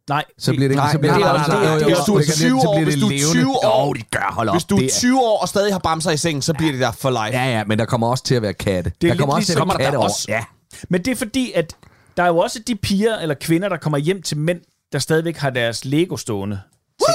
Nej, 0.09 0.23
Så 0.37 0.51
bliver 0.51 0.67
det 0.67 0.71
ikke... 0.71 0.75
Nej, 0.75 0.91
så 0.91 0.97
bliver 0.99 1.13
men 1.13 1.23
det 1.23 1.45
det 1.45 1.53
Jo, 1.53 1.59
det 1.59 1.67
er- 1.67 1.79
jo, 1.79 1.87
hvis 1.87 1.97
du 2.07 2.15
er 2.15 2.21
så 2.21 2.37
bliver 2.37 2.49
20 2.49 2.53
det- 2.55 2.61
så 2.61 2.67
år, 2.69 2.83
hvis 2.83 2.93
det 2.93 3.01
du 3.01 3.07
er 3.07 3.11
levende. 3.11 3.31
20 3.31 3.65
år- 3.65 3.85
Jo, 3.87 3.93
de 3.93 4.01
gør, 4.11 4.31
hold 4.33 4.49
op. 4.49 4.55
Hvis 4.55 4.63
du 4.63 4.75
er 4.75 4.79
Det 4.81 4.91
20 4.91 5.19
år 5.21 5.39
og 5.41 5.47
stadig 5.49 5.73
har 5.73 5.79
bamser 5.79 6.11
i 6.11 6.17
sengen, 6.17 6.41
så 6.41 6.53
bliver 6.53 6.71
det 6.71 6.81
der 6.81 6.91
for 6.91 7.09
life. 7.09 7.37
Ja, 7.39 7.45
ja, 7.57 7.63
men 7.63 7.79
der 7.79 7.85
kommer 7.85 8.07
også 8.07 8.23
til 8.23 8.35
at 8.35 8.41
være 8.41 8.53
katte. 8.53 8.91
Det 9.01 9.09
er 9.09 9.13
der 9.13 9.19
kommer 9.19 9.35
også 9.35 9.45
til 9.53 9.59
at 9.59 9.67
være 9.67 9.77
katte 9.77 9.97
også- 9.97 10.25
Ja. 10.29 10.43
Men 10.89 11.05
det 11.05 11.11
er 11.11 11.15
fordi, 11.15 11.51
at 11.55 11.75
der 12.17 12.23
er 12.23 12.27
jo 12.27 12.37
også 12.37 12.59
de 12.67 12.75
piger 12.75 13.17
eller 13.17 13.35
kvinder, 13.41 13.69
der 13.69 13.77
kommer 13.77 13.97
hjem 13.97 14.21
til 14.21 14.37
mænd, 14.37 14.59
der 14.93 14.99
stadigvæk 14.99 15.37
har 15.37 15.49
deres 15.49 15.85
Lego 15.85 16.17
stående. 16.17 16.59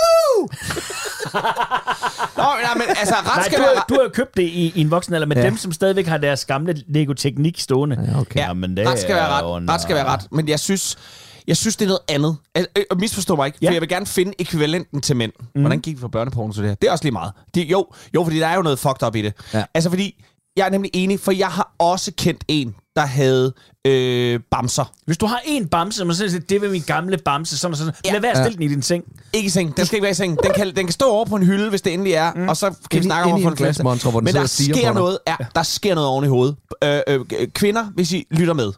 Nå, 2.37 2.43
nej, 2.63 2.75
men 2.75 2.83
altså, 2.89 3.15
ret 3.15 3.25
Nej, 3.37 3.45
skal 3.45 3.59
du, 3.59 3.65
har, 3.77 3.85
du 3.89 3.95
har 3.95 4.03
jo 4.03 4.09
købt 4.15 4.37
det 4.37 4.43
i, 4.43 4.73
i 4.75 4.81
en 4.81 4.91
voksen 4.91 5.15
alder, 5.15 5.27
men 5.27 5.39
Ja. 5.39 5.45
dem, 5.45 5.57
som 5.57 5.73
stadigvæk 5.73 6.07
har 6.07 6.17
deres 6.19 6.45
gamle 6.45 6.83
Lego-teknik 6.89 7.61
stående. 7.61 8.09
Ja, 8.15 8.21
okay. 8.21 8.41
Ja, 8.41 8.47
Jamen, 8.47 8.77
det 8.77 8.89
ret 8.89 8.99
skal 8.99 9.15
være 9.15 9.29
ret. 9.29 9.69
Ret 9.71 9.81
skal 9.83 9.97
være 9.97 10.05
ret. 10.05 10.21
Men 10.33 10.49
jeg 10.49 10.61
synes, 10.61 10.99
jeg 11.47 11.57
synes, 11.57 11.77
det 11.77 11.85
er 11.85 11.89
noget 11.89 12.03
andet. 12.09 12.37
Øh, 12.59 12.65
øh, 12.77 13.01
misforstå 13.01 13.37
mig 13.37 13.47
ikke, 13.47 13.59
for 13.59 13.65
Ja. 13.65 13.73
jeg 13.73 13.81
vil 13.81 13.89
gerne 13.89 14.07
finde 14.07 14.33
ekvivalenten 14.39 15.01
til 15.01 15.17
mænd. 15.17 15.33
Mm. 15.55 15.61
Hvordan 15.61 15.81
gik 15.81 15.97
vi 15.97 16.01
fra 16.01 16.09
børneporno 16.09 16.53
til 16.53 16.63
det 16.63 16.71
her? 16.71 16.75
Det 16.75 16.89
er 16.89 16.93
også 16.93 17.05
lige 17.05 17.13
meget. 17.13 17.33
Det, 17.55 17.65
jo, 17.71 17.87
jo, 18.15 18.25
fordi 18.25 18.39
der 18.39 18.47
er 18.47 18.57
jo 18.57 18.63
noget 18.63 18.79
fucked 18.79 19.07
up 19.07 19.17
i 19.17 19.23
det. 19.23 19.33
Ja. 19.55 19.65
Altså, 19.75 19.91
fordi 19.91 20.25
jeg 20.57 20.67
er 20.67 20.71
nemlig 20.71 20.91
enig, 20.95 21.21
for 21.21 21.33
jeg 21.33 21.49
har 21.49 21.75
også 21.79 22.13
kendt 22.17 22.45
en, 22.49 22.75
der 22.97 23.07
havde 23.07 23.53
øh, 23.87 24.41
bamser. 24.51 24.93
Hvis 25.07 25.19
du 25.19 25.27
har 25.27 25.41
en 25.45 25.69
bamse, 25.69 25.99
så 25.99 26.05
må 26.05 26.07
man 26.07 26.17
sige, 26.17 26.39
det 26.39 26.61
var 26.63 26.69
min 26.69 26.83
gamle 26.87 27.19
bamse, 27.19 27.59
sådan 27.59 27.73
og 27.73 27.79
sådan. 27.79 27.95
Ja. 28.05 28.13
Lad 28.13 28.21
være 28.21 28.31
at 28.31 28.37
stille 28.37 28.57
den 28.57 28.63
i 28.63 28.69
din 28.69 28.83
seng. 28.83 29.05
Ikke 29.33 29.47
i 29.47 29.51
seng. 29.51 29.77
Den 29.77 29.87
skal 29.87 29.97
ikke 29.97 30.03
være 30.03 30.11
i 30.11 30.15
seng. 30.15 30.43
Den 30.43 30.53
kan, 30.57 30.67
den 30.67 30.87
kan 30.87 30.93
stå 30.93 31.05
over 31.11 31.25
på 31.25 31.37
en 31.37 31.43
hylde, 31.43 31.71
hvis 31.71 31.83
det 31.83 31.93
endelig 31.93 32.13
er, 32.13 32.33
mm. 32.35 32.49
og 32.49 32.57
så 32.57 32.75
kan 32.91 32.99
vi 33.01 33.05
snakke 33.05 33.33
om 33.33 33.37
at 33.39 33.43
få 33.43 33.49
en 33.49 33.57
glasmontre, 33.57 34.11
hvor 34.11 34.21
den 34.21 34.25
Men 34.25 34.35
der 34.35 34.41
og 34.43 34.49
sker 34.49 34.93
noget, 34.93 35.19
ja, 35.27 35.37
der 35.55 35.63
sker 35.63 35.95
noget 35.95 36.09
oven 36.09 36.25
i 36.25 36.29
hovedet. 36.29 36.57
Øh, 36.85 37.01
øh, 37.09 37.49
kvinder, 37.55 37.85
hvis 37.95 38.13
I 38.13 38.27
lytter 38.31 38.55
med, 38.55 38.73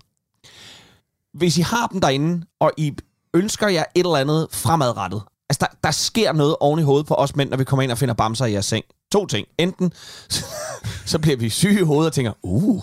hvis 1.37 1.59
I 1.59 1.61
har 1.61 1.87
dem 1.87 2.01
derinde, 2.01 2.46
og 2.61 2.72
I 2.77 2.92
ønsker 3.35 3.68
jer 3.68 3.85
et 3.94 4.01
eller 4.01 4.16
andet 4.16 4.49
fremadrettet, 4.53 5.22
altså 5.51 5.59
der, 5.61 5.77
der 5.85 5.90
sker 5.90 6.33
noget 6.33 6.57
oven 6.61 6.81
i 6.81 6.83
hovedet 6.83 7.07
på 7.07 7.14
os 7.14 7.37
mænd, 7.37 7.51
når 7.51 7.57
vi 7.57 7.64
kommer 7.64 7.83
ind 7.83 7.92
og 7.92 7.99
finder 7.99 8.14
bamser 8.14 8.46
i 8.46 8.53
jeres 8.53 8.66
seng. 8.66 8.85
To 9.12 9.27
ting. 9.27 9.46
Enten 9.59 9.92
så 11.07 11.18
bliver 11.18 11.37
vi 11.37 11.51
syge 11.51 11.81
i 11.81 11.85
hovedet 11.85 12.07
og 12.07 12.12
tænker, 12.12 12.33
uh, 12.42 12.83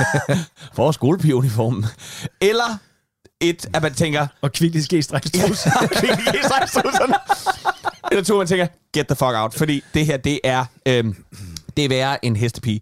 for 0.76 0.92
skolepigeuniformen. 0.92 1.86
Eller 2.40 2.78
et, 3.40 3.66
at 3.74 3.82
man 3.82 3.94
tænker, 3.94 4.26
Og 4.42 4.52
kvicklig 4.52 4.84
ske 4.84 5.02
strækstrus. 5.02 5.66
eller 8.10 8.24
to, 8.24 8.36
man 8.38 8.46
tænker, 8.46 8.66
get 8.94 9.06
the 9.06 9.16
fuck 9.16 9.34
out. 9.34 9.54
Fordi 9.54 9.84
det 9.94 10.06
her, 10.06 10.16
det 10.16 10.40
er... 10.44 10.64
Øhm, 10.86 11.16
det 11.76 11.84
er 11.84 11.88
værre 11.88 12.24
en 12.24 12.36
hestepige. 12.36 12.80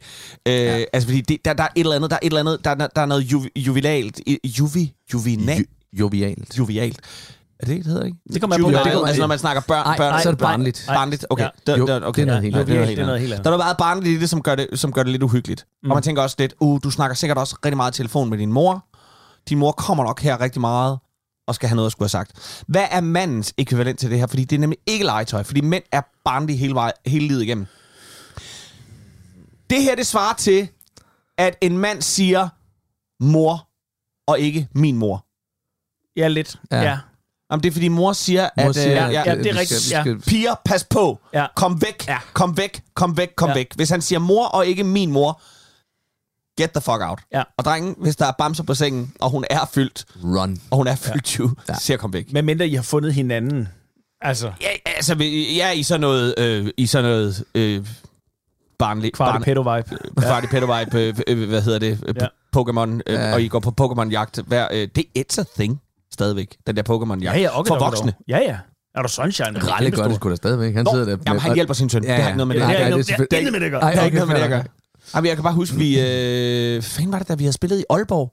Øh, 0.49 0.55
ja. 0.55 0.85
Altså, 0.93 1.09
fordi 1.09 1.21
det, 1.21 1.39
der, 1.45 1.53
der 1.53 1.63
er 1.65 1.69
et 1.77 1.81
eller 1.81 1.97
andet, 1.97 2.11
der 2.11 2.17
er 2.17 2.21
et 2.23 2.27
eller 2.27 2.41
andet, 2.41 2.65
der, 2.65 2.71
er- 2.71 2.75
der 2.75 3.03
er 3.03 3.07
noget 3.07 3.23
juv, 3.23 3.45
juvilalt. 3.57 4.21
Juvi, 4.45 4.93
juvinal, 5.15 5.59
Jo- 5.59 5.65
jovialt. 5.99 6.59
juvialt. 6.59 7.01
Er 7.61 7.67
det 7.67 7.77
det, 7.77 7.85
det 7.85 7.93
hedder, 7.93 8.07
ikke? 8.07 8.17
Det 8.33 8.41
kommer 8.41 8.57
an 8.57 8.63
på, 8.63 8.71
det 8.71 9.07
altså 9.09 9.21
når 9.23 9.27
man 9.27 9.39
snakker 9.39 9.63
børn, 9.69 9.87
Nej, 9.87 9.97
børn 9.97 10.23
så 10.23 10.29
er 10.29 10.33
det 10.33 10.39
barnligt. 10.39 10.85
Barnligt, 10.89 11.27
okay. 11.31 11.49
Ja. 11.69 11.77
Jo, 11.77 11.87
der, 11.87 12.01
okay. 12.05 12.23
det 12.23 12.31
er 12.31 12.33
noget 12.33 12.43
helt 12.43 12.57
andet. 12.57 12.67
det 12.67 12.75
er 12.75 12.79
noget 12.79 12.89
Det 12.97 13.03
er 13.03 13.07
noget 13.07 13.21
helt 13.21 13.33
andet. 13.33 13.45
Der 13.45 13.51
er 13.51 13.53
noget 13.57 13.65
meget 13.65 13.77
barnligt 13.77 14.17
i 14.17 14.21
det, 14.21 14.31
som 14.31 14.43
gør 14.43 14.55
det, 14.55 14.67
som 14.75 14.93
gør 14.93 15.03
det 15.03 15.13
lidt 15.13 15.23
uhyggeligt. 15.23 15.67
Mm. 15.83 15.91
Og 15.91 15.97
man 15.97 16.03
tænker 16.03 16.23
også 16.23 16.37
lidt, 16.39 16.55
uh, 16.61 16.81
du 16.85 16.91
snakker 16.91 17.15
sikkert 17.17 17.39
også 17.39 17.57
rigtig 17.65 17.77
meget 17.77 17.95
i 17.95 17.97
telefon 17.97 18.31
med 18.31 18.39
din 18.39 18.53
mor. 18.53 18.85
Din 19.49 19.59
mor 19.59 19.73
kommer 19.73 20.05
nok 20.05 20.21
her 20.21 20.41
rigtig 20.41 20.61
meget 20.61 20.99
og 21.49 21.55
skal 21.55 21.69
have 21.69 21.77
noget 21.77 21.87
at 21.87 21.93
skulle 21.93 22.05
have 22.05 22.09
sagt. 22.09 22.63
Hvad 22.69 22.85
er 22.91 23.01
mandens 23.01 23.55
ekvivalent 23.59 23.99
til 23.99 24.11
det 24.11 24.19
her? 24.19 24.27
Fordi 24.27 24.45
det 24.45 24.57
er 24.57 24.61
nemlig 24.61 24.79
ikke 24.87 25.05
legetøj, 25.05 25.43
fordi 25.43 25.61
mænd 25.61 25.83
er 25.93 26.01
barnlige 26.25 26.57
hele, 26.57 26.75
vej, 26.75 26.93
hele 27.07 27.29
livet 27.29 27.43
igennem. 27.43 27.67
Det 29.71 29.83
her, 29.83 29.95
det 29.95 30.07
svarer 30.07 30.35
til, 30.35 30.69
at 31.39 31.57
en 31.61 31.79
mand 31.79 32.03
siger 32.03 32.49
mor, 33.23 33.69
og 34.27 34.41
ikke 34.41 34.69
min 34.75 34.97
mor. 34.97 35.27
Ja, 36.17 36.29
lidt. 36.29 36.57
Ja. 36.71 36.77
Ja. 36.77 36.83
ja. 36.83 36.99
Jamen, 37.51 37.63
det 37.63 37.69
er 37.69 37.73
fordi 37.73 37.89
mor 37.89 38.13
siger, 38.13 38.49
Mor 38.57 38.69
at 38.69 38.75
siger, 38.75 39.07
øh, 39.09 39.13
ja, 39.13 39.23
at, 39.27 39.39
det 39.39 39.47
er 39.47 39.57
rigtigt, 39.61 39.81
skal- 39.81 40.21
piger, 40.21 40.55
pas 40.65 40.85
på. 40.85 41.19
Ja. 41.35 41.47
Kom 41.57 41.83
væk. 41.83 42.09
Ja. 42.09 42.19
Kom 42.33 42.57
væk. 42.57 42.83
Kom 42.95 43.17
væk. 43.17 43.29
Kom 43.37 43.49
Ja. 43.49 43.55
væk. 43.55 43.75
Hvis 43.75 43.91
han 43.91 44.03
siger 44.03 44.19
mor 44.19 44.47
og 44.47 44.67
ikke 44.67 44.85
min 44.85 45.11
mor, 45.13 45.43
get 46.63 46.71
the 46.71 46.81
fuck 46.81 47.01
out. 47.01 47.21
Ja. 47.33 47.43
Og 47.59 47.65
drengen, 47.65 47.95
hvis 47.99 48.17
der 48.17 48.27
er 48.27 48.33
bamser 48.39 48.63
på 48.65 48.75
sengen, 48.75 49.13
og 49.21 49.31
hun 49.31 49.45
er 49.51 49.67
fyldt, 49.75 50.05
Run. 50.25 50.61
og 50.71 50.77
hun 50.77 50.87
er 50.87 50.97
fyldt 50.97 51.25
20, 51.25 51.57
Ja. 51.69 51.75
så 51.75 51.81
siger 51.81 51.97
kom 51.97 52.13
væk. 52.13 52.33
Men 52.33 52.45
mindre 52.45 52.69
I 52.69 52.75
har 52.75 52.83
fundet 52.83 53.15
hinanden. 53.15 53.69
Altså, 54.21 54.53
Ja, 54.61 54.69
altså, 54.87 55.15
er 55.63 55.71
i 55.71 55.83
sådan 55.83 56.01
noget, 56.01 56.35
øh, 56.39 56.69
i 56.77 56.87
sådan 56.87 57.11
noget 57.11 57.45
øh, 57.55 57.87
barnlig, 58.81 59.13
kvart 59.13 59.43
pedo 59.43 59.61
vibe. 59.75 59.99
Kvarti 60.21 60.47
pedo 60.47 60.67
vibe, 60.79 60.99
øh, 61.01 61.15
øh, 61.27 61.49
hvad 61.49 61.63
hedder 61.63 61.79
det, 61.79 61.99
øh, 62.07 62.15
Ja. 62.21 62.27
Pokémon, 62.57 62.91
øh, 63.07 63.15
Ja. 63.15 63.33
og 63.35 63.43
I 63.43 63.49
går 63.49 63.61
på 63.61 63.73
Pokémon-jagt. 63.81 64.43
Hver, 64.47 64.69
øh, 64.73 64.89
det 64.97 65.05
er 65.17 65.21
a 65.39 65.45
thing, 65.57 65.81
stadigvæk, 66.13 66.57
den 66.67 66.77
der 66.77 66.83
Pokémon-jagt. 66.91 67.25
Ja, 67.37 67.41
ja, 67.41 67.59
okay, 67.59 67.69
For 67.69 67.79
voksne. 67.79 68.13
Ja, 68.29 68.39
ja. 68.39 68.57
Er 68.95 69.03
du 69.03 69.09
sunshine? 69.09 69.49
Er 69.59 69.63
Ralle 69.73 69.91
gør 69.91 70.05
det 70.05 70.15
sgu 70.17 70.31
da 70.31 70.37
stadigvæk. 70.37 70.75
Han 70.75 70.85
Nå, 70.85 70.91
sidder 70.93 71.05
der. 71.05 71.17
jamen, 71.27 71.41
han 71.41 71.55
hjælper 71.55 71.75
sin 71.75 71.89
søn. 71.89 72.05
Ja, 72.05 72.09
Det 72.15 72.23
har 72.23 72.29
ikke 72.29 72.37
noget 72.37 72.49
med 72.49 72.57
Det 72.57 72.63
det. 72.85 72.91
noget- 72.91 73.07
selvfølgelig- 73.07 73.45
det 73.45 73.53
med 73.53 73.61
det 73.61 73.67
at 73.67 73.73
gøre. 73.73 73.81
Ej, 73.83 73.91
Det 73.91 73.99
har 73.99 74.07
ikke 74.07 74.17
okay, 74.17 74.27
noget 74.27 74.29
med 74.29 74.37
det 74.37 74.43
fair 74.43 74.51
gøre. 74.59 74.65
Jamen, 75.15 75.29
jeg 75.29 75.37
kan 75.37 75.43
bare 75.43 75.55
huske, 75.55 75.77
vi... 75.77 76.01
Øh, 76.01 76.73
hvad 76.73 76.83
fanden 76.83 77.13
var 77.13 77.19
det, 77.19 77.29
da 77.29 77.35
vi 77.35 77.45
havde 77.45 77.53
spillet 77.53 77.79
i 77.79 77.85
Aalborg? 77.91 78.33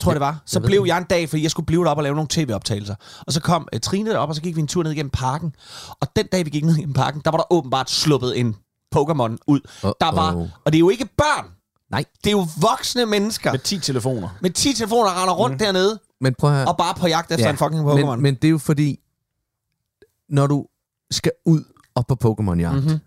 Tror 0.00 0.10
jeg, 0.12 0.14
det 0.14 0.20
var. 0.20 0.42
Så 0.46 0.58
Jeg 0.58 0.66
blev 0.66 0.84
jeg 0.86 0.98
en 0.98 1.04
dag, 1.04 1.28
fordi 1.28 1.42
jeg 1.42 1.50
skulle 1.50 1.66
blive 1.66 1.84
deroppe 1.84 1.98
og 2.00 2.02
lave 2.02 2.14
nogle 2.14 2.28
tv-optagelser. 2.30 2.94
Og 3.26 3.32
så 3.32 3.40
kom 3.40 3.68
uh, 3.74 3.80
Trine 3.80 4.10
derop, 4.10 4.28
og 4.28 4.34
så 4.34 4.42
gik 4.42 4.56
vi 4.56 4.60
en 4.60 4.66
tur 4.66 4.82
ned 4.82 4.90
igennem 4.92 5.10
parken. 5.10 5.54
Og 6.00 6.08
den 6.16 6.26
dag, 6.32 6.44
vi 6.44 6.50
gik 6.50 6.64
ned 6.64 6.76
igennem 6.76 6.94
parken, 6.94 7.20
der 7.24 7.30
var 7.30 7.38
der 7.38 7.52
åbenbart 7.52 7.90
sluppet 7.90 8.38
en 8.40 8.56
Pokémon 8.96 9.36
ud. 9.46 9.60
Uh-oh. 9.66 9.92
Der 10.00 10.12
var, 10.14 10.34
og 10.64 10.72
det 10.72 10.74
er 10.74 10.80
jo 10.80 10.88
ikke 10.88 11.08
børn. 11.16 11.46
Nej. 11.90 12.04
Det 12.24 12.26
er 12.26 12.32
jo 12.32 12.46
voksne 12.60 13.06
mennesker. 13.06 13.52
Med 13.52 13.58
10 13.60 13.78
telefoner. 13.78 14.28
Med 14.40 14.50
10 14.50 14.72
telefoner 14.74 15.22
render 15.22 15.34
rundt 15.34 15.54
mm. 15.54 15.58
dernede, 15.58 16.00
Men 16.20 16.34
prøv 16.38 16.50
at 16.50 16.56
høre. 16.56 16.68
og 16.68 16.76
bare 16.76 16.94
på 16.94 17.06
jagt 17.06 17.30
efter 17.32 17.46
ja. 17.46 17.50
en 17.52 17.58
fucking 17.58 17.88
Pokémon. 17.90 18.10
Men, 18.10 18.22
men 18.22 18.34
det 18.34 18.44
er 18.44 18.50
jo 18.50 18.58
fordi, 18.58 18.98
når 20.28 20.46
du 20.46 20.66
skal 21.10 21.32
ud 21.46 21.64
og 21.94 22.06
på 22.06 22.14
Pokémon-jagt, 22.24 22.74
Mhm. 22.74 22.84
mm-hmm. 22.84 22.98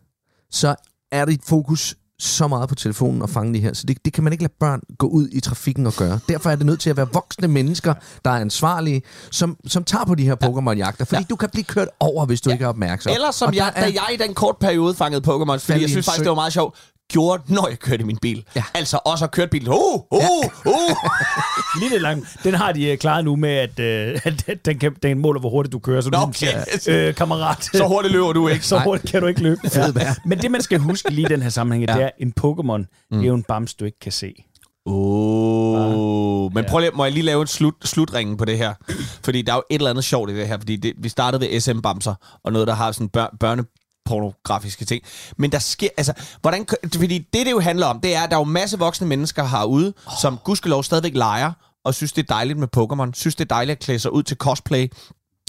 så 0.51 0.75
er 1.11 1.25
dit 1.25 1.41
fokus 1.45 1.95
så 2.21 2.47
meget 2.47 2.69
på 2.69 2.75
telefonen 2.75 3.21
og 3.21 3.29
fange 3.29 3.53
de 3.53 3.59
her. 3.59 3.73
Så 3.73 3.83
det, 3.87 4.05
det 4.05 4.13
kan 4.13 4.23
man 4.23 4.33
ikke 4.33 4.43
lade 4.43 4.53
børn 4.59 4.81
gå 4.97 5.07
ud 5.07 5.29
i 5.31 5.39
trafikken 5.39 5.87
og 5.87 5.93
gøre. 5.93 6.19
Derfor 6.29 6.49
er 6.49 6.55
det 6.55 6.65
nødt 6.65 6.79
til 6.79 6.89
at 6.89 6.97
være 6.97 7.07
voksne 7.13 7.47
mennesker, 7.47 7.93
der 8.25 8.31
er 8.31 8.39
ansvarlige, 8.39 9.01
som, 9.31 9.57
som 9.67 9.83
tager 9.83 10.05
på 10.05 10.15
de 10.15 10.23
her 10.23 10.35
Pokémon-jagter. 10.43 11.05
Fordi 11.05 11.21
ja. 11.21 11.25
du 11.29 11.35
kan 11.35 11.49
blive 11.49 11.63
kørt 11.63 11.87
over, 11.99 12.25
hvis 12.25 12.41
du 12.41 12.49
ja. 12.49 12.53
ikke 12.53 12.65
er 12.65 12.69
opmærksom. 12.69 13.13
Eller 13.13 13.31
som 13.31 13.47
Og 13.47 13.55
jeg, 13.55 13.73
da 13.75 13.81
jeg 13.81 14.07
i 14.13 14.17
den 14.17 14.33
kort 14.33 14.57
periode 14.57 14.93
fangede 14.93 15.21
Pokémon, 15.27 15.57
fordi 15.57 15.81
jeg 15.81 15.89
synes 15.89 16.05
faktisk, 16.05 16.23
det 16.23 16.29
var 16.29 16.35
meget 16.35 16.53
sjovt, 16.53 16.75
gjorde, 17.11 17.43
når 17.47 17.67
jeg 17.67 17.79
kørte 17.79 18.03
min 18.03 18.17
bil. 18.21 18.43
Ja. 18.55 18.63
Altså 18.73 18.99
også 19.05 19.25
at 19.25 19.31
køre 19.31 19.47
bilen. 19.47 19.67
Uh, 19.67 19.75
uh, 20.11 20.19
uh. 20.65 20.73
Lige 21.79 21.89
lidt 21.89 22.01
langt. 22.01 22.27
Den 22.43 22.53
har 22.53 22.71
de 22.71 22.91
uh, 22.91 22.97
klaret 22.97 23.25
nu 23.25 23.35
med, 23.35 23.49
at, 23.49 23.69
uh, 24.15 24.21
at 24.47 24.65
den, 24.65 24.79
kan, 24.79 24.95
den 25.03 25.19
måler, 25.19 25.39
hvor 25.39 25.49
hurtigt 25.49 25.73
du 25.73 25.79
kører. 25.79 26.01
Så 26.01 26.09
du 26.09 26.19
Nå, 26.19 26.25
ligesom 26.39 26.61
okay. 26.87 27.07
øh, 27.07 27.15
kammerat, 27.15 27.63
Så 27.63 27.87
hurtigt 27.87 28.11
løber 28.13 28.33
du 28.33 28.47
ikke. 28.47 28.65
så 28.71 28.79
hurtigt 28.79 29.11
kan 29.11 29.21
du 29.21 29.27
ikke 29.27 29.41
løbe. 29.41 29.61
Vejr. 29.75 30.13
Men 30.25 30.37
det, 30.37 30.51
man 30.51 30.61
skal 30.61 30.79
huske 30.79 31.09
lige 31.11 31.25
i 31.25 31.29
den 31.29 31.41
her 31.41 31.49
sammenhæng, 31.49 31.89
Ja. 31.89 31.93
det 31.95 32.03
er, 32.03 32.09
en 32.19 32.33
Pokémon, 32.41 32.77
mm. 33.11 33.17
det 33.17 33.23
er 33.23 33.27
jo 33.27 33.33
en 33.35 33.43
bams, 33.43 33.73
du 33.73 33.85
ikke 33.85 33.99
kan 33.99 34.11
se. 34.11 34.33
Oh, 34.85 36.53
men 36.53 36.65
prøv 36.65 36.79
lige, 36.79 36.91
må 36.95 37.03
jeg 37.03 37.13
lige 37.13 37.23
lave 37.25 37.41
en 37.41 37.47
slut, 37.47 37.73
slutringen 37.83 38.37
på 38.37 38.45
det 38.45 38.57
her? 38.57 38.73
Fordi 39.23 39.41
der 39.41 39.51
er 39.51 39.55
jo 39.55 39.63
et 39.69 39.75
eller 39.75 39.89
andet 39.89 40.03
sjovt 40.03 40.29
i 40.29 40.35
det 40.35 40.47
her, 40.47 40.57
fordi 40.57 40.75
det, 40.75 40.93
vi 40.97 41.09
startede 41.09 41.41
ved 41.41 41.59
SM-bamser, 41.59 42.13
og 42.43 42.51
noget, 42.51 42.67
der 42.67 42.73
har 42.73 42.91
sådan 42.91 43.09
bør, 43.09 43.27
børnepornografiske 44.05 44.85
ting. 44.85 45.03
Men 45.37 45.51
der 45.51 45.59
sker, 45.59 45.89
altså, 45.97 46.13
hvordan, 46.41 46.65
fordi 46.95 47.17
det, 47.17 47.45
det 47.45 47.51
jo 47.51 47.59
handler 47.59 47.87
om, 47.87 47.99
det 47.99 48.15
er, 48.15 48.21
at 48.21 48.29
der 48.29 48.35
er 48.35 48.39
jo 48.39 48.45
masse 48.45 48.79
voksne 48.79 49.07
mennesker 49.07 49.47
herude, 49.47 49.93
oh. 50.07 50.13
som 50.21 50.37
gudskelov 50.43 50.83
stadigvæk 50.83 51.15
leger, 51.15 51.51
og 51.85 51.93
synes, 51.93 52.13
det 52.13 52.23
er 52.23 52.33
dejligt 52.33 52.59
med 52.59 52.67
Pokémon, 52.77 53.11
synes, 53.13 53.35
det 53.35 53.45
er 53.45 53.55
dejligt 53.55 53.77
at 53.77 53.83
klæde 53.83 53.99
sig 53.99 54.13
ud 54.13 54.23
til 54.23 54.37
cosplay, 54.37 54.91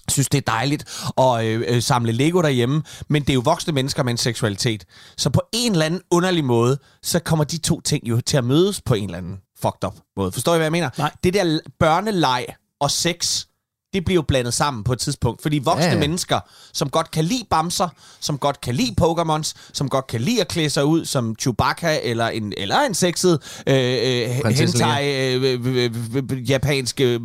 synes, 0.08 0.28
det 0.28 0.38
er 0.38 0.52
dejligt 0.52 0.84
at 1.18 1.44
øh, 1.44 1.64
øh, 1.68 1.82
samle 1.82 2.12
Lego 2.12 2.42
derhjemme, 2.42 2.82
men 3.08 3.22
det 3.22 3.30
er 3.30 3.34
jo 3.34 3.42
voksne 3.44 3.72
mennesker 3.72 4.02
med 4.02 4.10
en 4.10 4.16
seksualitet. 4.16 4.84
Så 5.16 5.30
på 5.30 5.40
en 5.52 5.72
eller 5.72 5.86
anden 5.86 6.00
underlig 6.10 6.44
måde, 6.44 6.78
så 7.02 7.18
kommer 7.18 7.44
de 7.44 7.58
to 7.58 7.80
ting 7.80 8.08
jo 8.08 8.20
til 8.20 8.36
at 8.36 8.44
mødes 8.44 8.80
på 8.80 8.94
en 8.94 9.04
eller 9.04 9.18
anden 9.18 9.38
fucked 9.62 9.84
up 9.86 9.94
måde. 10.16 10.32
Forstår 10.32 10.54
I, 10.54 10.56
hvad 10.56 10.64
jeg 10.64 10.72
mener? 10.72 10.90
Nej. 10.98 11.10
Det 11.24 11.34
der 11.34 11.60
børneleg 11.80 12.46
og 12.80 12.90
sex, 12.90 13.46
det 13.92 14.04
bliver 14.04 14.14
jo 14.14 14.22
blandet 14.22 14.54
sammen 14.54 14.84
på 14.84 14.92
et 14.92 14.98
tidspunkt. 14.98 15.42
Fordi 15.42 15.58
voksne 15.58 15.84
Ja, 15.84 15.92
ja, 15.92 15.98
mennesker, 15.98 16.40
som 16.72 16.90
godt 16.90 17.10
kan 17.10 17.24
lide 17.24 17.44
bamser, 17.50 17.88
som 18.20 18.38
godt 18.38 18.60
kan 18.60 18.74
lide 18.74 18.94
Pokémons, 19.00 19.52
som 19.72 19.88
godt 19.88 20.06
kan 20.06 20.20
lide 20.20 20.40
at 20.40 20.48
klæde 20.48 20.70
sig 20.70 20.84
ud 20.84 21.04
som 21.04 21.36
Chewbacca 21.40 22.00
eller 22.02 22.28
en, 22.28 22.52
eller 22.56 22.80
en 22.80 22.94
sexet 22.94 23.62
øh, 23.66 23.74
øh, 23.76 24.52
hentai 24.54 25.34
øh, 25.36 25.60
øh, 25.64 26.50
japansk 26.50 27.00
øh, 27.00 27.20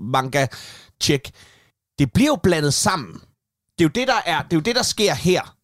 manga 0.00 0.46
chick. 1.02 1.30
Det 1.98 2.12
bliver 2.12 2.28
jo 2.28 2.38
blandet 2.42 2.74
sammen. 2.74 3.12
Det 3.12 3.20
er 3.78 3.84
jo 3.84 3.88
det, 3.94 4.08
der, 4.08 4.20
er, 4.26 4.42
det 4.42 4.52
er 4.52 4.56
jo 4.56 4.60
det, 4.60 4.76
der 4.76 4.82
sker 4.82 5.14
her. 5.14 5.54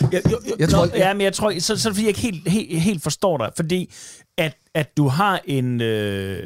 Jeg, 0.00 0.10
jeg, 0.12 0.22
jeg, 0.24 0.52
Jeg 0.58 0.68
tror- 0.68 0.86
tror, 0.86 0.96
ja, 0.96 1.12
men 1.14 1.20
jeg 1.20 1.32
tror, 1.34 1.52
så, 1.60 1.76
så 1.76 1.90
fordi, 1.90 2.00
jeg 2.00 2.08
ikke 2.08 2.20
helt, 2.20 2.48
helt, 2.48 2.80
helt 2.80 3.02
forstår 3.02 3.38
dig. 3.38 3.50
Fordi 3.56 3.94
at, 4.38 4.54
at 4.76 4.96
du 4.96 5.08
har 5.08 5.40
en, 5.44 5.80
øh, 5.80 6.38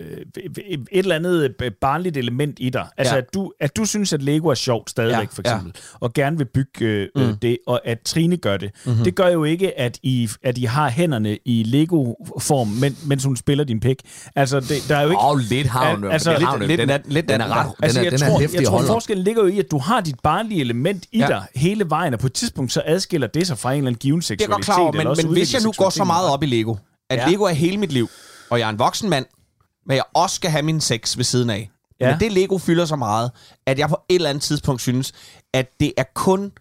et 0.64 0.80
eller 0.92 1.16
andet 1.16 1.54
øh, 1.62 1.70
barnligt 1.80 2.16
element 2.16 2.56
i 2.60 2.70
dig. 2.70 2.86
Altså, 2.96 3.14
Ja. 3.14 3.18
at, 3.20 3.34
du, 3.34 3.52
at 3.60 3.76
du 3.76 3.84
synes, 3.84 4.12
at 4.12 4.22
Lego 4.22 4.48
er 4.48 4.54
sjovt 4.54 4.90
stadigvæk, 4.90 5.16
Ja, 5.16 5.26
for 5.32 5.40
eksempel. 5.42 5.72
Ja. 5.76 5.80
Og 6.00 6.12
gerne 6.12 6.38
vil 6.38 6.44
bygge 6.44 6.84
øh, 6.84 7.08
mm. 7.16 7.36
det, 7.42 7.58
og 7.66 7.80
at 7.84 7.98
Trine 8.00 8.36
gør 8.36 8.56
det. 8.56 8.70
Mhm. 8.84 8.90
Mm-hmm. 8.92 9.04
Det 9.04 9.14
gør 9.14 9.28
jo 9.28 9.44
ikke, 9.44 9.78
at 9.80 9.98
I, 10.02 10.28
at 10.42 10.58
I 10.58 10.64
har 10.64 10.88
hænderne 10.90 11.38
i 11.44 11.62
Lego-form, 11.66 12.68
men, 12.68 12.96
mens 13.06 13.24
hun 13.24 13.36
spiller 13.36 13.64
din 13.64 13.80
pik. 13.80 13.96
Altså, 14.36 14.60
det, 14.60 14.84
der 14.88 14.96
er 14.96 15.02
jo 15.02 15.08
ikke... 15.08 15.18
Åh, 15.20 15.30
oh, 15.30 15.38
lidt 15.50 15.66
har 15.66 15.94
hun. 15.94 16.04
Al- 16.04 16.10
Altså, 16.12 16.32
lidt, 16.38 16.48
hun. 16.48 16.62
lidt 16.62 16.80
Den, 16.80 16.90
er, 16.90 16.98
lidt 17.06 17.28
den 17.28 17.40
er 17.40 17.48
ret. 17.48 17.66
Den 17.66 17.74
Altså, 17.84 18.00
er, 18.00 18.04
jeg, 18.04 18.12
den 18.12 18.22
er 18.22 18.28
tror, 18.28 18.40
jeg 18.54 18.64
tror, 18.66 18.82
forskellen 18.82 19.24
ligger 19.24 19.42
jo 19.42 19.48
i, 19.48 19.58
at 19.58 19.70
du 19.70 19.78
har 19.78 20.00
dit 20.00 20.20
barnlige 20.22 20.60
element 20.60 21.04
i 21.12 21.18
Ja. 21.18 21.26
dig 21.26 21.42
hele 21.54 21.84
vejen, 21.90 22.14
og 22.14 22.20
på 22.20 22.26
et 22.26 22.32
tidspunkt 22.32 22.72
så 22.72 22.82
adskiller 22.86 23.26
det 23.26 23.46
sig 23.46 23.58
fra 23.58 23.72
en 23.72 23.76
eller 23.78 23.88
anden 23.88 23.98
given 23.98 24.20
Det 24.20 24.24
er 24.24 24.26
seksualitet. 24.26 24.54
godt 24.54 24.64
klar 24.64 24.78
over, 24.78 24.92
men, 24.92 25.26
men 25.26 25.32
hvis 25.32 25.54
jeg 25.54 25.62
nu 25.62 25.72
går 25.78 25.90
så 25.90 26.04
meget 26.04 26.28
op 26.28 26.42
i 26.42 26.46
Lego, 26.46 26.74
at 27.10 27.18
ja. 27.18 27.28
Lego 27.28 27.44
er 27.44 27.52
hele 27.52 27.76
mit 27.76 27.92
liv, 27.92 28.08
og 28.50 28.58
jeg 28.58 28.66
er 28.66 28.70
en 28.70 28.78
voksen 28.78 29.10
mand, 29.10 29.26
men 29.86 29.96
jeg 29.96 30.04
også 30.14 30.36
skal 30.36 30.50
have 30.50 30.62
min 30.62 30.80
sex 30.80 31.16
ved 31.16 31.24
siden 31.24 31.50
af. 31.50 31.70
Ja. 32.00 32.10
Men 32.10 32.20
det 32.20 32.32
Lego 32.32 32.58
fylder 32.58 32.84
så 32.84 32.96
meget, 32.96 33.30
at 33.66 33.78
jeg 33.78 33.88
på 33.88 33.98
et 34.08 34.14
eller 34.14 34.30
andet 34.30 34.42
tidspunkt 34.42 34.80
synes, 34.80 35.12
at 35.54 35.66
det 35.80 35.92
er 35.96 36.04
kun 36.14 36.52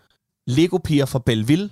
Lego-piger 0.48 1.06
fra 1.06 1.20
Belleville, 1.26 1.70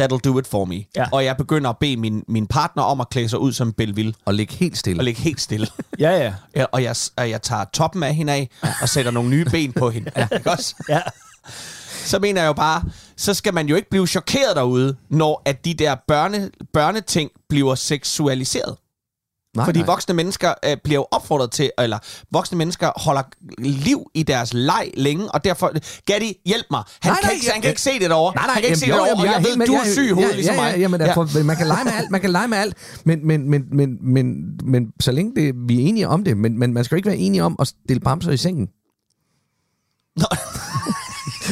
that'll 0.00 0.18
do 0.24 0.38
it 0.38 0.46
for 0.46 0.64
me. 0.64 0.84
Ja. 0.96 1.06
Og 1.12 1.24
jeg 1.24 1.36
begynder 1.36 1.70
at 1.70 1.78
bede 1.78 1.96
min, 1.96 2.24
min 2.28 2.46
partner 2.46 2.82
om 2.82 3.00
at 3.00 3.08
klæde 3.10 3.28
sig 3.28 3.38
ud 3.38 3.52
som 3.52 3.72
Belleville, 3.72 4.14
Og 4.24 4.34
ligge 4.34 4.54
helt 4.54 4.78
stille. 4.78 5.00
og 5.00 5.04
ligge 5.04 5.20
helt 5.20 5.40
stille. 5.40 5.66
Ja, 5.98 6.10
ja. 6.10 6.34
Ja, 6.56 6.64
og, 6.72 6.82
jeg, 6.82 6.96
og 7.16 7.30
jeg 7.30 7.42
tager 7.42 7.64
toppen 7.72 8.02
af 8.02 8.14
hende 8.14 8.32
af, 8.32 8.48
og 8.82 8.88
sætter 8.88 9.10
nogle 9.10 9.30
nye 9.30 9.44
ben 9.44 9.72
på 9.72 9.90
hende. 9.90 10.10
Ja. 10.16 10.28
Ikke 10.36 10.50
også? 10.50 10.74
ja. 10.88 11.00
så 12.04 12.18
mener 12.18 12.40
jeg 12.40 12.48
jo 12.48 12.52
bare, 12.52 12.82
så 13.20 13.34
skal 13.34 13.54
man 13.54 13.66
jo 13.68 13.76
ikke 13.76 13.90
blive 13.90 14.06
chokeret 14.06 14.56
derude, 14.56 14.96
når 15.10 15.42
at 15.44 15.64
de 15.64 15.74
der 15.74 15.96
børne, 16.08 16.50
børneting 16.72 17.30
bliver 17.48 17.74
seksualiseret. 17.74 18.76
Nej, 19.56 19.64
Fordi 19.64 19.78
nej. 19.78 19.86
voksne 19.86 20.14
mennesker 20.14 20.54
øh, 20.64 20.76
bliver 20.84 20.98
jo 20.98 21.06
opfordret 21.10 21.50
til, 21.50 21.70
eller 21.78 21.98
voksne 22.32 22.58
mennesker 22.58 22.90
holder 22.96 23.22
liv 23.58 24.10
i 24.14 24.22
deres 24.22 24.54
leg 24.54 24.90
længe, 24.96 25.30
og 25.30 25.44
derfor... 25.44 25.72
Gatti, 26.06 26.34
hjælp 26.46 26.66
mig. 26.70 26.82
Han, 27.00 27.10
Nej, 27.12 27.20
kan, 27.20 27.26
nej, 27.28 27.32
ikke, 27.34 27.46
jeg- 27.46 27.52
han 27.54 27.62
kan 27.62 27.70
ikke 27.70 27.82
se 27.82 27.90
det 27.98 28.10
derovre. 28.10 28.34
Nej, 28.34 28.44
nej, 28.46 28.52
han 28.54 28.62
kan 28.62 28.68
ikke 28.68 28.78
se 28.78 28.86
det 28.86 28.92
jamen, 28.92 29.06
derovre, 29.06 29.22
jeg, 29.24 29.34
helt 29.34 29.48
ved, 29.48 29.56
med- 29.56 29.66
du 29.66 29.72
er 29.72 29.82
jeg- 29.84 29.92
syg 29.92 30.06
i 30.06 30.10
hovedet, 30.10 30.30
ja, 30.30 30.34
ligesom 30.36 30.54
ja, 30.54 30.60
mig. 30.60 30.72
ja, 30.72 30.78
jamen, 30.78 31.00
derfor, 31.00 31.42
man 31.44 31.56
kan 31.56 31.66
lege 31.66 31.84
med 31.84 31.92
alt, 31.92 32.10
man 32.10 32.20
kan 32.20 32.30
lege 32.30 32.48
med 32.48 32.58
alt, 32.58 32.74
men, 33.04 33.26
men, 33.26 33.50
men, 33.50 33.64
men, 33.72 33.98
men, 34.02 34.34
men, 34.64 34.92
så 35.00 35.12
længe 35.12 35.34
det, 35.36 35.54
vi 35.68 35.82
er 35.84 35.88
enige 35.88 36.08
om 36.08 36.24
det, 36.24 36.36
men, 36.36 36.58
men 36.58 36.72
man 36.74 36.84
skal 36.84 36.94
jo 36.94 36.96
ikke 36.96 37.08
være 37.08 37.18
enige 37.18 37.44
om 37.44 37.56
at 37.58 37.68
stille 37.68 38.00
bamser 38.00 38.30
i 38.32 38.36
sengen. 38.36 38.68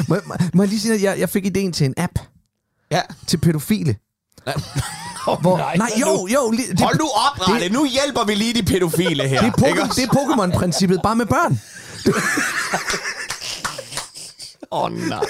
Må, 0.09 0.17
må, 0.27 0.35
må 0.55 0.63
jeg 0.63 0.69
lige 0.69 0.81
sige, 0.81 0.95
at 0.95 1.03
jeg, 1.03 1.19
jeg 1.19 1.29
fik 1.29 1.47
ideen 1.47 1.73
til 1.73 1.87
en 1.87 1.95
app 1.97 2.13
Ja. 2.91 3.01
til 3.27 3.39
pædofile. 3.39 3.97
Hvor, 5.41 5.57
nej, 5.57 5.77
nej, 5.77 5.89
jo, 6.01 6.27
jo. 6.27 6.51
li- 6.53 6.71
Det, 6.71 6.81
Hold 6.81 6.99
nu 6.99 7.05
op, 7.05 7.49
Ralle. 7.49 7.69
Nu 7.69 7.87
hjælper 7.87 8.25
vi 8.25 8.35
lige 8.35 8.55
de 8.55 8.63
pædofile 8.63 9.29
her. 9.29 9.41
det, 9.41 9.65
er 9.65 9.75
det 9.87 10.05
er 10.05 10.09
Pokémon-princippet, 10.09 11.01
bare 11.03 11.17
med 11.17 11.27
børn. 11.27 11.53
Åh, 14.73 14.83
oh, 14.85 14.93
nej. 15.09 15.21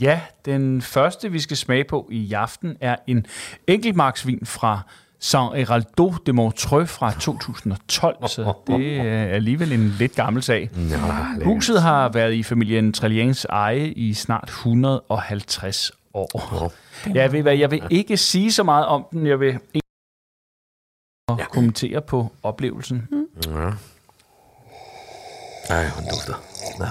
Ja, 0.00 0.20
den 0.44 0.82
første, 0.82 1.30
vi 1.32 1.40
skal 1.40 1.56
smage 1.56 1.84
på 1.84 2.08
i 2.12 2.32
aften, 2.32 2.76
er 2.80 2.96
en 3.06 3.26
enkeltmarksvin 3.66 4.46
fra 4.46 4.80
San 5.20 5.52
Heraldo 5.56 6.14
de 6.26 6.32
Montreux 6.32 6.90
fra 6.90 7.12
2012, 7.12 8.16
så 8.28 8.52
det 8.66 9.00
er 9.00 9.24
alligevel 9.26 9.72
en 9.72 9.88
lidt 9.98 10.14
gammel 10.14 10.42
sag. 10.42 10.70
Huset 11.44 11.82
har 11.82 12.08
været 12.08 12.34
i 12.34 12.42
familien 12.42 12.92
Trillians 12.92 13.44
eje 13.44 13.86
i 13.86 14.14
snart 14.14 14.48
150 14.48 15.92
år. 16.14 16.72
Jeg 17.14 17.32
ved 17.32 17.42
hvad, 17.42 17.56
jeg 17.56 17.70
vil 17.70 17.82
ikke 17.90 18.16
sige 18.16 18.52
så 18.52 18.62
meget 18.62 18.86
om 18.86 19.06
den, 19.10 19.26
jeg 19.26 19.40
vil 19.40 19.58
ikke 19.74 19.86
kommentere 21.50 22.00
på 22.00 22.32
oplevelsen. 22.42 23.08
Ej, 25.68 25.88
hun 25.88 26.04
dufter. 26.10 26.34
Ja. 26.80 26.86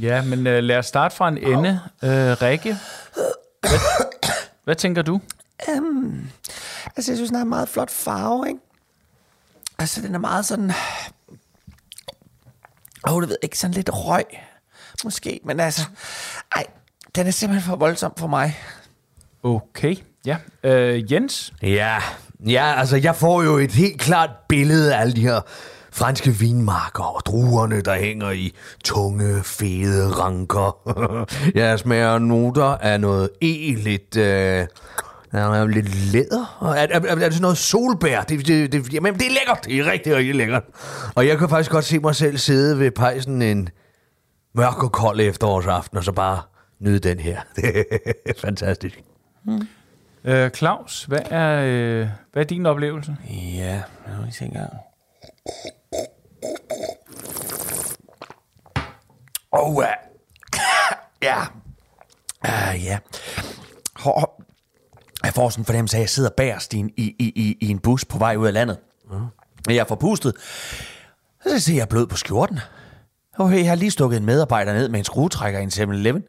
Ja, 0.00 0.22
men 0.22 0.46
øh, 0.46 0.62
lad 0.62 0.78
os 0.78 0.86
starte 0.86 1.16
fra 1.16 1.28
en 1.28 1.38
ende. 1.38 1.80
Øh, 2.02 2.42
Rikke, 2.42 2.76
hvad, 3.60 3.78
hvad 4.64 4.74
tænker 4.74 5.02
du? 5.02 5.20
Altså, 6.96 7.12
jeg 7.12 7.16
synes, 7.16 7.30
den 7.30 7.36
har 7.36 7.42
en 7.42 7.48
meget 7.48 7.68
flot 7.68 7.90
farve, 7.90 8.48
ikke? 8.48 8.60
Altså, 9.78 10.00
den 10.00 10.14
er 10.14 10.18
meget 10.18 10.46
sådan... 10.46 10.72
Åh, 13.08 13.14
oh, 13.14 13.22
du 13.22 13.26
ved 13.26 13.36
ikke, 13.42 13.58
sådan 13.58 13.74
lidt 13.74 13.90
røg, 13.92 14.24
måske. 15.04 15.40
Men 15.44 15.60
altså, 15.60 15.82
ej, 16.56 16.66
den 17.14 17.26
er 17.26 17.30
simpelthen 17.30 17.70
for 17.70 17.76
voldsom 17.76 18.12
for 18.16 18.26
mig. 18.26 18.58
Okay, 19.42 19.96
ja. 20.26 20.36
Øh, 20.62 21.12
Jens? 21.12 21.52
Ja, 21.62 21.98
ja, 22.46 22.74
altså 22.76 22.96
jeg 22.96 23.16
får 23.16 23.42
jo 23.42 23.58
et 23.58 23.72
helt 23.72 24.00
klart 24.00 24.30
billede 24.48 24.94
af 24.94 25.00
alle 25.00 25.12
de 25.12 25.20
her 25.20 25.40
franske 25.92 26.30
vinmarker 26.30 27.04
og 27.04 27.22
druerne, 27.26 27.80
der 27.80 27.94
hænger 27.94 28.30
i 28.30 28.54
tunge, 28.84 29.42
fede 29.44 30.10
ranker. 30.10 30.78
jeg 31.60 31.78
smager 31.78 32.18
noter 32.18 32.64
af 32.64 33.00
noget 33.00 33.30
e, 33.40 33.74
lidt, 33.74 34.16
øh, 34.16 34.66
ja, 35.32 35.64
lidt 35.64 36.12
læder. 36.12 36.56
Og 36.58 36.70
Er, 36.70 36.74
er, 36.74 37.00
er, 37.00 37.00
er 37.00 37.14
det 37.14 37.32
sådan 37.32 37.42
noget 37.42 37.58
solbær? 37.58 38.20
Det, 38.20 38.46
det, 38.46 38.72
det, 38.72 38.92
jamen, 38.94 39.14
det 39.14 39.26
er 39.26 39.30
lækkert. 39.30 39.64
Det 39.64 39.78
er 39.78 39.92
rigtig, 39.92 40.16
rigtig 40.16 40.34
lækkert. 40.34 40.62
Og 41.14 41.26
jeg 41.26 41.38
kan 41.38 41.48
faktisk 41.48 41.70
godt 41.70 41.84
se 41.84 41.98
mig 41.98 42.16
selv 42.16 42.38
sidde 42.38 42.78
ved 42.78 42.90
pejsen 42.90 43.42
en 43.42 43.68
mørk 44.54 44.82
og 44.82 44.92
kold 44.92 45.20
efterårsaften, 45.20 45.98
og 45.98 46.04
så 46.04 46.12
bare 46.12 46.42
nyde 46.80 46.98
den 46.98 47.18
her. 47.18 47.40
Det 47.56 47.84
er 48.26 48.32
fantastisk. 48.38 49.00
Mm. 49.46 49.66
Øh, 50.24 50.50
Claus, 50.50 51.04
hvad 51.04 51.20
er, 51.30 51.62
øh, 51.64 52.08
hvad 52.32 52.42
er 52.42 52.46
din 52.46 52.66
oplevelse? 52.66 53.16
Ja, 53.30 53.82
jeg 54.06 54.18
lige 54.22 54.32
se 54.32 54.44
engang. 54.44 54.72
Åh, 59.52 59.68
oh, 59.68 59.76
uh, 59.76 59.84
ja. 61.22 61.42
Uh, 62.48 62.84
ja. 62.84 62.98
Hår, 63.96 64.20
hår. 64.20 64.42
Jeg 65.24 65.34
får 65.34 65.50
sådan 65.50 65.62
en 65.62 65.66
fornemmelse 65.66 65.96
af, 65.96 66.00
at 66.00 66.02
jeg 66.02 66.10
sidder 66.10 66.30
bagerst 66.36 66.74
i 66.74 66.78
en, 66.78 66.90
i, 66.96 67.14
i, 67.18 67.56
i, 67.60 67.70
en 67.70 67.78
bus 67.78 68.04
på 68.04 68.18
vej 68.18 68.36
ud 68.36 68.46
af 68.46 68.52
landet. 68.52 68.78
Mm. 69.10 69.26
Jeg 69.68 69.76
er 69.76 69.84
forpustet. 69.84 70.34
Så 71.46 71.60
ser 71.60 71.74
jeg 71.74 71.88
blød 71.88 72.06
på 72.06 72.16
skjorten. 72.16 72.58
Og 73.36 73.58
jeg 73.58 73.68
har 73.68 73.74
lige 73.74 73.90
stukket 73.90 74.16
en 74.16 74.26
medarbejder 74.26 74.72
ned 74.72 74.88
med 74.88 74.98
en 74.98 75.04
skruetrækker 75.04 75.60
i 75.60 75.62
en 75.62 75.68
7-Eleven. 75.68 76.22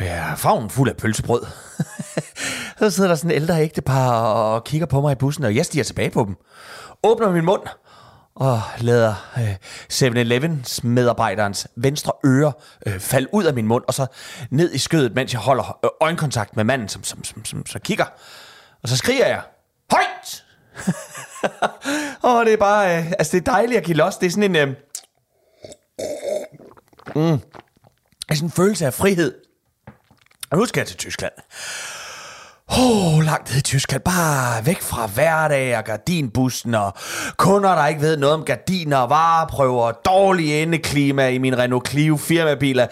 Jeg 0.00 0.32
er 0.32 0.68
fuld 0.70 0.88
af 0.88 0.96
pølsebrød. 0.96 1.42
så 2.78 2.90
sidder 2.90 3.08
der 3.08 3.16
sådan 3.16 3.30
en 3.30 3.36
ældre 3.36 3.62
ægtepar 3.62 4.20
og 4.20 4.64
kigger 4.64 4.86
på 4.86 5.00
mig 5.00 5.12
i 5.12 5.14
bussen, 5.14 5.44
og 5.44 5.54
jeg 5.54 5.64
stiger 5.64 5.84
tilbage 5.84 6.10
på 6.10 6.24
dem. 6.24 6.36
Åbner 7.04 7.30
min 7.30 7.44
mund 7.44 7.62
og 8.34 8.60
lader 8.78 9.14
øh, 9.38 9.54
7-Elevens 9.92 10.86
medarbejderens 10.86 11.66
venstre 11.76 12.12
øre 12.26 12.52
øh, 12.86 13.00
falde 13.00 13.28
ud 13.34 13.44
af 13.44 13.54
min 13.54 13.66
mund, 13.66 13.84
og 13.88 13.94
så 13.94 14.06
ned 14.50 14.74
i 14.74 14.78
skødet, 14.78 15.14
mens 15.14 15.32
jeg 15.32 15.40
holder 15.40 15.78
øh, 15.84 15.90
øjenkontakt 16.00 16.56
med 16.56 16.64
manden, 16.64 16.88
som, 16.88 17.04
som, 17.04 17.24
som, 17.24 17.44
som, 17.44 17.66
som 17.66 17.80
kigger. 17.80 18.04
Og 18.82 18.88
så 18.88 18.96
skriger 18.96 19.26
jeg, 19.26 19.42
højt! 19.90 20.44
og 22.22 22.44
det 22.44 22.52
er 22.52 22.56
bare, 22.56 22.98
øh, 22.98 23.12
altså 23.18 23.36
det 23.36 23.48
er 23.48 23.52
dejligt 23.52 23.78
at 23.78 23.84
give 23.84 23.96
los. 23.96 24.16
Det 24.16 24.26
er 24.26 24.30
sådan 24.30 24.56
en, 24.56 24.56
øh, 24.56 24.68
mm, 27.16 27.40
sådan 28.32 28.44
en 28.44 28.50
følelse 28.50 28.86
af 28.86 28.94
frihed. 28.94 29.34
Og 30.50 30.58
nu 30.58 30.66
skal 30.66 30.80
jeg 30.80 30.86
til 30.86 30.96
Tyskland. 30.96 31.32
Åh, 32.70 33.14
oh, 33.14 33.24
langt 33.24 33.50
ned 33.50 33.58
i 33.58 33.62
Tyskland. 33.62 34.02
Bare 34.02 34.66
væk 34.66 34.82
fra 34.82 35.06
hverdag 35.06 35.78
og 35.78 35.84
gardinbussen 35.84 36.74
og 36.74 36.92
kunder, 37.36 37.74
der 37.74 37.86
ikke 37.86 38.00
ved 38.00 38.16
noget 38.16 38.34
om 38.34 38.44
gardiner, 38.44 38.98
vareprøver, 38.98 39.92
dårlig 39.92 40.62
indeklima 40.62 41.28
i 41.28 41.38
min 41.38 41.58
Renault 41.58 41.88
Clio 41.88 42.16
firmabiler. 42.16 42.86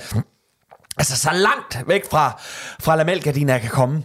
Altså, 0.96 1.16
så 1.16 1.30
langt 1.32 1.88
væk 1.88 2.10
fra, 2.10 2.40
fra 2.80 2.96
lamellgardiner, 2.96 3.54
jeg 3.54 3.60
kan 3.60 3.70
komme. 3.70 4.04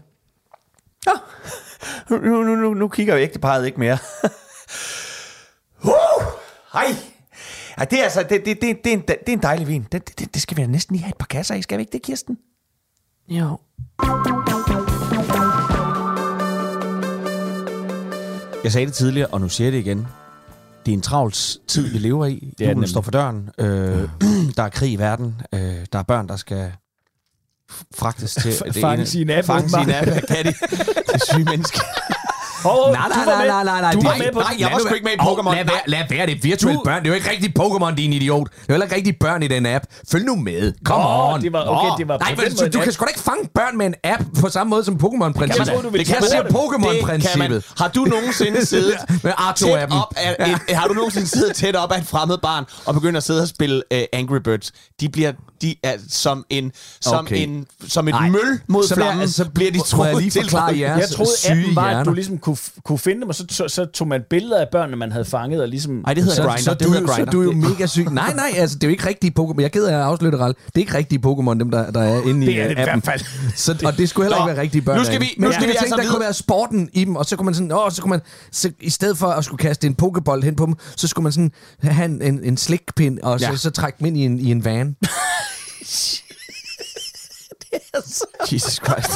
Ja. 1.08 1.12
Nu, 2.10 2.18
nu, 2.18 2.56
nu, 2.56 2.74
nu 2.74 2.88
kigger 2.88 3.16
jo 3.16 3.22
ægteparret 3.22 3.66
ikke 3.66 3.80
mere. 3.80 3.98
uh, 5.84 6.24
hej. 6.74 6.96
Ja, 7.80 7.86
det 7.86 8.00
er 8.00 8.04
altså, 8.04 8.24
det, 8.24 8.46
det, 8.46 8.62
det, 8.62 8.84
det, 8.84 8.94
er 8.94 8.94
en, 8.94 9.02
det 9.02 9.30
er 9.30 9.34
en 9.34 9.42
dejlig 9.42 9.68
vin. 9.68 9.88
Det, 9.92 10.20
det, 10.20 10.34
det 10.34 10.42
skal 10.42 10.58
vi 10.58 10.68
næsten 10.68 10.96
lige 10.96 11.04
have 11.04 11.12
et 11.12 11.18
par 11.18 11.26
kasser 11.26 11.56
i. 11.56 11.62
Skal 11.62 11.78
vi 11.78 11.82
ikke 11.82 11.92
det, 11.92 12.02
Kirsten? 12.02 12.38
Jo. 13.30 13.58
Jeg 18.64 18.72
sagde 18.72 18.86
det 18.88 18.94
tidligere, 18.94 19.28
og 19.28 19.42
nu 19.42 19.50
siger 19.50 19.66
jeg 19.68 19.74
det 19.74 19.80
igen. 19.80 20.08
Det 20.86 20.92
er 20.92 20.96
en 20.96 21.02
travl 21.02 21.32
tid, 21.68 21.88
vi 21.88 21.98
lever 21.98 22.26
i. 22.26 22.54
Det 22.58 22.68
er 22.68 22.72
Julen 22.72 22.88
står 22.90 23.02
for 23.02 23.12
døren. 23.12 23.50
Øh, 23.58 24.10
der 24.58 24.64
er 24.64 24.70
krig 24.70 24.92
i 24.92 24.96
verden. 24.96 25.42
Øh, 25.54 25.60
der 25.94 26.00
er 26.00 26.04
børn, 26.04 26.28
der 26.28 26.36
skal 26.36 26.72
fragtes 27.96 28.34
til 28.34 28.50
F- 28.50 28.82
fange 28.82 28.94
ene. 28.98 29.06
sin 29.06 29.30
app, 29.30 29.46
Fange 29.48 29.70
sin 29.70 29.80
åbenbart. 29.80 30.08
app, 30.08 30.28
kan 30.28 30.46
de. 30.46 30.54
Det 31.14 31.22
syge 31.32 31.44
menneske. 31.46 31.80
Oh, 32.66 32.92
Nej, 32.92 33.08
nej, 33.10 33.26
nej, 33.26 33.48
nej, 33.48 33.64
nej, 33.64 33.82
nej. 33.82 33.92
Du 33.92 34.00
det- 34.00 34.06
var 34.08 34.16
med 34.18 34.32
på 34.34 34.40
Nej, 34.40 34.56
jeg 34.60 34.70
var 34.74 34.80
sgu 34.80 34.94
ikke 34.94 35.04
med 35.04 35.14
i 35.14 35.22
Pokémon. 35.30 35.56
Lad 35.56 35.66
være, 35.66 35.80
lad 35.88 36.04
være, 36.10 36.26
det 36.28 36.44
virtuelle 36.44 36.78
Du- 36.80 36.84
børn. 36.84 37.00
Det 37.00 37.06
er 37.08 37.10
jo 37.10 37.16
ikke 37.16 37.30
rigtig 37.32 37.54
Pokémon, 37.60 37.96
din 37.96 38.14
idiot. 38.14 38.48
Det 38.50 38.58
er 38.60 38.64
jo 38.70 38.74
heller 38.74 38.86
ikke 38.86 38.96
rigtig 38.96 39.16
børn 39.20 39.44
i 39.44 39.48
den 39.48 39.66
app. 39.66 39.86
Følg 40.12 40.26
nu 40.26 40.36
med. 40.36 40.74
Come 40.86 41.04
Nå, 41.04 41.34
on. 41.34 41.42
det 41.42 41.54
var- 41.54 41.66
okay, 41.68 41.98
det 41.98 42.08
var 42.08 42.18
Nej, 42.18 42.36
men, 42.36 42.72
du 42.72 42.78
app. 42.78 42.84
kan 42.84 42.94
sgu 42.94 43.04
da 43.06 43.10
ikke 43.10 43.20
fange 43.20 43.50
børn 43.56 43.78
med 43.78 43.86
en 43.86 43.96
app 44.04 44.24
på 44.42 44.50
samme 44.50 44.70
måde 44.70 44.84
som 44.84 44.96
Pokémon-princippet. 44.96 45.74
Du 45.84 45.90
ville 45.90 45.98
Det 46.06 46.08
kan 46.08 46.16
jeg 46.34 46.44
det. 46.46 46.56
Pokémon-princippet. 46.56 47.66
Har 47.78 47.88
du 47.88 48.04
nogensinde 48.06 48.66
siddet 48.74 48.96
Med 49.24 49.32
tæt 49.56 49.92
op 49.92 50.14
af 50.18 50.50
et, 50.70 50.76
har 50.78 50.88
du 50.88 50.94
nogensinde 50.94 51.28
siddet 51.28 51.56
tæt 51.56 51.76
op 51.76 51.92
af 51.92 51.98
et 52.00 52.08
fremmed 52.08 52.38
barn 52.38 52.66
og 52.86 52.94
begyndt 52.94 53.18
at 53.18 53.24
sidde 53.24 53.42
og 53.42 53.48
spille 53.48 53.82
uh, 53.94 54.00
Angry 54.14 54.38
Birds? 54.44 54.72
De 55.02 55.10
bliver 55.10 55.32
de 55.62 55.76
er 55.84 55.94
som 56.10 56.46
en 56.50 56.72
som 57.02 57.26
Okay. 57.26 57.48
en 57.48 57.66
som 57.88 58.08
et 58.08 58.12
Nej. 58.14 58.30
møl 58.30 58.40
mod 58.68 58.84
Så 58.88 58.96
bliver- 58.96 59.08
flammen, 59.08 59.28
så 59.28 59.34
så 59.34 59.50
bliver 59.50 59.72
de 59.72 59.80
trukket 59.80 60.18
lige 60.18 60.30
til. 60.30 60.42
forklare 60.42 60.80
jer? 60.80 60.98
Jeg 60.98 61.10
troede, 61.10 61.32
appen 61.50 61.76
var, 61.76 61.84
at 62.00 62.06
du 62.06 62.14
ligesom 62.14 62.38
kunne, 62.38 62.58
kunne 62.86 63.00
finde 63.00 63.22
dem, 63.22 63.30
og 63.30 63.36
så, 63.36 63.46
så, 63.50 63.68
så 63.68 63.86
tog 63.86 64.08
man 64.08 64.22
billeder 64.30 64.60
af 64.62 64.68
børnene, 64.72 64.98
man 64.98 65.12
havde 65.12 65.26
fanget, 65.26 65.62
og 65.62 65.68
ligesom... 65.68 65.94
Nej, 65.94 66.14
det 66.14 66.24
hedder 66.24 66.36
så, 66.36 66.44
Grindr. 66.44 66.62
så, 66.62 66.74
det 66.74 66.88
du, 66.88 66.92
hedder 66.94 67.16
så 67.16 67.26
du 67.26 67.40
er 67.42 67.44
jo 67.46 67.52
mega 67.52 67.86
syg. 67.86 68.06
Nej, 68.12 68.34
nej, 68.34 68.52
altså, 68.58 68.76
det 68.76 68.84
er 68.84 68.88
jo 68.88 68.92
ikke 68.92 69.08
rigtige 69.08 69.34
Pokémon. 69.40 69.62
Jeg 69.62 69.72
er 69.76 69.88
af 69.88 69.94
at 69.94 70.02
afsløre 70.02 70.32
det, 70.32 70.40
Ral. 70.40 70.54
Det 70.66 70.72
er 70.76 70.80
ikke 70.80 70.98
rigtige 70.98 71.20
Pokémon, 71.26 71.60
dem 71.60 71.72
der, 71.72 71.92
der 71.92 72.02
er 72.02 72.22
inde 72.22 72.46
i 72.46 72.50
Det 72.50 72.62
er 72.62 72.68
det 72.68 72.78
i 72.78 72.82
øh, 72.82 72.88
appen. 72.88 73.02
hvert 73.02 73.04
fald. 73.22 73.22
Så, 73.56 73.78
og 73.86 73.98
det 73.98 74.10
skulle 74.10 74.26
heller 74.26 74.38
Nå, 74.40 74.44
ikke 74.48 74.56
være 74.56 74.64
rigtige 74.64 74.82
børn. 74.82 74.98
nu 74.98 75.04
skal 75.06 75.22
vi- 75.22 75.36
nu 75.38 75.52
skal 75.52 75.68
vi 75.68 75.72
altså 75.80 75.96
der 75.96 76.10
kunne 76.10 76.20
være 76.20 76.34
sporten 76.34 76.90
i 76.94 77.06
dem, 77.06 77.16
og 77.16 77.26
så 77.26 77.36
kunne 77.36 77.46
man 77.46 77.54
sådan, 77.56 77.72
åh, 77.72 77.92
så 77.92 78.02
kunne 78.02 78.10
man, 78.10 78.22
så, 78.52 78.72
i 78.80 78.90
stedet 78.90 79.18
for 79.18 79.28
at 79.28 79.46
skulle 79.46 79.60
kaste 79.60 79.88
en 79.88 79.96
pokebold 79.96 80.44
hen 80.44 80.56
på 80.56 80.66
dem, 80.66 80.74
så 80.96 81.08
skulle 81.08 81.24
man 81.24 81.32
sådan 81.32 81.52
have 81.84 82.06
en, 82.06 82.22
en, 82.22 82.40
en 82.44 82.58
slikpind, 82.58 83.20
og 83.20 83.40
så, 83.40 83.58
så 83.58 83.70
trække 83.70 83.98
dem 84.00 84.08
ind 84.08 84.18
i 84.18 84.26
en, 84.26 84.40
i 84.40 84.52
en 84.52 84.66
van. 84.66 84.96
Jesus 88.52 88.80
Christ. 88.86 89.12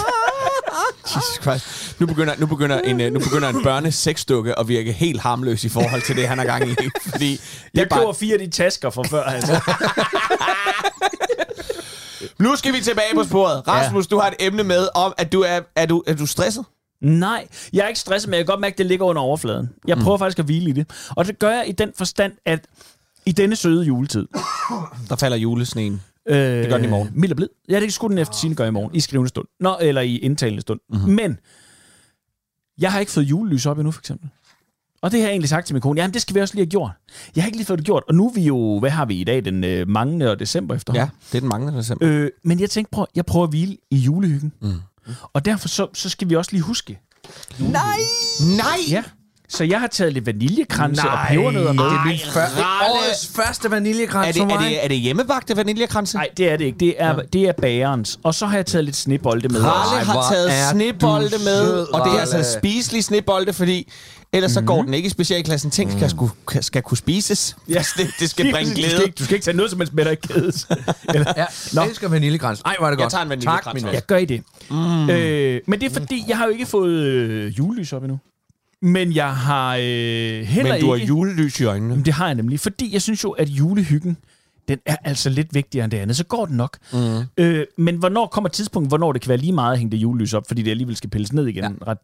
Jesus 1.16 1.39
Christ. 1.41 1.99
Nu 1.99 2.05
begynder, 2.05 2.34
nu 2.38 2.45
begynder 2.45 2.82
en, 2.82 3.01
øh, 3.01 3.13
nu 3.13 3.20
begynder 3.20 3.49
en 3.49 3.63
børnesexdukke 3.63 4.59
at 4.59 4.68
virke 4.68 4.91
helt 4.91 5.22
harmløs 5.22 5.63
i 5.63 5.70
forhold 5.70 6.01
til 6.01 6.16
det, 6.16 6.28
han 6.28 6.38
har 6.38 6.45
gang 6.45 6.70
i. 6.70 6.76
Fordi 7.09 7.32
det 7.32 7.70
Jeg 7.74 7.82
er 7.82 7.86
bare, 7.86 7.99
køber 7.99 8.13
fire 8.13 8.34
af 8.34 8.39
de 8.39 8.49
tasker 8.49 8.89
fra 8.89 9.03
før, 9.03 9.24
altså. 9.24 9.61
nu 12.43 12.55
skal 12.55 12.74
vi 12.74 12.82
tilbage 12.82 13.16
på 13.16 13.24
sporet. 13.24 13.68
Rasmus, 13.68 14.07
du 14.07 14.20
har 14.20 14.28
et 14.28 14.36
emne 14.39 14.63
med 14.63 14.88
om, 14.95 15.13
at 15.18 15.32
du 15.32 15.41
er, 15.41 15.59
er, 15.76 15.86
du, 15.86 16.03
er 16.07 16.13
du 16.13 16.26
stresset? 16.26 16.66
Nej, 17.01 17.47
jeg 17.74 17.84
er 17.84 17.88
ikke 17.88 17.99
stresset, 17.99 18.30
men 18.30 18.38
jeg 18.38 18.45
kan 18.45 18.53
godt 18.53 18.61
mærke, 18.61 18.74
at 18.74 18.78
det 18.78 18.86
ligger 18.86 19.05
under 19.05 19.22
overfladen. 19.22 19.70
Jeg 19.88 19.97
prøver 19.97 20.18
mm. 20.18 20.22
faktisk 20.22 20.39
at 20.39 20.45
hvile 20.45 20.70
i 20.70 20.74
det. 20.74 20.89
Og 21.09 21.26
det 21.26 21.39
gør 21.39 21.51
jeg 21.51 21.70
i 21.70 21.72
den 21.72 21.91
forstand, 21.97 22.34
at 22.45 22.66
i 23.26 23.32
denne 23.32 23.55
søde 23.55 23.86
juletid... 23.86 24.28
Der 25.09 25.16
falder 25.16 25.38
julesneen. 25.38 26.01
Øh, 26.30 26.38
Det 26.38 26.69
gør 26.69 26.76
den 26.78 26.86
i 26.86 26.89
morgen. 26.89 27.09
Mild 27.13 27.32
og 27.32 27.36
blid. 27.36 27.47
Ja, 27.69 27.80
det 27.80 27.93
skulle 27.93 28.11
den 28.11 28.21
efter 28.21 28.36
sin 28.36 28.55
gøre 28.55 28.67
i 28.67 28.71
morgen. 28.71 28.95
I 28.95 28.99
skrivende 28.99 29.30
stund. 29.30 29.47
Nå, 29.59 29.78
eller 29.82 30.01
i 30.01 30.17
indtalende 30.17 30.61
stund. 30.61 30.80
Mhm. 30.89 30.99
Mm-hmm. 30.99 31.15
Men, 31.15 31.39
jeg 32.78 32.91
har 32.91 32.99
ikke 32.99 33.11
fået 33.11 33.23
julelys 33.23 33.65
op 33.65 33.78
endnu, 33.80 33.91
for 33.91 34.01
eksempel. 34.01 34.30
Og 35.01 35.11
det 35.11 35.19
har 35.19 35.28
jeg 35.28 35.32
egentlig 35.34 35.49
sagt 35.49 35.67
til 35.67 35.73
min 35.76 35.82
kone. 35.82 36.01
Jamen, 36.01 36.13
det 36.13 36.21
skal 36.21 36.36
vi 36.36 36.41
også 36.41 36.53
lige 36.55 36.61
have 36.65 36.69
gjort. 36.69 36.91
Jeg 37.36 37.43
har 37.43 37.47
ikke 37.47 37.57
lige 37.57 37.65
fået 37.65 37.80
det 37.80 37.86
gjort. 37.86 38.03
Og 38.07 38.15
nu 38.15 38.28
er 38.30 38.34
vi 38.34 38.41
jo... 38.41 38.80
Hvad 38.80 38.89
har 38.89 39.05
vi 39.05 39.15
i 39.15 39.23
dag? 39.23 39.45
Den 39.45 39.63
øh, 39.63 39.88
mange 39.88 40.30
af 40.30 40.38
december 40.38 40.76
efter. 40.76 40.93
Ja, 40.95 41.09
det 41.32 41.38
er 41.38 41.39
den 41.39 41.49
manglende 41.49 41.80
december. 41.80 42.07
Øh, 42.09 42.30
men 42.43 42.59
jeg 42.59 42.69
tænkte, 42.69 42.91
prøv, 42.91 43.05
jeg 43.15 43.26
prøver 43.26 43.43
at 43.43 43.49
hvile 43.51 43.78
i 43.91 43.95
julehyggen. 43.97 44.53
Mm. 44.61 44.73
Og 45.34 45.45
derfor 45.45 45.67
så, 45.67 45.88
så 45.93 46.09
skal 46.09 46.30
vi 46.30 46.36
også 46.36 46.51
lige 46.51 46.61
huske. 46.61 46.99
Nej! 47.59 47.97
Nej! 48.57 48.78
Ja. 48.89 49.03
Så 49.50 49.64
jeg 49.64 49.80
har 49.80 49.88
taget 49.88 50.14
lidt 50.14 50.26
vaniljekranse 50.26 51.10
og 51.10 51.18
pebernødder 51.30 51.74
med. 51.74 51.84
det 51.84 51.91
er 51.91 52.06
min 52.06 52.20
før, 52.34 52.46
årets 52.89 53.28
første 53.36 53.72
vaniljekrans 53.72 54.28
Er 54.28 54.32
det, 54.32 54.39
for 54.39 54.46
mig. 54.46 54.56
er, 54.66 54.70
det, 54.70 54.84
er 54.84 54.88
det 54.88 54.98
hjemmebagte 54.98 55.58
vaniljekranse? 55.58 56.18
Nej, 56.18 56.28
det 56.38 56.52
er 56.52 56.58
det 56.58 56.66
ikke. 56.66 56.78
Det 56.80 56.96
er, 56.98 57.08
ja. 57.08 57.16
det 57.34 57.41
er 57.41 57.52
bagerens. 57.62 58.20
Og 58.24 58.36
så 58.36 58.46
har 58.46 58.56
jeg 58.58 58.66
taget 58.66 58.86
lidt 58.86 58.96
snebolde 58.96 59.48
med. 59.50 59.62
Ralle 59.64 60.06
har 60.06 60.26
taget 60.32 60.52
snebolde 60.72 61.30
med, 61.30 61.66
sød, 61.66 61.93
og 61.93 62.06
det 62.10 62.16
er 62.16 62.20
altså 62.20 62.58
spiselige 62.60 63.04
snebolde, 63.04 63.54
fordi 63.54 63.91
ellers 64.34 64.52
så 64.52 64.62
går 64.62 64.82
den 64.84 64.93
ikke 64.93 65.08
i 65.08 65.10
specialklassen. 65.10 65.72
Ting 65.72 65.91
skal, 65.91 66.10
sku, 66.10 66.28
skal 66.62 66.82
kunne 66.82 66.98
spises. 66.98 67.56
Ja. 67.70 67.84
Det, 67.98 68.08
det 68.20 68.30
skal 68.30 68.52
bringe 68.52 68.72
Du 68.76 68.76
skal, 68.82 68.89
glæde. 68.89 69.04
ikke, 69.06 69.16
du 69.20 69.24
skal 69.24 69.36
ikke 69.36 69.46
tage 69.46 69.58
noget 69.58 69.72
som 69.72 69.80
helst 69.80 69.93
med 69.93 70.06
dig 70.06 70.12
i 70.14 70.16
kædes. 70.16 70.68
Eller, 71.14 71.34
Ja, 71.38 71.46
Nå. 71.74 71.82
jeg 71.82 71.89
elsker 71.89 72.10
vaniljekrans. 72.10 72.62
Ej, 72.66 72.76
hvor 72.80 72.88
er 72.88 72.91
det 72.91 72.98
Jeg 72.98 73.04
godt. 73.04 73.12
tager 73.12 73.24
en 73.24 73.30
vaniljekrans 73.30 73.84
Tak. 73.84 73.93
Ja, 73.93 74.00
gør 74.08 74.18
I 74.18 74.26
det. 74.26 74.41
Mm. 74.70 75.10
Øh, 75.10 75.62
men 75.68 75.82
det 75.82 75.89
er 75.89 75.93
fordi, 75.93 76.24
jeg 76.28 76.38
har 76.38 76.46
jo 76.46 76.52
ikke 76.52 76.66
fået 76.66 76.91
øh, 76.93 77.58
julelys 77.58 77.93
op 77.93 78.04
endnu. 78.04 78.18
Men 78.86 79.16
jeg 79.16 79.36
har 79.36 79.76
øh, 79.76 79.82
heller 79.82 80.74
Men 80.74 80.82
du 80.82 80.88
har 80.88 80.96
ikke... 80.96 81.08
julelys 81.08 81.60
i 81.60 81.64
øjnene. 81.64 81.92
Jamen, 81.94 82.06
det 82.06 82.14
har 82.14 82.26
jeg 82.26 82.36
nemlig. 82.36 82.60
Fordi 82.60 82.94
jeg 82.94 83.02
synes 83.02 83.24
jo, 83.24 83.32
at 83.32 83.50
julehyggen, 83.50 84.18
den 84.68 84.80
er 84.86 84.96
altså 85.04 85.30
lidt 85.30 85.54
vigtigere 85.54 85.84
end 85.84 85.92
det 85.92 85.98
andet. 85.98 86.18
Så 86.18 86.24
går 86.26 86.46
den 86.46 86.58
nok. 86.58 86.78
Mm. 86.94 87.24
Øh, 87.38 87.66
men 87.78 87.96
hvornår 87.96 88.28
kommer 88.28 88.50
tidspunktet, 88.50 88.90
hvornår 88.90 89.12
det 89.12 89.22
kan 89.22 89.30
være 89.30 89.38
lige 89.38 89.52
meget 89.52 89.72
at 89.72 89.78
hænge 89.78 89.92
det 89.92 89.98
julelys 89.98 90.34
op, 90.34 90.48
fordi 90.48 90.62
det 90.62 90.72
alligevel 90.72 90.96
skal 90.96 91.10
pilles 91.10 91.34
ned 91.34 91.48
igen 91.48 91.64
ja. 91.64 91.70
ret, 91.88 91.98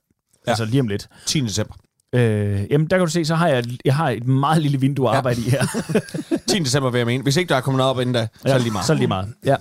altså 0.47 0.65
lige 0.65 0.81
om 0.81 0.87
lidt. 0.87 1.09
10. 1.25 1.39
december. 1.41 1.73
Øh, 2.15 2.65
jamen, 2.71 2.87
der 2.87 2.97
kan 2.97 3.05
du 3.05 3.11
se, 3.11 3.25
så 3.25 3.35
har 3.35 3.47
jeg, 3.47 3.63
jeg 3.85 3.95
har 3.95 4.09
et 4.09 4.27
meget 4.27 4.61
lille 4.61 4.79
vindue 4.79 5.09
at 5.09 5.15
arbejde 5.15 5.41
i 5.41 5.49
her. 5.49 5.65
10. 6.49 6.59
december 6.59 6.89
vil 6.89 6.97
jeg 6.97 7.07
mene. 7.07 7.23
Hvis 7.23 7.37
ikke 7.37 7.49
der 7.49 7.55
er 7.55 7.61
kommet 7.61 7.85
op 7.85 7.99
inden 7.99 8.13
da, 8.13 8.27
så 8.35 8.47
er 8.47 8.53
det 8.53 8.61
lige 8.61 8.73
meget. 8.73 8.85
Så 8.85 8.93
er 8.93 8.95
det 8.95 8.99
lige 8.99 9.07
meget, 9.07 9.33
ja. 9.45 9.55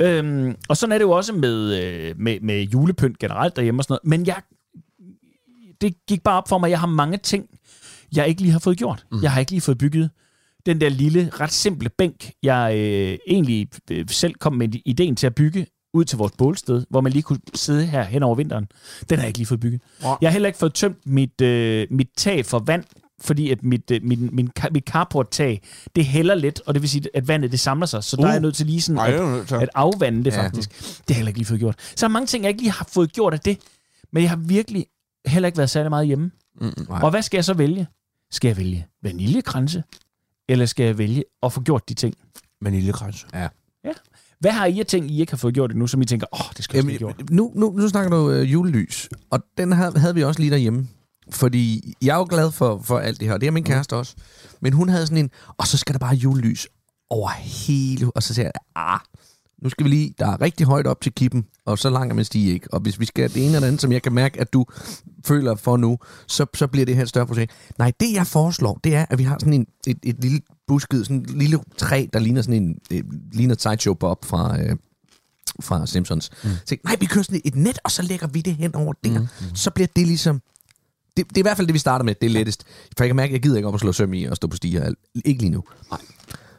Øhm, 0.00 0.54
og 0.68 0.76
sådan 0.76 0.92
er 0.92 0.98
det 0.98 1.02
jo 1.02 1.10
også 1.10 1.32
med, 1.32 1.82
øh, 1.82 2.14
med, 2.18 2.40
med 2.40 2.62
julepynt 2.62 3.18
generelt 3.18 3.56
derhjemme 3.56 3.80
og 3.80 3.84
sådan 3.84 3.98
noget. 4.04 4.18
Men 4.18 4.26
jeg, 4.26 4.36
det 5.80 5.94
gik 6.08 6.22
bare 6.22 6.36
op 6.36 6.48
for 6.48 6.58
mig, 6.58 6.70
jeg 6.70 6.80
har 6.80 6.86
mange 6.86 7.18
ting, 7.18 7.46
jeg 8.16 8.28
ikke 8.28 8.40
lige 8.42 8.52
har 8.52 8.58
fået 8.58 8.78
gjort. 8.78 9.06
Mm. 9.12 9.22
Jeg 9.22 9.32
har 9.32 9.40
ikke 9.40 9.52
lige 9.52 9.60
fået 9.60 9.78
bygget 9.78 10.10
den 10.66 10.80
der 10.80 10.88
lille, 10.88 11.30
ret 11.40 11.52
simple 11.52 11.88
bænk, 11.98 12.30
jeg 12.42 12.74
øh, 12.76 13.18
egentlig 13.28 13.68
øh, 13.90 14.04
selv 14.08 14.34
kom 14.34 14.52
med 14.52 14.68
ideen 14.84 15.16
til 15.16 15.26
at 15.26 15.34
bygge 15.34 15.66
ud 15.94 16.04
til 16.04 16.18
vores 16.18 16.32
bålsted, 16.38 16.84
hvor 16.90 17.00
man 17.00 17.12
lige 17.12 17.22
kunne 17.22 17.38
sidde 17.54 17.86
her 17.86 18.02
hen 18.02 18.22
over 18.22 18.34
vinteren. 18.34 18.66
Den 19.10 19.18
har 19.18 19.22
jeg 19.22 19.28
ikke 19.28 19.38
lige 19.38 19.46
fået 19.46 19.60
bygget. 19.60 19.82
Jeg 20.20 20.28
har 20.28 20.32
heller 20.32 20.46
ikke 20.46 20.58
fået 20.58 20.74
tømt 20.74 21.06
mit, 21.06 21.40
øh, 21.40 21.86
mit 21.90 22.08
tag 22.16 22.46
for 22.46 22.58
vand, 22.58 22.84
fordi 23.20 23.50
at 23.50 23.62
mit, 23.62 23.90
øh, 23.90 24.00
min, 24.02 24.28
min, 24.32 24.50
mit 24.70 24.84
carport-tag, 24.84 25.62
det 25.96 26.04
hælder 26.04 26.34
lidt, 26.34 26.60
og 26.66 26.74
det 26.74 26.82
vil 26.82 26.90
sige, 26.90 27.04
at 27.14 27.28
vandet 27.28 27.52
det 27.52 27.60
samler 27.60 27.86
sig. 27.86 28.04
Så 28.04 28.16
uh. 28.16 28.22
der 28.22 28.28
er 28.28 28.32
jeg 28.32 28.40
nødt 28.40 28.56
til 28.56 28.66
lige 28.66 28.80
sådan 28.80 28.98
Ej, 28.98 29.12
at, 29.12 29.52
at 29.52 29.68
afvande 29.74 30.24
det 30.24 30.32
Ja. 30.32 30.44
faktisk. 30.44 30.70
Det 30.70 30.86
har 30.88 31.04
jeg 31.08 31.16
heller 31.16 31.28
ikke 31.28 31.38
lige 31.38 31.46
fået 31.46 31.60
gjort. 31.60 31.92
Så 31.96 32.06
er 32.06 32.10
mange 32.10 32.26
ting, 32.26 32.44
jeg 32.44 32.50
ikke 32.50 32.62
lige 32.62 32.72
har 32.72 32.88
fået 32.92 33.12
gjort 33.12 33.34
af 33.34 33.40
det, 33.40 33.58
men 34.12 34.22
jeg 34.22 34.30
har 34.30 34.36
virkelig 34.36 34.86
heller 35.26 35.46
ikke 35.46 35.58
været 35.58 35.70
særlig 35.70 35.90
meget 35.90 36.06
hjemme. 36.06 36.30
nej. 36.60 37.02
Og 37.02 37.10
hvad 37.10 37.22
skal 37.22 37.38
jeg 37.38 37.44
så 37.44 37.54
vælge? 37.54 37.86
Skal 38.30 38.48
jeg 38.48 38.56
vælge 38.56 38.86
vaniljekranse, 39.02 39.82
eller 40.48 40.66
skal 40.66 40.84
jeg 40.86 40.98
vælge 40.98 41.24
at 41.42 41.52
få 41.52 41.62
gjort 41.62 41.88
de 41.88 41.94
ting? 41.94 42.14
Vaniljekrans. 42.62 43.26
Ja. 43.34 43.48
Hvad 44.40 44.50
har 44.52 44.66
I 44.66 44.80
af 44.80 44.86
ting, 44.86 45.10
I 45.10 45.20
ikke 45.20 45.32
har 45.32 45.36
fået 45.36 45.54
gjort 45.54 45.70
endnu, 45.70 45.86
som 45.86 46.02
I 46.02 46.04
tænker, 46.04 46.26
åh, 46.32 46.40
oh, 46.40 46.46
det 46.56 46.64
skal 46.64 46.76
jeg 46.76 46.82
Jamen, 46.82 46.90
have 46.90 46.98
gjort? 46.98 47.30
nu, 47.30 47.52
nu, 47.54 47.70
nu 47.70 47.88
snakker 47.88 48.10
du 48.10 48.30
øh, 48.30 48.52
julelys, 48.52 49.08
og 49.30 49.40
den 49.58 49.72
havde, 49.72 49.98
havde 49.98 50.14
vi 50.14 50.24
også 50.24 50.40
lige 50.40 50.50
derhjemme. 50.50 50.88
Fordi 51.30 51.94
jeg 52.02 52.14
er 52.14 52.18
jo 52.18 52.26
glad 52.30 52.50
for, 52.50 52.80
for 52.82 52.98
alt 52.98 53.20
det 53.20 53.28
her, 53.28 53.34
og 53.34 53.40
det 53.40 53.46
er 53.46 53.50
min 53.50 53.64
kæreste 53.64 53.96
også. 53.96 54.14
Men 54.60 54.72
hun 54.72 54.88
havde 54.88 55.06
sådan 55.06 55.24
en, 55.24 55.30
og 55.58 55.66
så 55.66 55.76
skal 55.78 55.92
der 55.92 55.98
bare 55.98 56.14
julelys 56.14 56.68
over 57.10 57.30
hele... 57.30 58.10
Og 58.14 58.22
så 58.22 58.34
siger 58.34 58.46
jeg, 58.46 58.52
ah, 58.76 59.00
nu 59.62 59.68
skal 59.68 59.84
vi 59.84 59.90
lige... 59.90 60.14
Der 60.18 60.26
er 60.26 60.40
rigtig 60.40 60.66
højt 60.66 60.86
op 60.86 61.00
til 61.00 61.12
kippen, 61.12 61.46
og 61.64 61.78
så 61.78 61.90
langt 61.90 62.10
er 62.12 62.14
min 62.14 62.24
stige 62.24 62.52
ikke. 62.52 62.74
Og 62.74 62.80
hvis 62.80 63.00
vi 63.00 63.04
skal 63.04 63.34
det 63.34 63.46
ene 63.46 63.54
eller 63.54 63.68
andet, 63.68 63.80
som 63.80 63.92
jeg 63.92 64.02
kan 64.02 64.12
mærke, 64.12 64.40
at 64.40 64.52
du 64.52 64.66
føler 65.24 65.54
for 65.54 65.76
nu, 65.76 65.98
så, 66.26 66.46
så 66.54 66.66
bliver 66.66 66.86
det 66.86 66.96
her 66.96 67.02
et 67.02 67.08
større 67.08 67.26
projekt. 67.26 67.52
Nej, 67.78 67.92
det 68.00 68.12
jeg 68.12 68.26
foreslår, 68.26 68.80
det 68.84 68.94
er, 68.94 69.06
at 69.10 69.18
vi 69.18 69.22
har 69.22 69.36
sådan 69.38 69.52
en, 69.52 69.66
et, 69.86 69.98
et 70.02 70.16
lille 70.20 70.40
busket, 70.66 71.06
sådan 71.06 71.22
et 71.22 71.30
lille 71.30 71.58
træ, 71.76 72.06
der 72.12 72.18
ligner 72.18 72.42
sådan 72.42 72.62
en... 72.62 72.78
Øh, 72.92 73.02
ligner 73.32 73.54
sideshow 73.58 73.94
Bob 73.94 74.24
fra... 74.24 74.60
Øh, 74.60 74.76
fra 75.60 75.86
Simpsons. 75.86 76.30
Mm. 76.44 76.50
Så, 76.66 76.76
nej, 76.84 76.96
vi 77.00 77.06
kører 77.06 77.22
sådan 77.22 77.40
et 77.44 77.54
net, 77.54 77.78
og 77.84 77.90
så 77.90 78.02
lægger 78.02 78.26
vi 78.26 78.40
det 78.40 78.54
hen 78.54 78.74
over 78.74 78.92
der. 79.04 79.20
Mm. 79.20 79.26
Så 79.54 79.70
bliver 79.70 79.88
det 79.96 80.06
ligesom... 80.06 80.42
Det, 81.16 81.28
det 81.28 81.36
er 81.36 81.38
i 81.38 81.42
hvert 81.42 81.56
fald 81.56 81.66
det, 81.66 81.74
vi 81.74 81.78
starter 81.78 82.04
med. 82.04 82.14
Det 82.14 82.26
er 82.26 82.30
lettest. 82.30 82.64
For 82.96 83.04
jeg 83.04 83.08
kan 83.08 83.16
mærke, 83.16 83.30
at 83.30 83.32
jeg 83.32 83.42
gider 83.42 83.56
ikke 83.56 83.68
op 83.68 83.74
og 83.74 83.80
slå 83.80 83.92
søm 83.92 84.14
i 84.14 84.24
og 84.24 84.36
stå 84.36 84.48
på 84.48 84.56
stiger. 84.56 84.94
Ikke 85.24 85.40
lige 85.40 85.50
nu. 85.50 85.64
Nej. 85.90 86.00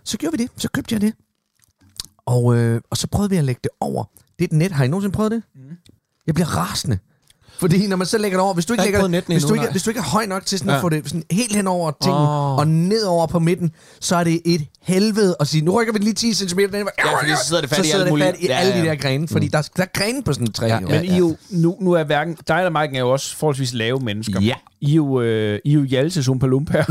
Så 0.04 0.18
gjorde 0.18 0.38
vi 0.38 0.44
det. 0.44 0.52
Så 0.58 0.70
købte 0.70 0.94
jeg 0.94 1.02
det. 1.02 1.14
Og, 2.28 2.56
øh, 2.58 2.82
og 2.90 2.98
så 2.98 3.08
prøvede 3.08 3.30
vi 3.30 3.38
at 3.38 3.44
lægge 3.44 3.60
det 3.64 3.72
over. 3.80 4.04
Det 4.40 4.44
er 4.44 4.48
et 4.48 4.52
net. 4.52 4.72
Har 4.72 4.84
I 4.84 4.88
nogensinde 4.88 5.16
prøvet 5.16 5.32
det? 5.32 5.42
Mm. 5.56 5.62
Jeg 6.28 6.36
bliver 6.36 6.58
rasende. 6.58 6.98
Fordi 7.60 7.88
når 7.88 7.96
man 7.98 8.08
så 8.08 8.18
lægger 8.18 8.38
det 8.38 8.44
over, 8.44 8.54
hvis 8.54 8.66
du 8.66 8.74
ikke, 8.74 8.86
ikke 8.86 9.02
lægger, 9.02 9.22
hvis, 9.28 9.44
du 9.44 9.48
endnu, 9.48 9.54
ikke, 9.54 9.64
nej. 9.64 9.72
hvis 9.72 9.84
du 9.84 9.90
ikke 9.90 10.00
er 10.00 10.04
høj 10.04 10.26
nok 10.26 10.46
til 10.46 10.60
sådan 10.60 10.70
Ja. 10.70 10.76
at 10.76 10.82
få 10.82 10.90
det 10.90 11.02
sådan 11.06 11.24
helt 11.32 11.56
hen 11.56 11.68
over 11.68 11.92
tingen, 12.02 12.22
Åh. 12.22 12.58
og 12.58 12.68
ned 12.68 13.04
over 13.04 13.28
på 13.28 13.40
midten, 13.40 13.72
så 14.00 14.16
er 14.16 14.24
det 14.24 14.42
et 14.46 14.62
helvede 14.82 15.36
at 15.40 15.48
sige, 15.48 15.62
nu 15.66 15.72
rykker 15.80 15.94
vi 15.94 16.00
lige 16.00 16.14
10 16.14 16.34
cm. 16.34 16.60
Den, 16.60 16.74
Ja, 16.74 17.20
fordi 17.20 17.32
så 17.32 17.46
sidder 17.48 17.62
det 17.62 17.70
fast 17.70 17.90
så 17.90 17.98
i 17.98 18.00
alle 18.02 18.24
fat 18.24 18.36
i 18.40 18.46
Ja, 18.48 18.54
alle 18.58 18.82
de 18.82 18.86
der 18.88 18.96
grene, 18.96 19.28
fordi 19.28 19.48
der, 19.48 19.70
der 19.78 19.84
er 19.84 19.88
grene 19.94 20.24
på 20.24 20.34
sådan 20.34 20.48
et 20.48 20.56
træ. 20.56 20.66
Ja, 20.68 20.80
jo. 20.82 20.88
Men 20.88 21.06
I 21.06 21.18
jo, 21.18 21.38
nu, 21.50 21.78
nu 21.82 21.92
er 21.92 22.04
hverken, 22.04 22.38
dig 22.48 22.58
eller 22.58 22.82
Mike 22.82 22.96
er 22.96 23.00
jo 23.00 23.12
også 23.12 23.36
forholdsvis 23.38 23.74
lave 23.74 24.00
mennesker. 24.00 24.42
Ja. 24.42 24.56
I 24.82 24.92
er 24.92 24.96
jo, 24.96 25.22
øh, 25.22 25.60
I 25.66 25.70
er 25.70 25.74
jo 25.74 25.84
Hjaltes 25.84 26.28
Umpa 26.30 26.48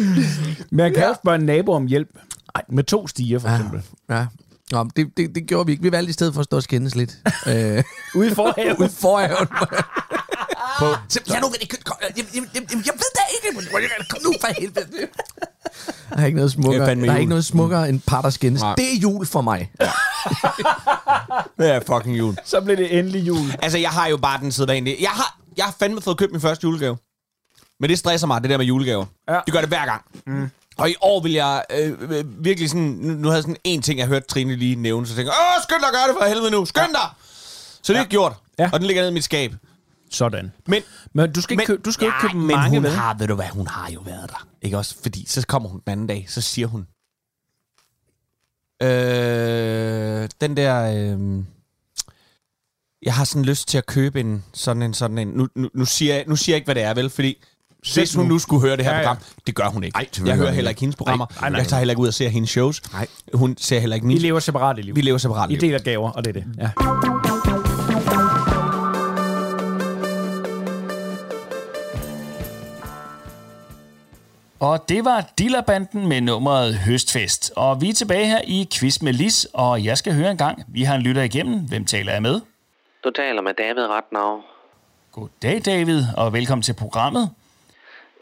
Man 0.70 0.94
kan 0.94 1.08
også 1.08 1.20
spørge 1.22 1.38
en 1.38 1.46
nabo 1.46 1.72
om 1.72 1.86
hjælp. 1.86 2.08
Ej, 2.54 2.62
med 2.68 2.84
to 2.84 3.06
stiger, 3.06 3.38
for 3.38 3.48
eksempel. 3.48 3.82
Ja. 4.10 4.26
Nå, 4.70 4.82
men 4.82 4.92
det, 4.96 5.16
det, 5.16 5.34
det 5.34 5.46
gjorde 5.46 5.66
vi 5.66 5.72
ikke. 5.72 5.82
Vi 5.82 5.92
valgte 5.92 6.10
i 6.10 6.12
stedet 6.12 6.34
for 6.34 6.40
at 6.40 6.44
stå 6.44 6.56
og 6.56 6.62
skændes 6.62 6.94
lidt. 6.94 7.18
øh, 7.46 7.84
Ude 8.14 8.30
i 8.30 8.34
forhaven. 8.34 8.76
ude 8.82 8.88
forhaven. 8.88 9.48
Så, 11.08 11.20
ja, 11.28 11.40
nu 11.40 11.48
vil 11.48 11.60
det 11.60 11.84
kom, 11.84 11.96
jeg, 12.00 12.10
jeg, 12.16 12.24
jeg, 12.34 12.42
jeg, 12.54 12.62
jeg 12.70 12.94
ved 12.94 13.10
da 13.14 13.20
ikke. 13.34 13.60
Kom 14.10 14.22
nu 14.24 14.32
for 14.40 14.60
helvede. 14.60 15.08
Der 16.10 16.16
er 16.16 16.26
ikke 16.26 16.36
noget 16.36 16.48
er 16.48 16.52
smukkere, 16.52 16.86
der 16.86 16.90
er 16.90 17.06
jul. 17.06 17.16
ikke 17.16 17.28
noget 17.28 17.44
smukkere 17.44 17.88
end 17.88 18.00
par, 18.00 18.22
der 18.22 18.30
skændes. 18.30 18.62
Nej. 18.62 18.74
Det 18.74 18.84
er 18.84 18.98
jul 19.02 19.26
for 19.26 19.40
mig. 19.40 19.70
Det 21.58 21.70
er 21.70 21.80
fucking 21.86 22.18
jul. 22.18 22.36
Så 22.44 22.60
blev 22.60 22.76
det 22.76 22.98
endelig 22.98 23.26
jul. 23.26 23.54
Altså, 23.62 23.78
jeg 23.78 23.90
har 23.90 24.08
jo 24.08 24.16
bare 24.16 24.40
den 24.40 24.52
sædvanlige. 24.52 24.96
Jeg 25.00 25.10
har, 25.10 25.38
jeg 25.56 25.64
har 25.64 25.74
fandme 25.78 26.00
fået 26.00 26.16
købt 26.16 26.32
min 26.32 26.40
første 26.40 26.64
julegave. 26.64 26.96
Men 27.80 27.90
det 27.90 27.98
stresser 27.98 28.26
mig, 28.26 28.42
det 28.42 28.50
der 28.50 28.56
med 28.58 28.66
julegaver. 28.66 29.06
Ja. 29.28 29.40
Det 29.46 29.52
gør 29.52 29.60
det 29.60 29.68
hver 29.68 29.84
gang. 29.86 30.04
Mm. 30.26 30.50
Og 30.76 30.90
i 30.90 30.94
år 31.00 31.20
vil 31.22 31.32
jeg 31.32 31.64
øh, 31.78 31.92
øh, 32.00 32.44
virkelig 32.44 32.70
sådan... 32.70 32.82
Nu, 32.82 33.14
nu 33.14 33.28
havde 33.28 33.36
jeg 33.36 33.42
sådan 33.42 33.56
en 33.64 33.82
ting, 33.82 33.98
jeg 33.98 34.06
hørte 34.06 34.26
Trine 34.26 34.56
lige 34.56 34.76
nævne, 34.76 35.06
så 35.06 35.12
jeg 35.12 35.16
tænkte, 35.16 35.32
åh, 35.32 35.62
skynd 35.62 35.80
dig 35.80 35.88
at 35.88 35.94
gøre 35.94 36.08
det 36.08 36.16
for 36.20 36.28
helvede 36.28 36.50
nu, 36.50 36.64
skynd 36.64 36.92
dig! 36.92 37.08
Så 37.82 37.92
det 37.92 37.98
er 38.00 38.04
gjort, 38.04 38.32
Ja. 38.58 38.70
og 38.72 38.80
den 38.80 38.86
ligger 38.86 39.02
nede 39.02 39.10
i 39.10 39.14
mit 39.14 39.24
skab. 39.24 39.54
Sådan. 40.10 40.52
Men, 40.66 40.82
Men 41.12 41.32
du 41.32 41.40
skal 41.40 41.54
ikke, 41.54 41.66
købe, 41.66 41.82
du 41.82 41.92
skal 41.92 42.04
jo 42.04 42.08
ikke 42.10 42.20
købe 42.20 42.36
men 42.38 42.46
mange, 42.56 42.70
hun 42.76 42.82
vel? 42.82 42.92
har, 42.92 43.14
ved 43.14 43.28
du 43.28 43.34
hvad, 43.34 43.48
hun 43.48 43.66
har 43.66 43.90
jo 43.90 44.00
været 44.00 44.30
der. 44.30 44.46
Ikke 44.62 44.78
også? 44.78 44.96
Fordi 45.02 45.26
så 45.28 45.46
kommer 45.46 45.68
hun 45.68 45.80
den 45.84 45.92
anden 45.92 46.06
dag, 46.06 46.26
så 46.28 46.40
siger 46.40 46.66
hun, 46.66 46.86
øh, 48.82 50.28
den 50.40 50.56
der, 50.56 50.82
øh, 50.94 51.44
jeg 53.02 53.14
har 53.14 53.24
sådan 53.24 53.44
lyst 53.44 53.68
til 53.68 53.78
at 53.78 53.86
købe 53.86 54.20
en 54.20 54.44
sådan 54.52 54.82
en, 54.82 54.94
sådan 54.94 55.18
en, 55.18 55.28
nu, 55.28 55.48
nu, 55.54 55.68
nu, 55.74 55.84
siger, 55.84 56.14
jeg, 56.14 56.24
nu 56.26 56.36
siger 56.36 56.54
jeg 56.54 56.56
ikke, 56.56 56.66
hvad 56.66 56.74
det 56.74 56.82
er, 56.82 56.94
vel? 56.94 57.10
Fordi 57.10 57.42
hvis 57.94 58.14
hun 58.14 58.26
nu 58.26 58.38
skulle 58.38 58.60
høre 58.66 58.76
det 58.76 58.84
her 58.84 58.92
Ja, 58.92 58.98
ja. 58.98 59.04
program, 59.04 59.22
det 59.46 59.54
gør 59.54 59.66
hun 59.68 59.84
ikke. 59.84 59.96
Ej, 59.96 60.06
jeg 60.26 60.36
hører 60.36 60.52
heller 60.52 60.68
ikke. 60.68 60.80
hendes 60.80 60.96
programmer. 60.96 61.26
Ej, 61.42 61.50
nej, 61.50 61.58
jeg 61.58 61.68
tager 61.68 61.78
heller 61.80 61.92
ikke 61.92 62.02
ud 62.02 62.08
og 62.08 62.14
ser 62.14 62.28
hendes 62.28 62.50
shows. 62.50 62.92
Nej. 62.92 63.06
Hun 63.34 63.56
ser 63.58 63.80
heller 63.80 63.94
ikke 63.94 64.06
Vi 64.06 64.08
mine. 64.14 64.20
lever 64.20 64.40
separate 64.40 64.82
liv. 64.82 64.96
Vi 64.96 65.00
lever 65.00 65.18
separat 65.18 65.50
I 65.50 65.52
liv. 65.52 65.60
deler 65.60 65.78
gaver, 65.78 66.10
og 66.10 66.24
det 66.24 66.36
er 66.36 66.40
det. 66.40 66.44
Ja. 66.58 66.70
Og 74.60 74.88
det 74.88 75.04
var 75.04 75.24
Dillerbanden 75.38 76.08
med 76.08 76.20
nummeret 76.20 76.74
Høstfest. 76.78 77.52
Og 77.56 77.80
vi 77.80 77.88
er 77.88 77.94
tilbage 77.94 78.26
her 78.26 78.40
i 78.46 78.68
Quiz 78.74 79.02
med 79.02 79.12
Lis, 79.12 79.46
og 79.54 79.84
jeg 79.84 79.98
skal 79.98 80.14
høre 80.14 80.30
en 80.30 80.36
gang. 80.36 80.62
Vi 80.68 80.82
har 80.82 80.94
en 80.94 81.02
lytter 81.02 81.22
igennem. 81.22 81.60
Hvem 81.60 81.84
taler 81.84 82.12
jeg 82.12 82.22
med? 82.22 82.40
Du 83.04 83.10
taler 83.16 83.42
med 83.42 83.52
David 83.58 83.86
Ratnau. 83.88 84.40
Goddag, 85.12 85.62
David, 85.64 86.04
og 86.16 86.32
velkommen 86.32 86.62
til 86.62 86.72
programmet. 86.72 87.30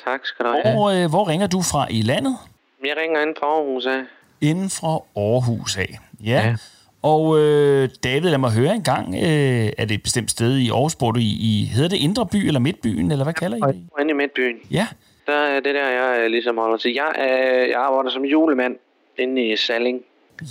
Tak 0.05 0.27
skal 0.27 0.47
du 0.47 0.51
have. 0.51 0.79
Og 0.79 0.97
øh, 0.97 1.11
hvor 1.11 1.29
ringer 1.29 1.47
du 1.47 1.63
fra 1.63 1.87
i 1.91 2.03
landet? 2.03 2.37
Jeg 2.85 2.97
ringer 3.03 3.23
ind 3.23 3.35
fra 3.41 3.47
Aarhus 3.47 3.87
af. 3.87 4.03
Inden 4.41 4.71
fra 4.71 4.93
Aarhus 5.17 5.77
af. 5.77 5.99
Ja. 6.25 6.31
ja. 6.31 6.57
Og 7.03 7.39
øh, 7.39 7.89
David, 8.05 8.31
lad 8.31 8.39
mig 8.39 8.51
høre 8.51 8.75
en 8.75 8.83
gang. 8.83 9.15
Øh, 9.15 9.73
er 9.79 9.85
det 9.85 9.95
et 9.95 10.03
bestemt 10.03 10.31
sted 10.31 10.57
i 10.57 10.71
Aarhus, 10.71 10.95
bor 10.97 11.11
du 11.11 11.21
i, 11.21 11.37
i 11.41 11.71
hedder 11.75 11.89
det 11.89 11.97
Indre 11.97 12.27
By 12.27 12.37
eller 12.37 12.61
Midtbyen, 12.61 13.11
eller 13.11 13.25
hvad 13.25 13.35
kalder 13.35 13.57
I 13.57 13.73
det? 13.73 13.83
Inde 14.01 14.11
i 14.11 14.15
Midtbyen. 14.15 14.57
Ja. 14.71 14.87
Der 15.27 15.37
er 15.37 15.61
det 15.61 15.75
der, 15.75 15.89
jeg 15.89 16.21
øh, 16.21 16.27
ligesom 16.31 16.59
holder 16.59 16.77
til. 16.77 16.95
Jeg, 16.95 17.13
øh, 17.19 17.69
jeg 17.69 17.77
arbejder 17.77 18.11
som 18.11 18.25
julemand 18.25 18.77
inde 19.19 19.53
i 19.53 19.57
Salling. 19.57 20.01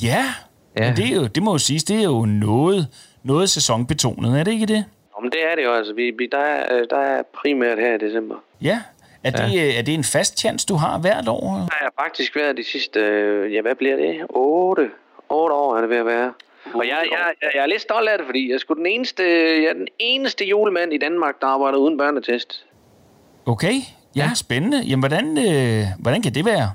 Ja, 0.03 0.25
ja. 0.77 0.85
Men 0.87 0.95
det, 0.97 1.11
er 1.11 1.15
jo, 1.15 1.27
det 1.27 1.43
må 1.43 1.51
jo 1.51 1.57
siges, 1.57 1.83
det 1.83 1.99
er 1.99 2.03
jo 2.03 2.25
noget, 2.25 2.87
noget 3.23 3.49
sæsonbetonet, 3.49 4.39
er 4.39 4.43
det 4.43 4.51
ikke 4.51 4.65
det? 4.65 4.85
Nå, 5.15 5.21
men 5.21 5.31
det 5.31 5.39
er 5.51 5.55
det 5.55 5.63
jo 5.63 5.73
altså. 5.73 5.93
Vi, 5.93 6.11
vi, 6.17 6.29
der, 6.31 6.37
er, 6.37 6.75
øh, 6.75 6.87
der 6.89 6.97
er 6.97 7.23
primært 7.41 7.77
her 7.77 7.95
i 7.95 7.97
december. 7.97 8.35
Ja. 8.61 8.81
Er, 9.23 9.31
ja. 9.35 9.47
Det, 9.47 9.67
øh, 9.67 9.77
er 9.77 9.81
det 9.81 9.93
en 9.93 10.03
fast 10.03 10.39
chance, 10.39 10.67
du 10.67 10.75
har 10.75 10.99
hvert 10.99 11.27
år? 11.27 11.41
Der 11.41 11.75
har 11.77 11.81
jeg 11.81 11.91
faktisk 12.03 12.35
været 12.35 12.57
de 12.57 12.63
sidste, 12.63 12.99
øh, 12.99 13.53
ja 13.53 13.61
hvad 13.61 13.75
bliver 13.75 13.95
det? 13.95 14.25
8, 14.29 14.89
8 15.29 15.55
år 15.55 15.77
er 15.77 15.81
det 15.81 15.89
ved 15.89 15.97
at 15.97 16.05
være. 16.05 16.33
Og 16.73 16.87
jeg, 16.87 17.05
jeg, 17.11 17.33
jeg, 17.41 17.51
jeg 17.55 17.61
er 17.61 17.65
lidt 17.65 17.81
stolt 17.81 18.09
af 18.09 18.17
det, 18.17 18.25
fordi 18.25 18.47
jeg 18.47 18.53
er 18.55 18.59
sgu 18.59 18.73
den 18.73 18.85
eneste, 18.85 19.23
jeg 19.61 19.69
er 19.69 19.73
den 19.73 19.87
eneste 19.99 20.45
julemand 20.45 20.93
i 20.93 20.97
Danmark, 20.97 21.41
der 21.41 21.47
arbejder 21.47 21.77
uden 21.77 21.97
børnetest. 21.97 22.65
Okay, 23.45 23.73
ja, 24.15 24.29
spændende. 24.35 24.81
Jamen, 24.81 25.01
hvordan, 25.01 25.37
øh, 25.37 25.85
hvordan 25.99 26.21
kan 26.21 26.33
det 26.33 26.45
være? 26.45 26.71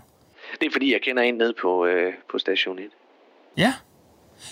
Det 0.60 0.66
er 0.66 0.70
fordi, 0.72 0.92
jeg 0.92 1.00
kender 1.00 1.22
en 1.22 1.34
nede 1.34 1.54
på, 1.62 1.86
øh, 1.86 2.12
på 2.30 2.38
station 2.38 2.78
1. 2.78 2.84
Ja. 3.56 3.72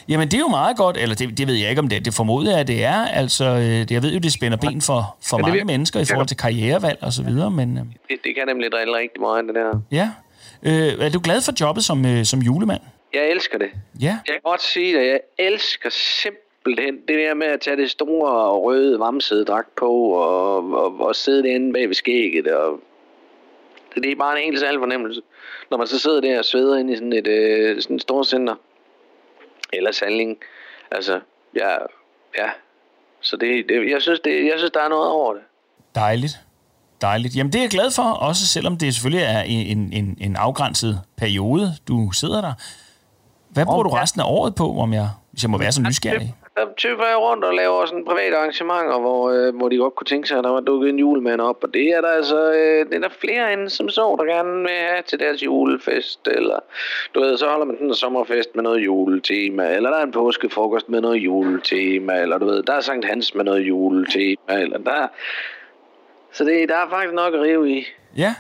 Jamen, 0.09 0.28
det 0.28 0.34
er 0.34 0.38
jo 0.41 0.49
meget 0.49 0.76
godt, 0.76 0.97
eller 0.97 1.14
det, 1.14 1.38
det 1.38 1.47
ved 1.47 1.55
jeg 1.55 1.70
ikke, 1.70 1.80
om 1.80 1.88
det, 1.88 2.05
det 2.05 2.14
formoder 2.14 2.51
jeg, 2.51 2.61
at 2.61 2.68
det 2.68 2.84
er. 2.84 3.05
Altså, 3.09 3.45
øh, 3.45 3.61
det, 3.62 3.91
jeg 3.91 4.03
ved 4.03 4.12
jo, 4.12 4.18
det 4.18 4.32
spænder 4.32 4.59
ben 4.59 4.80
for, 4.80 5.16
for 5.28 5.36
det 5.36 5.45
mange 5.47 5.57
vil- 5.59 5.66
mennesker 5.66 6.01
i 6.01 6.05
forhold 6.05 6.26
til 6.26 6.36
karrierevalg 6.36 6.99
og 7.03 7.12
så 7.12 7.22
videre, 7.22 7.51
men 7.51 7.76
øh, 7.78 7.82
Det, 8.09 8.24
det 8.24 8.34
kan 8.34 8.47
nemlig 8.49 8.72
drille 8.72 8.97
rigtig 8.97 9.20
meget, 9.20 9.45
det 9.47 9.55
der. 9.55 9.80
ja. 9.93 10.11
Øh, 10.62 11.05
er 11.07 11.11
du 11.11 11.20
glad 11.24 11.41
for 11.43 11.53
jobbet 11.61 11.84
som, 11.84 12.07
øh, 12.07 12.24
som 12.24 12.41
julemand? 12.41 12.80
Jeg 13.14 13.30
elsker 13.30 13.59
det. 13.59 13.70
Ja. 14.01 14.07
Jeg 14.07 14.18
kan 14.26 14.41
godt 14.45 14.62
sige 14.62 14.99
det. 14.99 15.07
Jeg 15.07 15.20
elsker 15.38 15.91
simpelthen 15.91 16.95
det 17.09 17.18
der 17.18 17.34
med 17.34 17.47
at 17.47 17.61
tage 17.61 17.76
det 17.76 17.91
store 17.91 18.51
røde 18.59 19.01
vamsede 19.01 19.45
dragt 19.45 19.74
på 19.76 19.91
og, 19.93 20.72
og, 20.72 21.01
og 21.01 21.16
sidde 21.16 21.43
derinde 21.43 21.72
bag 21.72 21.88
ved 21.88 21.95
skægget. 21.95 22.47
Og 22.47 22.80
det, 23.95 24.03
det 24.03 24.12
er 24.12 24.16
bare 24.16 24.38
en 24.38 24.45
helt 24.45 24.61
særlig 24.61 24.80
fornemmelse. 24.80 25.20
Når 25.70 25.78
man 25.78 25.86
så 25.86 25.99
sidder 25.99 26.20
der 26.20 26.38
og 26.38 26.45
sveder 26.45 26.78
ind 26.78 26.91
i 26.91 26.97
sådan 26.97 27.12
et, 27.12 27.26
øh, 27.28 27.82
sådan 27.82 27.97
et 27.97 28.03
stort 28.03 28.26
center. 28.26 28.55
Eller 29.73 29.93
salling. 29.93 30.39
Altså, 30.91 31.21
ja, 31.57 31.71
ja. 32.39 32.49
Så 33.21 33.37
det, 33.37 33.64
det, 33.68 33.91
jeg, 33.91 34.03
synes, 34.03 34.21
det, 34.21 34.45
jeg 34.45 34.55
synes, 34.57 34.71
der 34.71 34.83
er 34.83 34.89
noget 34.89 35.11
over 35.11 35.35
det. 35.35 35.43
Dejligt. 35.95 36.41
Dejligt. 37.01 37.37
Jamen, 37.37 37.53
det 37.53 37.59
er 37.59 37.62
jeg 37.62 37.71
glad 37.71 37.91
for, 37.91 38.03
også 38.03 38.47
selvom 38.47 38.79
det 38.79 38.95
selvfølgelig 38.95 39.25
er 39.25 39.41
en, 39.41 39.93
en, 39.93 40.16
en 40.21 40.37
afgrænset 40.37 41.01
periode, 41.16 41.73
du 41.89 42.11
sidder 42.12 42.41
der. 42.41 42.53
Hvad 43.49 43.64
bruger 43.64 43.83
du 43.83 43.91
resten 43.91 44.21
af 44.21 44.25
året 44.29 44.55
på, 44.55 44.79
om 44.79 44.93
jeg, 44.93 45.09
hvis 45.31 45.43
jeg 45.43 45.51
må 45.51 45.59
være 45.59 45.73
så 45.73 45.83
nysgerrig? 45.83 46.35
Der 46.61 46.67
tøffer 46.77 47.07
jeg 47.07 47.19
rundt 47.19 47.45
og 47.45 47.55
laver 47.55 47.87
sådan 47.87 48.05
private 48.05 48.37
arrangementer, 48.37 48.99
hvor, 48.99 49.31
øh, 49.31 49.57
hvor 49.57 49.69
de 49.69 49.77
godt 49.77 49.95
kunne 49.95 50.07
tænke 50.07 50.29
sig, 50.29 50.39
at 50.39 50.45
der 50.45 50.51
var 50.51 50.61
dukket 50.61 50.89
en 50.89 50.99
julemand 50.99 51.41
op. 51.41 51.65
Og 51.65 51.75
det 51.75 51.87
er 51.89 52.01
der 52.01 52.09
altså 52.09 52.53
øh, 52.53 52.87
det 52.87 52.95
er 52.95 53.01
der 53.01 53.09
flere 53.21 53.53
end 53.53 53.69
som 53.69 53.89
så, 53.89 54.17
der 54.19 54.25
gerne 54.25 54.63
vil 54.63 54.71
have 54.91 55.03
til 55.07 55.19
deres 55.19 55.43
julefest. 55.45 56.29
Eller 56.29 56.59
du 57.15 57.21
ved, 57.21 57.37
så 57.37 57.49
holder 57.49 57.67
man 57.67 57.77
sådan 57.77 57.89
en 57.89 57.95
sommerfest 57.95 58.55
med 58.55 58.63
noget 58.63 58.85
juletema. 58.85 59.75
Eller 59.77 59.91
der 59.91 59.97
er 59.97 60.03
en 60.03 60.13
påskefrokost 60.13 60.89
med 60.89 61.01
noget 61.01 61.17
juletema. 61.17 62.21
Eller 62.23 62.39
du 62.39 62.47
ved, 62.47 62.63
der 62.63 62.73
er 62.73 62.81
Sankt 62.81 63.07
Hans 63.07 63.35
med 63.35 63.45
noget 63.45 63.61
juletema. 63.61 64.61
Eller 64.63 64.79
der... 64.79 65.09
Så 66.33 66.45
det, 66.45 66.69
der 66.69 66.77
er 66.77 66.89
faktisk 66.91 67.15
nok 67.15 67.35
at 67.35 67.41
rive 67.41 67.71
i. 67.71 67.85
Ja, 68.17 68.35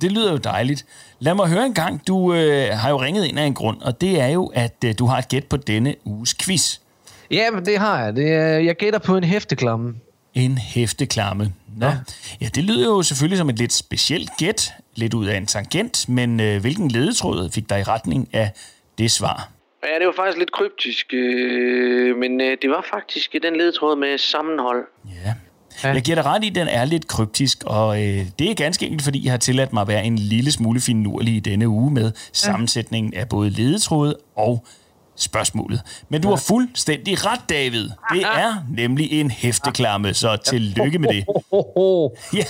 det 0.00 0.12
lyder 0.12 0.32
jo 0.32 0.36
dejligt. 0.36 0.86
Lad 1.18 1.34
mig 1.34 1.48
høre 1.48 1.66
en 1.66 1.74
gang. 1.74 2.06
Du 2.06 2.34
øh, 2.34 2.68
har 2.72 2.90
jo 2.90 2.96
ringet 2.96 3.24
ind 3.26 3.38
af 3.38 3.44
en 3.44 3.54
grund, 3.54 3.82
og 3.82 4.00
det 4.00 4.20
er 4.20 4.28
jo, 4.28 4.52
at 4.54 4.84
øh, 4.84 4.94
du 4.98 5.06
har 5.06 5.18
et 5.18 5.28
gæt 5.28 5.44
på 5.44 5.56
denne 5.56 5.94
uges 6.04 6.34
quiz. 6.34 6.85
Ja, 7.30 7.50
men 7.50 7.66
det 7.66 7.78
har 7.78 8.04
jeg. 8.04 8.16
Det 8.16 8.24
jeg 8.64 8.76
gætter 8.76 8.98
på 8.98 9.16
en 9.16 9.24
hæfteklamme. 9.24 9.94
En 10.34 10.58
hæfteklamme. 10.58 11.52
Nå. 11.76 11.86
Ja. 11.86 11.96
ja, 12.40 12.48
det 12.54 12.64
lyder 12.64 12.86
jo 12.86 13.02
selvfølgelig 13.02 13.38
som 13.38 13.48
et 13.48 13.58
lidt 13.58 13.72
specielt 13.72 14.30
gæt, 14.38 14.72
lidt 14.94 15.14
ud 15.14 15.26
af 15.26 15.36
en 15.36 15.46
tangent, 15.46 16.08
men 16.08 16.40
øh, 16.40 16.60
hvilken 16.60 16.90
ledetråd 16.90 17.50
fik 17.50 17.70
dig 17.70 17.80
i 17.80 17.82
retning 17.82 18.28
af 18.32 18.50
det 18.98 19.10
svar? 19.10 19.48
Ja, 19.84 19.98
det 19.98 20.06
var 20.06 20.12
faktisk 20.16 20.38
lidt 20.38 20.52
kryptisk, 20.52 21.14
øh, 21.14 22.16
men 22.16 22.40
øh, 22.40 22.56
det 22.62 22.70
var 22.70 22.86
faktisk 22.90 23.36
den 23.42 23.56
ledtråd 23.56 23.96
med 23.96 24.18
sammenhold. 24.18 24.84
Ja. 25.24 25.34
Jeg 25.82 26.02
giver 26.02 26.14
dig 26.14 26.24
ret 26.24 26.44
i, 26.44 26.48
at 26.48 26.54
den 26.54 26.68
er 26.68 26.84
lidt 26.84 27.08
kryptisk, 27.08 27.64
og 27.66 28.02
øh, 28.02 28.26
det 28.38 28.50
er 28.50 28.54
ganske 28.54 28.86
enkelt, 28.86 29.02
fordi 29.02 29.24
jeg 29.24 29.32
har 29.32 29.38
tilladt 29.38 29.72
mig 29.72 29.80
at 29.80 29.88
være 29.88 30.04
en 30.04 30.18
lille 30.18 30.52
smule 30.52 30.80
finurlig 30.80 31.34
i 31.34 31.40
denne 31.40 31.68
uge 31.68 31.90
med 31.90 32.12
sammensætningen 32.32 33.14
af 33.14 33.28
både 33.28 33.50
ledetråde 33.50 34.16
og 34.36 34.64
spørgsmålet. 35.16 35.80
Men 36.08 36.22
du 36.22 36.28
har 36.28 36.36
fuldstændig 36.36 37.26
ret, 37.26 37.40
David. 37.48 37.90
Det 38.12 38.22
er 38.22 38.54
nemlig 38.70 39.12
en 39.20 39.30
hæfteklamme, 39.30 40.14
så 40.14 40.36
tillykke 40.36 40.98
med 40.98 41.08
det. 41.08 41.24
Ja, 42.34 42.44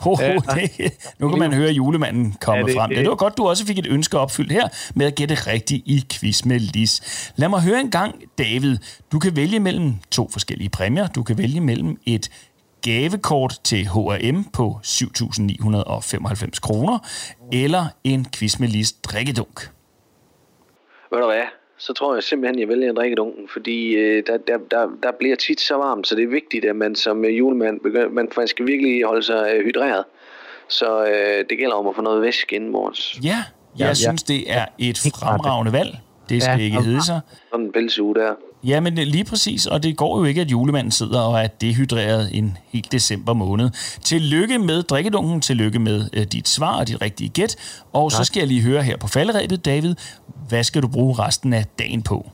ho, 0.00 0.14
ho, 0.14 0.40
det, 0.54 0.92
nu 1.18 1.28
kan 1.28 1.38
man 1.38 1.52
høre 1.52 1.70
julemanden 1.72 2.36
komme 2.40 2.58
Ja, 2.60 2.66
det- 2.66 2.74
frem. 2.76 2.90
Ja, 2.92 3.00
det 3.00 3.08
var 3.08 3.14
godt, 3.14 3.36
du 3.36 3.48
også 3.48 3.66
fik 3.66 3.78
et 3.78 3.86
ønske 3.86 4.18
opfyldt 4.18 4.52
her 4.52 4.68
med 4.94 5.06
at 5.06 5.14
gætte 5.14 5.34
rigtigt 5.34 5.82
i 5.86 6.04
quiz 6.12 6.44
med 6.44 6.60
Lis. 6.60 7.32
Lad 7.36 7.48
mig 7.48 7.60
høre 7.60 7.80
en 7.80 7.90
gang, 7.90 8.14
David. 8.38 8.78
Du 9.12 9.18
kan 9.18 9.36
vælge 9.36 9.60
mellem 9.60 9.94
to 10.10 10.28
forskellige 10.32 10.68
præmier. 10.68 11.06
Du 11.06 11.22
kan 11.22 11.38
vælge 11.38 11.60
mellem 11.60 12.00
et 12.06 12.30
gavekort 12.82 13.58
til 13.64 13.88
H&M 13.88 14.44
på 14.44 14.80
7.995 14.84 16.60
kroner, 16.60 16.98
eller 17.52 17.86
en 18.04 18.26
quiz 18.36 18.58
med 18.58 18.68
Lis 18.68 18.92
drikkedunk. 18.92 19.70
Ved 21.12 21.18
du 21.20 21.26
hvad? 21.26 21.42
Så 21.78 21.92
tror 21.92 22.14
jeg 22.14 22.22
simpelthen, 22.22 22.58
jeg 22.60 22.68
vælger 22.68 22.92
drikkedunken, 22.92 23.48
fordi 23.52 23.92
øh, 23.94 24.22
der, 24.26 24.36
der, 24.36 24.58
der, 24.70 24.88
der 25.02 25.12
bliver 25.18 25.36
tit 25.36 25.60
så 25.60 25.74
varmt, 25.74 26.06
så 26.06 26.14
det 26.14 26.24
er 26.24 26.28
vigtigt, 26.28 26.64
at 26.64 26.76
man 26.76 26.94
som 26.94 27.24
øh, 27.24 27.38
julemand 27.38 27.80
begynder, 27.80 28.08
man, 28.08 28.28
man 28.36 28.48
skal 28.48 28.66
virkelig 28.66 29.04
holde 29.04 29.22
sig 29.22 29.50
øh, 29.54 29.64
hydreret. 29.64 30.04
Så 30.68 31.04
øh, 31.04 31.44
det 31.50 31.58
gælder 31.58 31.74
om 31.74 31.86
at 31.86 31.94
få 31.94 32.02
noget 32.02 32.22
væske 32.22 32.56
indenbords. 32.56 33.18
Ja, 33.24 33.36
jeg 33.78 33.86
ja, 33.88 33.94
synes, 33.94 34.22
det 34.22 34.52
er 34.52 34.64
et 34.78 34.98
fremragende 35.20 35.72
valg. 35.72 35.98
Det 36.28 36.42
skal 36.42 36.52
Ja. 36.52 36.58
ja. 36.58 36.64
ikke 36.64 36.82
hedde 36.82 37.04
sig. 37.04 37.20
Sådan 37.50 37.66
en 37.66 37.72
pelseuge 37.72 38.14
der. 38.14 38.34
Ja, 38.64 38.80
men 38.80 38.94
lige 38.94 39.24
præcis, 39.24 39.66
og 39.66 39.82
det 39.82 39.96
går 39.96 40.18
jo 40.18 40.24
ikke, 40.24 40.40
at 40.40 40.50
julemanden 40.50 40.90
sidder 40.90 41.20
og 41.20 41.40
er 41.40 41.46
dehydreret 41.46 42.30
en 42.34 42.58
helt 42.72 42.92
december 42.92 43.32
måned. 43.32 43.70
Tillykke 44.04 44.58
med 44.58 44.82
drikkedunken, 44.82 45.40
tillykke 45.40 45.78
med 45.78 46.04
øh, 46.16 46.22
dit 46.22 46.48
svar 46.48 46.80
og 46.80 46.88
dit 46.88 47.02
rigtige 47.02 47.28
gæt. 47.28 47.82
Og 47.92 48.12
så 48.12 48.24
skal 48.24 48.40
jeg 48.40 48.48
lige 48.48 48.62
høre 48.62 48.82
her 48.82 48.96
på 48.96 49.08
falderæbet, 49.08 49.64
David, 49.64 49.94
hvad 50.48 50.64
skal 50.64 50.82
du 50.82 50.88
bruge 50.88 51.14
resten 51.18 51.52
af 51.52 51.64
dagen 51.78 52.02
på? 52.02 52.30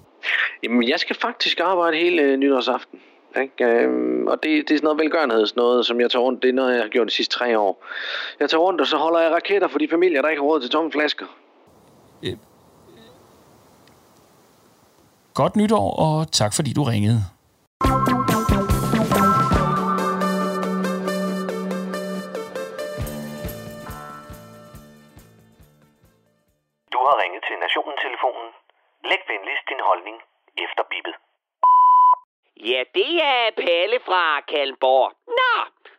Jamen, 0.63 0.89
jeg 0.89 0.99
skal 0.99 1.17
faktisk 1.17 1.61
arbejde 1.61 1.97
hele 1.97 2.23
øh, 2.23 2.37
nytårsaften. 2.37 2.99
Ikke? 3.43 3.65
Øhm, 3.65 4.27
og 4.27 4.37
det, 4.43 4.51
det 4.69 4.75
er 4.75 4.79
sådan 4.79 4.85
noget 4.85 4.99
velgørenheds 4.99 5.57
noget, 5.57 5.87
som 5.87 6.01
jeg 6.01 6.11
tager 6.11 6.23
rundt. 6.23 6.43
Det 6.43 6.49
er 6.49 6.53
noget, 6.53 6.75
jeg 6.75 6.83
har 6.83 6.89
gjort 6.89 7.07
de 7.07 7.13
sidste 7.13 7.39
tre 7.39 7.59
år. 7.59 7.85
Jeg 8.41 8.51
tager 8.51 8.61
rundt, 8.61 8.81
og 8.81 8.87
så 8.87 8.97
holder 8.97 9.21
jeg 9.21 9.31
raketter 9.31 9.69
for 9.69 9.79
de 9.79 9.89
familier, 9.91 10.23
der 10.23 10.29
ikke 10.29 10.43
har 10.43 10.49
råd 10.49 10.61
til 10.61 10.71
tomme 10.71 10.93
flasker. 10.93 11.27
Godt 15.41 15.57
nytår, 15.57 15.89
og 16.07 16.33
tak 16.33 16.53
fordi 16.57 16.71
du 16.79 16.83
ringede. 16.93 17.21
Du 26.93 26.99
har 27.07 27.17
ringet 27.23 27.43
til 27.49 27.57
Nationen-telefonen. 27.65 28.49
Læg 29.11 29.23
venligst 29.33 29.67
din 29.71 29.83
holdning 29.89 30.17
efter 30.65 30.83
bippet. 30.91 31.15
Ja, 32.71 32.81
det 32.99 33.13
er 33.33 33.45
Palle 33.63 33.99
fra 34.09 34.41
Kalmborg. 34.51 35.13
Nå, 35.39 35.55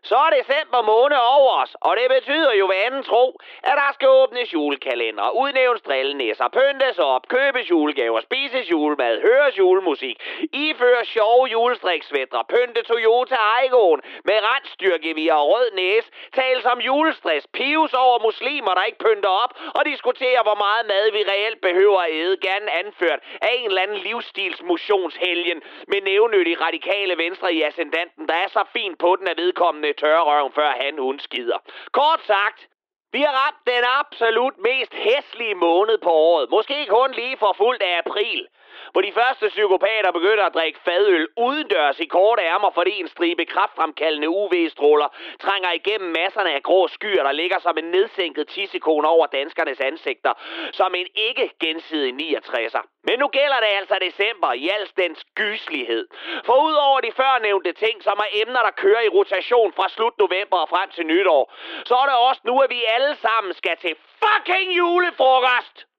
så 0.09 0.17
er 0.27 0.31
december 0.39 0.81
måned 0.93 1.17
over 1.35 1.51
os, 1.61 1.75
og 1.81 1.97
det 1.99 2.07
betyder 2.15 2.53
jo 2.53 2.65
ved 2.71 2.79
anden 2.85 3.03
tro, 3.03 3.25
at 3.63 3.75
der 3.81 3.89
skal 3.93 4.09
åbnes 4.09 4.53
julekalender, 4.53 5.29
udnævnes 5.41 5.81
drillenæsser, 5.81 6.47
pyntes 6.59 6.99
op, 6.99 7.27
købes 7.27 7.69
julegaver, 7.69 8.19
spises 8.19 8.71
julemad, 8.71 9.21
høres 9.21 9.57
julemusik, 9.57 10.15
iføres 10.53 11.07
sjove 11.07 11.45
julestriksvætter, 11.55 12.41
pynte 12.53 12.81
Toyota 12.83 13.37
Aygoen 13.57 14.01
med 14.27 14.37
rensstyrkevir 14.49 15.33
og 15.33 15.47
rød 15.53 15.67
næse, 15.75 16.07
tales 16.33 16.65
om 16.65 16.79
julestress, 16.79 17.47
pives 17.47 17.93
over 17.93 18.19
muslimer, 18.27 18.73
der 18.73 18.83
ikke 18.83 19.03
pynter 19.07 19.29
op, 19.43 19.51
og 19.77 19.85
diskutere, 19.85 20.39
hvor 20.43 20.57
meget 20.65 20.85
mad 20.93 21.11
vi 21.11 21.21
reelt 21.31 21.61
behøver 21.61 21.99
at 22.01 22.11
æde, 22.11 22.37
gerne 22.37 22.71
anført 22.81 23.19
af 23.41 23.51
en 23.57 23.65
eller 23.69 23.81
anden 23.81 23.97
livsstilsmotionshelgen. 23.97 25.61
Med 25.87 26.01
nævnyttig 26.01 26.61
radikale 26.61 27.17
venstre 27.17 27.53
i 27.53 27.61
ascendanten, 27.61 28.27
der 28.27 28.33
er 28.33 28.47
så 28.47 28.63
fint 28.73 28.97
på 28.99 29.15
den, 29.19 29.27
at 29.27 29.37
vedkommende 29.37 29.94
tørre 29.97 30.23
røven, 30.29 30.53
før 30.53 30.69
han 30.81 30.99
hun 30.99 31.19
skider. 31.19 31.57
Kort 31.91 32.21
sagt, 32.27 32.67
vi 33.11 33.21
har 33.21 33.33
ramt 33.41 33.61
den 33.67 33.83
absolut 33.99 34.57
mest 34.57 34.93
hæslige 34.93 35.55
måned 35.55 35.97
på 35.97 36.09
året. 36.09 36.49
Måske 36.49 36.85
kun 36.89 37.11
lige 37.11 37.37
for 37.37 37.53
fuldt 37.57 37.81
af 37.81 38.01
april. 38.05 38.47
Hvor 38.91 39.01
de 39.01 39.11
første 39.11 39.47
psykopater 39.47 40.11
begynder 40.11 40.45
at 40.45 40.53
drikke 40.53 40.79
fadøl 40.85 41.27
udendørs 41.37 41.99
i 41.99 42.05
korte 42.05 42.41
ærmer, 42.41 42.71
fordi 42.71 42.99
en 42.99 43.07
stribe 43.07 43.45
kraftfremkaldende 43.45 44.29
UV-stråler 44.29 45.07
trænger 45.39 45.71
igennem 45.71 46.11
masserne 46.11 46.51
af 46.53 46.63
grå 46.63 46.87
skyer, 46.87 47.23
der 47.23 47.31
ligger 47.31 47.59
som 47.59 47.77
en 47.77 47.83
nedsænket 47.83 48.47
tissekone 48.47 49.07
over 49.07 49.25
danskernes 49.25 49.79
ansigter, 49.79 50.33
som 50.71 50.95
en 50.95 51.07
ikke 51.15 51.51
gensidig 51.59 52.13
69'er. 52.13 52.83
Men 53.07 53.19
nu 53.19 53.27
gælder 53.27 53.59
det 53.59 53.71
altså 53.79 53.95
december 54.01 54.53
i 54.53 54.69
al 54.69 54.89
dens 54.97 55.25
gyslighed. 55.35 56.07
For 56.45 56.55
udover 56.67 56.99
de 56.99 57.11
førnævnte 57.11 57.71
ting, 57.73 58.03
som 58.03 58.17
er 58.25 58.29
emner, 58.41 58.61
der 58.61 58.71
kører 58.71 59.01
i 59.01 59.09
rotation 59.09 59.73
fra 59.73 59.89
slut 59.89 60.17
november 60.17 60.57
og 60.57 60.69
frem 60.69 60.89
til 60.89 61.05
nytår, 61.05 61.53
så 61.85 61.95
er 61.95 62.05
det 62.05 62.15
også 62.15 62.41
nu, 62.43 62.59
at 62.59 62.69
vi 62.69 62.83
alle 62.95 63.15
sammen 63.15 63.53
skal 63.53 63.77
til 63.77 63.95
fucking 64.23 64.77
julefrokost! 64.77 65.94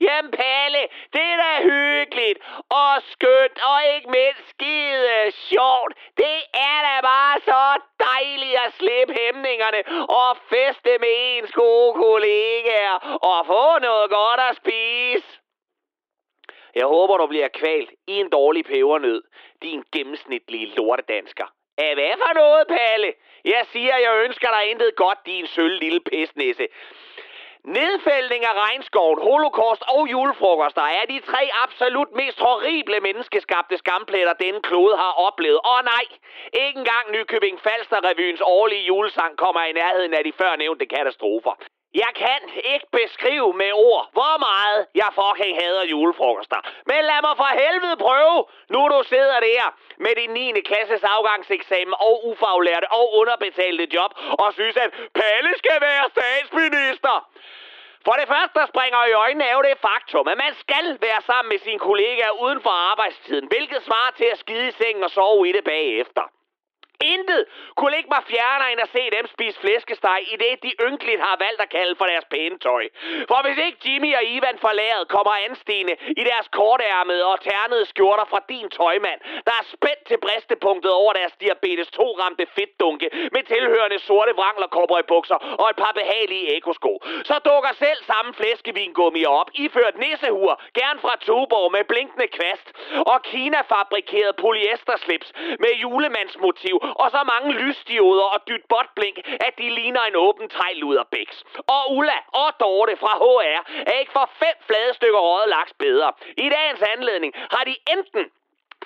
Jamen 0.00 0.30
Palle, 0.30 0.82
det 1.12 1.26
er 1.32 1.36
da 1.36 1.52
hyggeligt 1.62 2.38
og 2.68 2.92
skønt 3.12 3.58
og 3.70 3.78
ikke 3.94 4.10
mindst 4.10 4.48
skide 4.48 5.30
sjovt. 5.30 5.92
Det 6.16 6.38
er 6.54 6.78
da 6.88 7.00
bare 7.00 7.40
så 7.40 7.62
dejligt 8.08 8.56
at 8.66 8.72
slippe 8.78 9.14
hæmningerne 9.20 9.80
og 10.08 10.36
feste 10.36 10.90
med 11.00 11.12
ens 11.32 11.52
gode 11.52 11.92
kollegaer 11.94 13.18
og 13.30 13.46
få 13.46 13.78
noget 13.78 14.10
godt 14.10 14.40
at 14.50 14.56
spise. 14.56 15.40
Jeg 16.74 16.86
håber, 16.86 17.16
du 17.16 17.26
bliver 17.26 17.48
kvalt 17.48 17.90
i 18.06 18.14
en 18.20 18.30
dårlig 18.30 18.64
pebernød, 18.64 19.22
din 19.62 19.84
gennemsnitlige 19.92 20.66
lortedansker. 20.76 21.46
Af 21.78 21.94
hvad 21.94 22.14
for 22.22 22.34
noget, 22.34 22.66
Palle? 22.68 23.12
Jeg 23.44 23.66
siger, 23.72 23.96
jeg 23.96 24.24
ønsker 24.24 24.48
dig 24.48 24.70
intet 24.70 24.96
godt, 24.96 25.18
din 25.26 25.46
sølv 25.46 25.80
lille 25.80 26.00
pisnisse. 26.00 26.66
Nedfældning 27.66 28.44
af 28.44 28.54
regnskoven, 28.64 29.18
holocaust 29.22 29.82
og 29.94 30.02
julefrokoster 30.10 30.82
er 30.82 31.04
de 31.12 31.18
tre 31.30 31.42
absolut 31.64 32.12
mest 32.20 32.38
horrible 32.40 33.00
menneskeskabte 33.00 33.76
skampletter, 33.78 34.32
denne 34.32 34.62
klode 34.62 34.96
har 34.96 35.12
oplevet. 35.28 35.60
Og 35.72 35.78
nej, 35.84 36.04
ikke 36.64 36.78
engang 36.78 37.04
Nykøbing 37.10 37.58
Falster-revyens 37.66 38.42
årlige 38.44 38.84
julesang 38.90 39.36
kommer 39.36 39.62
i 39.62 39.72
nærheden 39.72 40.14
af 40.14 40.24
de 40.24 40.32
førnævnte 40.32 40.86
katastrofer. 40.86 41.54
Jeg 42.04 42.12
kan 42.24 42.40
ikke 42.72 42.88
beskrive 43.00 43.50
med 43.62 43.70
ord, 43.90 44.04
hvor 44.16 44.34
meget 44.48 44.80
jeg 45.00 45.10
fucking 45.20 45.54
hader 45.60 45.84
julefrokoster. 45.92 46.60
Men 46.90 47.00
lad 47.10 47.20
mig 47.26 47.34
for 47.42 47.50
helvede 47.62 47.96
prøve, 48.06 48.36
nu 48.74 48.80
du 48.94 48.98
sidder 49.12 49.38
der 49.48 49.64
med 50.04 50.12
din 50.20 50.30
9. 50.30 50.60
klasses 50.70 51.04
afgangseksamen 51.04 51.94
og 52.08 52.14
ufaglærte 52.30 52.86
og 52.98 53.04
underbetalte 53.20 53.84
job, 53.96 54.10
og 54.42 54.52
synes, 54.52 54.76
at 54.76 54.90
Palle 55.20 55.52
skal 55.62 55.78
være 55.88 56.04
statsminister. 56.14 57.16
For 58.06 58.14
det 58.20 58.28
første, 58.32 58.54
der 58.60 58.66
springer 58.66 59.00
i 59.06 59.12
øjnene, 59.12 59.44
er 59.44 59.54
jo 59.58 59.62
det 59.62 59.84
faktum, 59.88 60.28
at 60.32 60.38
man 60.44 60.54
skal 60.64 60.86
være 61.06 61.20
sammen 61.30 61.48
med 61.52 61.58
sine 61.58 61.78
kollegaer 61.78 62.34
uden 62.44 62.60
for 62.66 62.74
arbejdstiden, 62.90 63.46
hvilket 63.52 63.80
svarer 63.82 64.12
til 64.16 64.28
at 64.32 64.38
skide 64.38 64.68
i 64.68 64.76
sengen 64.80 65.04
og 65.04 65.10
sove 65.10 65.48
i 65.48 65.52
det 65.52 65.64
bagefter. 65.64 66.24
Intet 67.00 67.44
kunne 67.76 67.94
ligge 67.96 68.10
mig 68.14 68.22
fjernere 68.32 68.72
end 68.72 68.80
at 68.80 68.90
se 68.96 69.02
dem 69.16 69.26
spise 69.26 69.58
flæskesteg 69.60 70.20
i 70.32 70.36
det, 70.36 70.52
de 70.62 70.72
ynkeligt 70.88 71.20
har 71.20 71.36
valgt 71.44 71.60
at 71.60 71.70
kalde 71.76 71.94
for 71.98 72.06
deres 72.12 72.26
pæne 72.32 72.58
tøj. 72.58 72.84
For 73.30 73.38
hvis 73.44 73.58
ikke 73.66 73.78
Jimmy 73.86 74.10
og 74.18 74.24
Ivan 74.24 74.58
forladet 74.58 75.08
kommer 75.08 75.32
anstigende 75.48 75.94
i 76.20 76.22
deres 76.30 76.48
kortærmede 76.58 77.24
og 77.32 77.40
ternede 77.40 77.86
skjorter 77.86 78.24
fra 78.32 78.40
din 78.48 78.68
tøjmand, 78.70 79.20
der 79.46 79.54
er 79.60 79.66
spændt 79.74 80.04
til 80.08 80.18
bristepunktet 80.24 80.92
over 80.92 81.12
deres 81.12 81.34
diabetes 81.42 81.88
2-ramte 81.98 82.46
fedtdunke 82.56 83.08
med 83.34 83.42
tilhørende 83.42 83.98
sorte 83.98 84.32
vrangler 84.40 84.68
bukser 85.12 85.38
og 85.60 85.66
et 85.70 85.76
par 85.76 85.92
behagelige 86.00 86.56
ekosko, 86.56 86.92
så 87.24 87.34
dukker 87.48 87.72
selv 87.84 88.00
samme 88.12 88.34
flæskevingummi 88.34 89.24
op, 89.24 89.48
iført 89.54 89.96
nissehur, 89.98 90.62
gerne 90.80 91.00
fra 91.00 91.16
Tuborg 91.26 91.72
med 91.72 91.84
blinkende 91.84 92.28
kvast, 92.36 92.66
og 93.12 93.22
Kina-fabrikeret 93.22 94.36
polyesterslips 94.36 95.32
med 95.58 95.72
julemandsmotiv 95.82 96.76
og 97.02 97.10
så 97.10 97.22
mange 97.32 97.52
lysdioder 97.52 98.24
og 98.34 98.40
dyt 98.48 98.64
botblink, 98.68 99.16
at 99.46 99.54
de 99.58 99.68
ligner 99.70 100.02
en 100.02 100.16
åben 100.16 100.48
tegluderbæks. 100.48 101.44
Og 101.74 101.82
Ulla 101.96 102.18
og 102.32 102.50
Dorte 102.60 102.96
fra 102.96 103.12
HR 103.22 103.60
er 103.86 103.96
ikke 104.00 104.12
for 104.12 104.30
fem 104.42 104.56
flade 104.66 104.94
stykker 104.94 105.18
røget 105.18 105.48
laks 105.48 105.72
bedre. 105.78 106.12
I 106.36 106.48
dagens 106.48 106.82
anledning 106.82 107.32
har 107.50 107.64
de 107.64 107.76
enten 107.94 108.24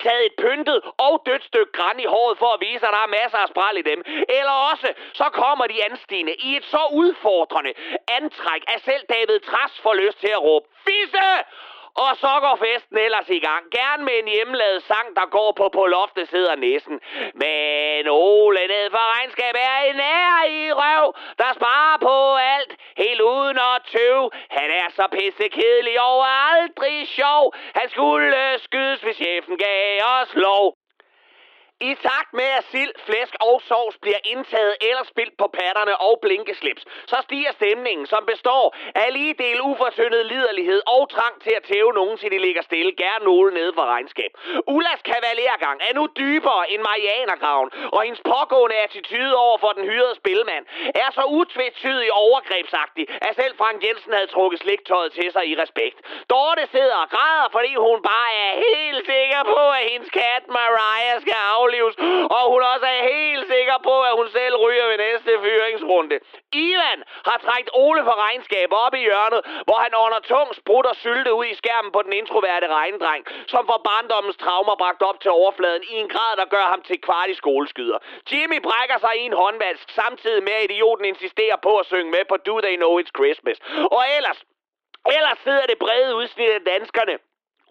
taget 0.03 0.25
et 0.25 0.35
pyntet 0.43 0.79
og 1.07 1.13
dødt 1.25 1.43
stykke 1.43 1.71
græn 1.77 1.99
i 1.99 2.11
håret 2.13 2.37
for 2.37 2.49
at 2.53 2.61
vise, 2.67 2.87
at 2.87 2.93
der 2.95 3.03
er 3.07 3.15
masser 3.21 3.37
af 3.37 3.49
spral 3.53 3.77
i 3.77 3.81
dem. 3.91 3.99
Eller 4.37 4.55
også, 4.71 4.89
så 5.13 5.27
kommer 5.41 5.65
de 5.67 5.85
anstigende 5.89 6.33
i 6.47 6.55
et 6.55 6.65
så 6.65 6.83
udfordrende 6.91 7.73
antræk, 8.19 8.61
at 8.73 8.81
selv 8.89 9.03
David 9.13 9.39
Tras 9.39 9.73
får 9.83 9.93
lyst 9.93 10.17
til 10.19 10.31
at 10.37 10.43
råbe, 10.43 10.65
Fisse! 10.85 11.27
Og 11.95 12.11
så 12.17 12.33
går 12.45 12.55
festen 12.65 12.97
ellers 12.97 13.29
i 13.29 13.39
gang. 13.39 13.63
Gerne 13.71 14.03
med 14.03 14.13
en 14.19 14.27
hjemmelavet 14.27 14.83
sang, 14.83 15.15
der 15.15 15.25
går 15.37 15.51
på 15.51 15.69
på 15.69 15.85
loftet 15.85 16.29
sidder 16.29 16.55
næsen. 16.55 16.99
Men 17.33 18.07
Ole 18.09 18.67
ned 18.67 18.89
for 18.91 19.03
regnskab 19.15 19.55
er 19.55 19.79
en 19.91 19.99
ære 19.99 20.51
i 20.51 20.71
røv, 20.71 21.13
der 21.37 21.53
sparer 21.53 21.97
på 21.97 22.35
alt, 22.35 22.71
helt 22.97 23.21
uden 23.21 23.57
at 23.57 23.81
tøve. 23.93 24.29
Han 24.49 24.69
er 24.81 24.87
så 24.97 25.07
pisse 25.11 25.49
kedelig 25.49 26.01
og 26.01 26.19
er 26.19 26.39
aldrig 26.53 27.07
sjov. 27.07 27.53
Han 27.75 27.89
skulle 27.89 28.59
skydes, 28.59 29.01
hvis 29.01 29.15
chefen 29.15 29.57
gav 29.57 29.99
os 30.21 30.35
lov. 30.35 30.80
I 31.89 31.91
takt 32.09 32.31
med, 32.33 32.49
at 32.59 32.65
sild, 32.71 32.93
flæsk 33.07 33.33
og 33.49 33.61
sovs 33.69 33.97
bliver 34.03 34.21
indtaget 34.33 34.75
eller 34.89 35.03
spildt 35.03 35.35
på 35.41 35.47
patterne 35.59 35.95
og 36.07 36.19
blinkeslips, 36.21 36.83
så 37.11 37.17
stiger 37.27 37.51
stemningen, 37.51 38.05
som 38.13 38.21
består 38.31 38.75
af 38.95 39.13
lige 39.13 39.33
del 39.43 39.61
ufortyndet 39.61 40.25
liderlighed 40.25 40.81
og 40.95 41.09
trang 41.15 41.35
til 41.45 41.53
at 41.59 41.63
tæve 41.63 41.91
nogen, 41.93 42.17
til 42.17 42.31
de 42.31 42.39
ligger 42.45 42.61
stille, 42.61 42.91
gerne 43.05 43.23
nogen 43.25 43.53
nede 43.53 43.73
for 43.77 43.85
regnskab. 43.95 44.31
Ullas 44.67 45.01
kavalergang 45.09 45.77
er 45.87 45.93
nu 45.99 46.03
dybere 46.21 46.71
end 46.71 46.81
Marianergraven, 46.89 47.69
og 47.93 48.01
hendes 48.05 48.21
pågående 48.33 48.75
attitude 48.85 49.35
over 49.45 49.57
for 49.57 49.71
den 49.77 49.85
hyrede 49.91 50.15
spilmand 50.21 50.65
er 51.03 51.09
så 51.17 51.23
utvetydig 51.39 52.09
overgrebsagtig, 52.13 53.05
at 53.27 53.35
selv 53.35 53.53
Frank 53.57 53.77
Jensen 53.85 54.13
havde 54.13 54.27
trukket 54.35 54.59
sliktøjet 54.59 55.11
til 55.11 55.31
sig 55.31 55.43
i 55.51 55.53
respekt. 55.63 55.97
Dorte 56.29 56.63
sidder 56.75 56.97
og 57.03 57.09
græder, 57.15 57.47
fordi 57.51 57.71
hun 57.87 57.97
bare 58.11 58.31
er 58.45 58.53
helt 58.67 59.05
sikker 59.13 59.41
på, 59.43 59.61
at 59.79 59.83
hendes 59.91 60.09
kat 60.09 60.43
Mariah 60.57 61.21
skal 61.21 61.41
aflives, 61.71 61.95
og 62.35 62.43
hun 62.53 62.61
også 62.73 62.87
er 62.97 63.01
helt 63.13 63.45
sikker 63.55 63.77
på, 63.87 63.95
at 64.09 64.13
hun 64.19 64.27
selv 64.37 64.55
ryger 64.65 64.87
ved 64.91 64.97
næste 64.97 65.31
fyringsrunde. 65.43 66.19
Ivan 66.67 66.99
har 67.29 67.37
trængt 67.45 67.69
Ole 67.73 68.01
for 68.07 68.15
regnskab 68.25 68.69
op 68.85 68.93
i 68.93 69.01
hjørnet, 69.07 69.41
hvor 69.67 69.79
han 69.85 69.93
under 70.05 70.19
tung 70.31 70.49
sprut 70.55 70.85
og 70.85 70.95
sylte 70.95 71.33
ud 71.33 71.45
i 71.45 71.55
skærmen 71.61 71.91
på 71.91 72.01
den 72.05 72.13
introverte 72.13 72.67
regnedreng, 72.67 73.21
som 73.47 73.61
får 73.69 73.79
barndommens 73.89 74.37
traumer 74.43 74.75
bragt 74.83 75.01
op 75.09 75.19
til 75.21 75.31
overfladen 75.31 75.83
i 75.93 75.95
en 76.03 76.09
grad, 76.09 76.33
der 76.41 76.45
gør 76.45 76.65
ham 76.73 76.81
til 76.81 76.97
kvart 77.01 77.29
i 77.29 77.35
skoleskyder. 77.41 77.97
Jimmy 78.31 78.59
brækker 78.67 78.97
sig 79.05 79.13
i 79.21 79.23
en 79.29 79.33
håndvask, 79.33 79.89
samtidig 79.89 80.43
med 80.43 80.55
at 80.59 80.63
idioten 80.71 81.05
insisterer 81.05 81.57
på 81.67 81.71
at 81.77 81.85
synge 81.85 82.11
med 82.11 82.23
på 82.29 82.37
Do 82.37 82.55
They 82.61 82.75
Know 82.75 82.99
It's 82.99 83.13
Christmas. 83.17 83.57
Og 83.97 84.03
ellers, 84.17 84.39
ellers 85.17 85.39
sidder 85.45 85.65
det 85.71 85.77
brede 85.79 86.15
udsnit 86.15 86.49
af 86.49 86.61
danskerne 86.73 87.15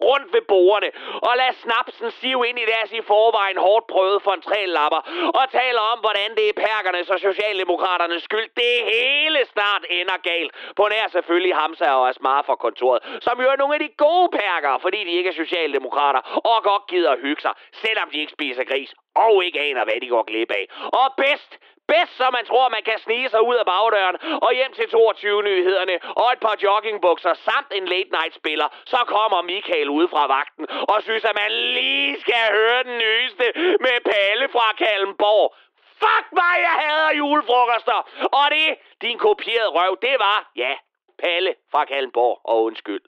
rundt 0.09 0.33
ved 0.33 0.41
bordene 0.41 0.89
og 1.27 1.33
lad 1.41 1.53
snapsen 1.63 2.11
sive 2.11 2.41
ind 2.49 2.59
i 2.59 2.65
deres 2.73 2.91
i 2.99 3.01
forvejen 3.01 3.57
hårdt 3.57 3.87
prøvede 3.87 4.19
fontrellapper 4.19 5.01
og 5.39 5.45
taler 5.59 5.83
om, 5.93 5.99
hvordan 6.05 6.29
det 6.37 6.45
er 6.49 6.53
perkernes 6.67 7.09
og 7.09 7.19
Socialdemokraternes 7.19 8.23
skyld. 8.23 8.49
Det 8.63 8.75
hele 8.93 9.39
snart 9.53 9.83
ender 9.89 10.17
galt. 10.29 10.51
På 10.75 10.83
nær 10.91 11.07
selvfølgelig 11.07 11.55
Hamza 11.55 11.89
og 11.99 12.09
Asmar 12.09 12.41
fra 12.47 12.55
kontoret, 12.55 13.01
som 13.21 13.41
jo 13.41 13.47
er 13.53 13.55
nogle 13.55 13.73
af 13.75 13.79
de 13.79 13.89
gode 14.05 14.29
perker, 14.41 14.73
fordi 14.85 14.99
de 15.07 15.11
ikke 15.19 15.29
er 15.29 15.33
Socialdemokrater 15.43 16.21
og 16.51 16.63
godt 16.63 16.87
gider 16.87 17.11
at 17.11 17.19
hygge 17.19 17.41
sig, 17.41 17.53
selvom 17.73 18.09
de 18.09 18.17
ikke 18.19 18.31
spiser 18.31 18.63
gris 18.63 18.93
og 19.15 19.43
ikke 19.45 19.59
aner, 19.59 19.83
hvad 19.83 20.01
de 20.01 20.07
går 20.07 20.23
glip 20.23 20.51
af. 20.51 20.65
Og 21.01 21.07
bedst, 21.17 21.51
bedst, 21.93 22.13
så 22.21 22.27
man 22.37 22.45
tror, 22.49 22.75
man 22.77 22.83
kan 22.89 22.99
snige 23.05 23.29
sig 23.33 23.41
ud 23.49 23.55
af 23.61 23.65
bagdøren 23.73 24.17
og 24.45 24.51
hjem 24.59 24.73
til 24.79 24.87
22-nyhederne 24.95 25.95
og 26.21 26.27
et 26.33 26.41
par 26.45 26.55
joggingbukser 26.63 27.33
samt 27.47 27.69
en 27.77 27.85
late-night-spiller, 27.93 28.67
så 28.85 28.99
kommer 29.15 29.39
Michael 29.41 29.89
ud 29.99 30.07
fra 30.13 30.23
vagten 30.35 30.65
og 30.91 30.97
synes, 31.07 31.23
at 31.29 31.35
man 31.41 31.51
lige 31.51 32.21
skal 32.23 32.43
høre 32.57 32.83
den 32.89 32.97
nyeste 33.05 33.45
med 33.85 33.97
Palle 34.11 34.45
fra 34.55 34.67
Kalmborg. 34.81 35.47
Fuck 36.03 36.27
mig, 36.41 36.55
jeg 36.67 36.75
hader 36.83 37.11
julefrokoster! 37.21 37.99
Og 38.39 38.45
det, 38.55 38.69
din 39.01 39.17
kopierede 39.17 39.69
røv, 39.77 39.97
det 40.01 40.15
var, 40.19 40.51
ja, 40.55 40.73
Palle 41.23 41.55
fra 41.71 41.85
Kalmborg, 41.85 42.41
og 42.43 42.63
undskyld. 42.63 43.01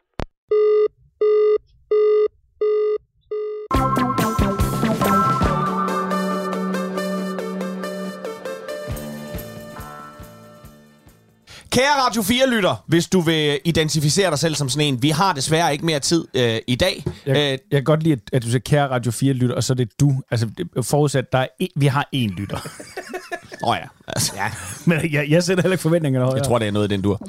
Kære 11.73 12.01
Radio 12.07 12.21
4-lytter, 12.21 12.83
hvis 12.87 13.07
du 13.07 13.21
vil 13.21 13.59
identificere 13.65 14.29
dig 14.29 14.39
selv 14.39 14.55
som 14.55 14.69
sådan 14.69 14.87
en, 14.93 15.01
vi 15.03 15.09
har 15.09 15.33
desværre 15.33 15.73
ikke 15.73 15.85
mere 15.85 15.99
tid 15.99 16.27
øh, 16.33 16.57
i 16.67 16.75
dag. 16.75 17.03
Jeg, 17.25 17.35
Øh, 17.37 17.37
jeg 17.51 17.59
kan 17.71 17.83
godt 17.83 18.03
lide, 18.03 18.13
at- 18.13 18.19
at 18.33 18.43
du 18.43 18.47
siger 18.47 18.59
kære 18.59 18.89
Radio 18.89 19.11
4-lytter, 19.11 19.55
og 19.55 19.63
så 19.63 19.73
er 19.73 19.75
det 19.75 19.89
du. 19.99 20.21
Altså, 20.31 20.47
forudsat, 20.81 21.31
der 21.31 21.37
er 21.39 21.47
en, 21.59 21.67
vi 21.75 21.85
har 21.87 22.09
én 22.15 22.27
lytter. 22.37 22.57
Åh 23.63 23.69
oh 23.69 23.77
ja, 23.81 23.87
altså, 24.07 24.31
ja. 24.35 24.45
Men 24.85 25.13
jeg, 25.13 25.29
jeg 25.29 25.43
sætter 25.43 25.61
heller 25.61 25.73
ikke 25.73 25.81
forventningerne 25.81 26.25
højere. 26.25 26.37
Jeg 26.37 26.45
tror, 26.45 26.59
det 26.59 26.67
er 26.67 26.71
noget 26.71 26.91
i 26.91 26.93
den 26.95 27.01
dur. 27.01 27.21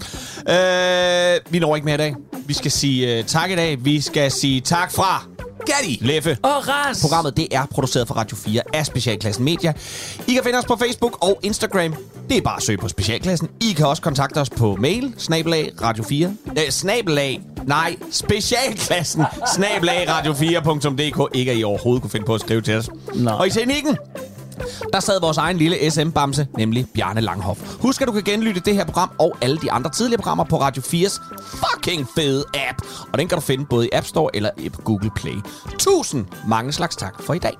Øh, 0.49 1.53
vi 1.53 1.59
når 1.59 1.76
ikke 1.76 1.85
mere 1.85 1.95
i 1.95 1.99
dag. 1.99 2.14
Vi 2.47 2.55
skal 2.55 2.70
sige 2.70 3.18
uh, 3.18 3.26
tak 3.26 3.51
i 3.51 3.55
dag. 3.55 3.85
Vi 3.85 4.01
skal 4.01 4.30
sige 4.30 4.61
tak 4.61 4.93
fra 4.93 5.24
Gatti, 5.66 5.99
Leffe 6.01 6.37
Og 6.43 6.68
Ras! 6.68 7.01
Programmet 7.03 7.37
det 7.37 7.49
er 7.51 7.66
produceret 7.66 8.09
for 8.09 8.14
Radio 8.14 8.37
4 8.37 8.62
af 8.74 8.87
Specialklassen 8.87 9.45
Media. 9.45 9.72
I 10.28 10.32
kan 10.32 10.41
finde 10.45 10.59
os 10.59 10.64
på 10.64 10.76
Facebook 10.76 11.24
og 11.24 11.41
Instagram. 11.43 11.95
Det 12.28 12.37
er 12.37 12.43
bare 12.43 12.57
at 12.57 12.62
søge 12.62 12.78
på 12.78 12.89
Specialklassen. 12.89 13.49
I 13.61 13.72
kan 13.72 13.87
også 13.87 14.03
kontakte 14.03 14.39
os 14.39 14.51
på 14.51 14.76
mail, 14.76 15.14
snabelag 15.18 15.70
radio 15.82 16.05
4. 16.05 16.37
Øh, 16.49 16.70
snabelag, 16.70 17.41
nej, 17.66 17.97
Specialklassen, 18.11 19.24
snabelag 19.55 20.09
radio4.dk. 20.09 21.37
Ikke 21.37 21.51
at 21.51 21.59
I 21.59 21.64
overhovedet 21.64 22.03
kunne 22.03 22.11
finde 22.11 22.26
på 22.26 22.35
at 22.35 22.41
skrive 22.41 22.61
til 22.61 22.76
os. 22.76 22.91
Nej. 23.14 23.35
Og 23.35 23.47
i 23.47 23.51
teknikken, 23.51 23.97
der 24.93 25.01
sad 25.01 25.21
vores 25.21 25.39
egen 25.39 25.57
lille 25.57 25.91
SM-bamse, 25.91 26.47
nemlig 26.57 26.87
Bjarne 26.95 27.21
Langhoff. 27.21 27.61
Husk, 27.81 28.03
at 28.03 28.09
du 28.09 28.13
kan 28.13 28.23
genlytte 28.23 28.61
det 28.61 28.75
her 28.75 28.85
program 28.85 29.11
og 29.19 29.37
alle 29.41 29.59
de 29.59 29.73
andre 29.73 29.91
tidligere 29.91 30.19
programmer 30.19 30.45
på 30.45 30.61
Radio 30.61 30.83
4's 30.83 31.23
fucking 31.39 32.09
fede 32.15 32.45
app. 32.69 32.83
Og 33.13 33.19
den 33.19 33.29
kan 33.29 33.39
du 33.39 33.43
finde 33.43 33.67
både 33.67 33.87
i 33.87 33.91
App 33.93 34.07
Store 34.07 34.37
eller 34.37 34.51
i 34.59 34.71
Google 34.85 35.11
Play. 35.17 35.37
Tusind 35.79 36.27
mange 36.49 36.73
slags 36.73 36.97
tak 36.97 37.23
for 37.23 37.35
i 37.35 37.39
dag. 37.39 37.55